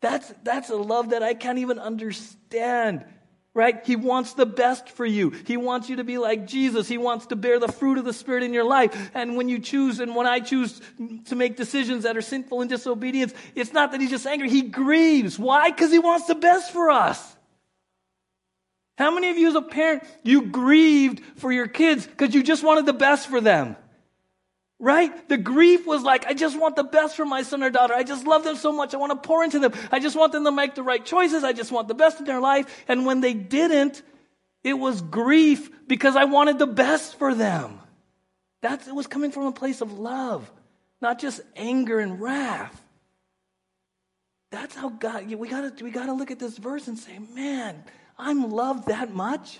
That's, 0.00 0.34
that's 0.42 0.70
a 0.70 0.76
love 0.76 1.10
that 1.10 1.22
I 1.22 1.34
can't 1.34 1.58
even 1.58 1.78
understand 1.78 3.04
right? 3.54 3.86
He 3.86 3.94
wants 3.94 4.34
the 4.34 4.46
best 4.46 4.90
for 4.90 5.06
you. 5.06 5.30
He 5.30 5.56
wants 5.56 5.88
you 5.88 5.96
to 5.96 6.04
be 6.04 6.18
like 6.18 6.46
Jesus. 6.46 6.88
He 6.88 6.98
wants 6.98 7.26
to 7.26 7.36
bear 7.36 7.60
the 7.60 7.68
fruit 7.68 7.98
of 7.98 8.04
the 8.04 8.12
Spirit 8.12 8.42
in 8.42 8.52
your 8.52 8.64
life. 8.64 9.10
And 9.14 9.36
when 9.36 9.48
you 9.48 9.60
choose, 9.60 10.00
and 10.00 10.16
when 10.16 10.26
I 10.26 10.40
choose 10.40 10.80
to 11.26 11.36
make 11.36 11.56
decisions 11.56 12.02
that 12.02 12.16
are 12.16 12.22
sinful 12.22 12.60
and 12.60 12.68
disobedience, 12.68 13.32
it's 13.54 13.72
not 13.72 13.92
that 13.92 14.00
he's 14.00 14.10
just 14.10 14.26
angry. 14.26 14.50
He 14.50 14.62
grieves. 14.62 15.38
Why? 15.38 15.70
Because 15.70 15.92
he 15.92 16.00
wants 16.00 16.26
the 16.26 16.34
best 16.34 16.72
for 16.72 16.90
us. 16.90 17.36
How 18.98 19.12
many 19.12 19.30
of 19.30 19.38
you 19.38 19.48
as 19.48 19.54
a 19.54 19.62
parent, 19.62 20.04
you 20.22 20.46
grieved 20.46 21.20
for 21.36 21.50
your 21.50 21.66
kids 21.66 22.06
because 22.06 22.34
you 22.34 22.42
just 22.42 22.62
wanted 22.62 22.86
the 22.86 22.92
best 22.92 23.28
for 23.28 23.40
them? 23.40 23.76
Right? 24.80 25.28
The 25.28 25.36
grief 25.36 25.86
was 25.86 26.02
like, 26.02 26.26
I 26.26 26.34
just 26.34 26.58
want 26.58 26.76
the 26.76 26.84
best 26.84 27.16
for 27.16 27.24
my 27.24 27.42
son 27.42 27.62
or 27.62 27.70
daughter. 27.70 27.94
I 27.94 28.02
just 28.02 28.26
love 28.26 28.44
them 28.44 28.56
so 28.56 28.72
much. 28.72 28.92
I 28.92 28.96
want 28.96 29.12
to 29.12 29.28
pour 29.28 29.44
into 29.44 29.58
them. 29.58 29.72
I 29.90 30.00
just 30.00 30.16
want 30.16 30.32
them 30.32 30.44
to 30.44 30.52
make 30.52 30.74
the 30.74 30.82
right 30.82 31.04
choices. 31.04 31.44
I 31.44 31.52
just 31.52 31.70
want 31.72 31.88
the 31.88 31.94
best 31.94 32.18
in 32.18 32.26
their 32.26 32.40
life. 32.40 32.84
And 32.88 33.06
when 33.06 33.20
they 33.20 33.34
didn't, 33.34 34.02
it 34.62 34.74
was 34.74 35.00
grief 35.00 35.70
because 35.86 36.16
I 36.16 36.24
wanted 36.24 36.58
the 36.58 36.66
best 36.66 37.18
for 37.18 37.34
them. 37.34 37.80
That's, 38.62 38.88
it 38.88 38.94
was 38.94 39.06
coming 39.06 39.30
from 39.30 39.46
a 39.46 39.52
place 39.52 39.80
of 39.80 39.98
love, 39.98 40.50
not 41.00 41.20
just 41.20 41.40
anger 41.54 42.00
and 42.00 42.20
wrath. 42.20 42.82
That's 44.50 44.74
how 44.74 44.88
God, 44.88 45.30
we 45.30 45.48
gotta, 45.48 45.72
we 45.84 45.90
gotta 45.90 46.14
look 46.14 46.30
at 46.30 46.38
this 46.38 46.56
verse 46.56 46.88
and 46.88 46.98
say, 46.98 47.18
man, 47.18 47.84
I'm 48.18 48.50
loved 48.50 48.88
that 48.88 49.12
much. 49.12 49.58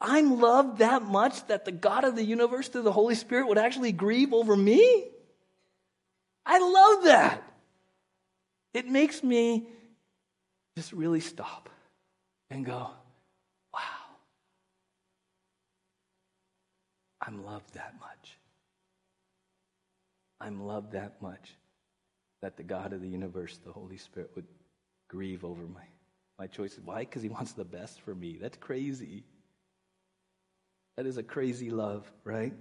I'm 0.00 0.40
loved 0.40 0.78
that 0.78 1.02
much 1.02 1.46
that 1.48 1.64
the 1.64 1.72
God 1.72 2.04
of 2.04 2.14
the 2.14 2.24
universe 2.24 2.68
through 2.68 2.82
the 2.82 2.92
Holy 2.92 3.16
Spirit 3.16 3.48
would 3.48 3.58
actually 3.58 3.92
grieve 3.92 4.32
over 4.32 4.56
me? 4.56 5.08
I 6.46 6.58
love 6.58 7.04
that. 7.04 7.42
It 8.74 8.86
makes 8.86 9.22
me 9.24 9.66
just 10.76 10.92
really 10.92 11.20
stop 11.20 11.68
and 12.50 12.64
go, 12.64 12.90
wow, 13.74 13.80
I'm 17.20 17.44
loved 17.44 17.74
that 17.74 17.94
much. 17.98 18.38
I'm 20.40 20.64
loved 20.64 20.92
that 20.92 21.20
much 21.20 21.56
that 22.40 22.56
the 22.56 22.62
God 22.62 22.92
of 22.92 23.00
the 23.00 23.08
universe, 23.08 23.58
the 23.64 23.72
Holy 23.72 23.96
Spirit, 23.96 24.30
would 24.36 24.46
grieve 25.08 25.44
over 25.44 25.62
my, 25.62 25.82
my 26.38 26.46
choices. 26.46 26.80
Why? 26.84 27.00
Because 27.00 27.22
he 27.22 27.28
wants 27.28 27.52
the 27.52 27.64
best 27.64 28.00
for 28.02 28.14
me. 28.14 28.38
That's 28.40 28.56
crazy. 28.56 29.24
That 30.98 31.06
is 31.06 31.16
a 31.16 31.22
crazy 31.22 31.70
love, 31.70 32.10
right? 32.24 32.52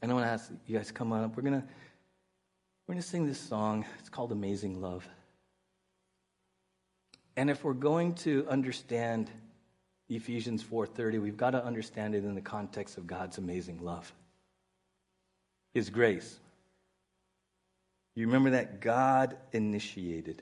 And 0.00 0.10
I 0.10 0.14
want 0.14 0.24
to 0.24 0.30
ask 0.30 0.50
you 0.66 0.78
guys 0.78 0.86
to 0.86 0.94
come 0.94 1.12
on 1.12 1.22
up. 1.22 1.36
We're 1.36 1.42
to 1.42 1.62
we're 2.86 2.94
to 2.94 3.02
sing 3.02 3.26
this 3.26 3.38
song. 3.38 3.84
It's 3.98 4.08
called 4.08 4.32
Amazing 4.32 4.80
Love. 4.80 5.06
And 7.36 7.50
if 7.50 7.62
we're 7.62 7.74
going 7.74 8.14
to 8.14 8.46
understand 8.48 9.30
Ephesians 10.08 10.64
4:30, 10.64 11.20
we've 11.20 11.36
got 11.36 11.50
to 11.50 11.62
understand 11.62 12.14
it 12.14 12.24
in 12.24 12.34
the 12.34 12.40
context 12.40 12.96
of 12.96 13.06
God's 13.06 13.36
amazing 13.36 13.84
love. 13.84 14.10
His 15.74 15.90
grace. 15.90 16.40
You 18.14 18.28
remember 18.28 18.48
that 18.52 18.80
God 18.80 19.36
initiated. 19.52 20.40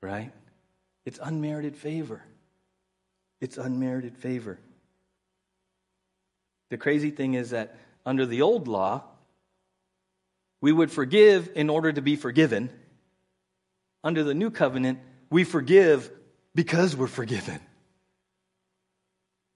Right? 0.00 0.32
It's 1.04 1.18
unmerited 1.22 1.76
favor. 1.76 2.22
It's 3.40 3.58
unmerited 3.58 4.16
favor. 4.16 4.58
The 6.70 6.78
crazy 6.78 7.10
thing 7.10 7.34
is 7.34 7.50
that 7.50 7.76
under 8.04 8.26
the 8.26 8.42
old 8.42 8.68
law, 8.68 9.04
we 10.60 10.72
would 10.72 10.90
forgive 10.90 11.50
in 11.54 11.70
order 11.70 11.92
to 11.92 12.00
be 12.00 12.16
forgiven. 12.16 12.70
Under 14.02 14.24
the 14.24 14.34
new 14.34 14.50
covenant, 14.50 15.00
we 15.30 15.44
forgive 15.44 16.10
because 16.54 16.96
we're 16.96 17.06
forgiven. 17.06 17.60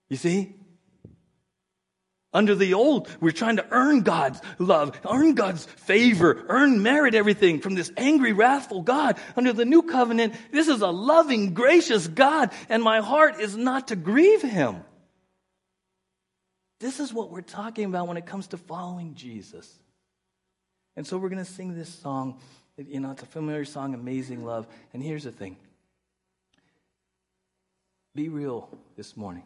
You 0.09 0.17
see? 0.17 0.55
Under 2.33 2.55
the 2.55 2.75
old, 2.75 3.09
we're 3.21 3.33
trying 3.33 3.57
to 3.57 3.67
earn 3.73 4.03
God's 4.03 4.41
love, 4.59 4.99
earn 5.09 5.35
God's 5.35 5.65
favor, 5.65 6.45
earn 6.49 6.81
merit 6.81 7.17
everything 7.17 7.61
from 7.61 7.75
this 7.75 7.91
angry, 7.97 8.33
wrathful 8.33 8.83
God. 8.83 9.19
Under 9.37 9.53
the 9.53 9.65
new 9.65 9.83
covenant, 9.83 10.35
this 10.53 10.69
is 10.69 10.81
a 10.81 10.89
loving, 10.89 11.55
gracious 11.55 12.07
God, 12.07 12.51
and 12.69 12.85
my 12.85 13.01
heart 13.01 13.41
is 13.41 13.57
not 13.57 13.89
to 13.89 13.97
grieve 13.97 14.43
him. 14.43 14.85
This 16.79 17.01
is 17.01 17.13
what 17.13 17.33
we're 17.33 17.41
talking 17.41 17.85
about 17.85 18.07
when 18.07 18.17
it 18.17 18.27
comes 18.27 18.47
to 18.49 18.57
following 18.57 19.15
Jesus. 19.15 19.69
And 20.97 21.05
so 21.05 21.19
we're 21.19 21.31
going 21.31 21.45
to 21.45 21.51
sing 21.51 21.75
this 21.75 21.89
song. 21.89 22.41
You 22.77 23.01
know, 23.01 23.11
it's 23.11 23.23
a 23.23 23.27
familiar 23.27 23.65
song, 23.65 23.93
Amazing 23.93 24.45
Love. 24.45 24.69
And 24.95 25.03
here's 25.03 25.25
the 25.25 25.33
thing 25.33 25.57
be 28.15 28.29
real 28.29 28.69
this 28.97 29.17
morning. 29.17 29.45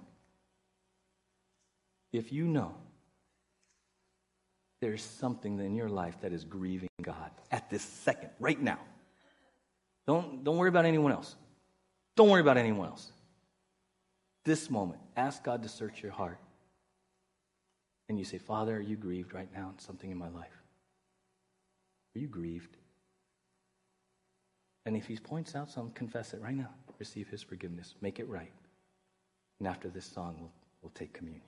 If 2.14 2.32
you 2.32 2.46
know 2.46 2.72
there's 4.80 5.02
something 5.02 5.58
in 5.58 5.74
your 5.74 5.88
life 5.88 6.20
that 6.20 6.32
is 6.32 6.44
grieving 6.44 6.88
God 7.02 7.32
at 7.50 7.68
this 7.70 7.82
second, 7.82 8.30
right 8.38 8.60
now, 8.60 8.78
don't, 10.06 10.44
don't 10.44 10.56
worry 10.56 10.68
about 10.68 10.84
anyone 10.84 11.10
else. 11.10 11.34
Don't 12.14 12.30
worry 12.30 12.40
about 12.40 12.56
anyone 12.56 12.86
else. 12.86 13.10
This 14.44 14.70
moment, 14.70 15.00
ask 15.16 15.42
God 15.42 15.64
to 15.64 15.68
search 15.68 16.04
your 16.04 16.12
heart. 16.12 16.38
And 18.08 18.16
you 18.16 18.24
say, 18.24 18.38
Father, 18.38 18.76
are 18.76 18.80
you 18.80 18.96
grieved 18.96 19.34
right 19.34 19.48
now 19.52 19.72
in 19.72 19.78
something 19.80 20.10
in 20.10 20.16
my 20.16 20.28
life? 20.28 20.62
Are 22.14 22.20
you 22.20 22.28
grieved? 22.28 22.76
And 24.86 24.96
if 24.96 25.06
he 25.06 25.16
points 25.16 25.56
out 25.56 25.68
something, 25.68 25.94
confess 25.94 26.32
it 26.32 26.40
right 26.40 26.54
now. 26.54 26.70
Receive 27.00 27.28
his 27.28 27.42
forgiveness. 27.42 27.96
Make 28.00 28.20
it 28.20 28.28
right. 28.28 28.52
And 29.58 29.66
after 29.66 29.88
this 29.88 30.04
song, 30.04 30.36
we'll, 30.38 30.52
we'll 30.80 30.92
take 30.92 31.12
communion. 31.12 31.42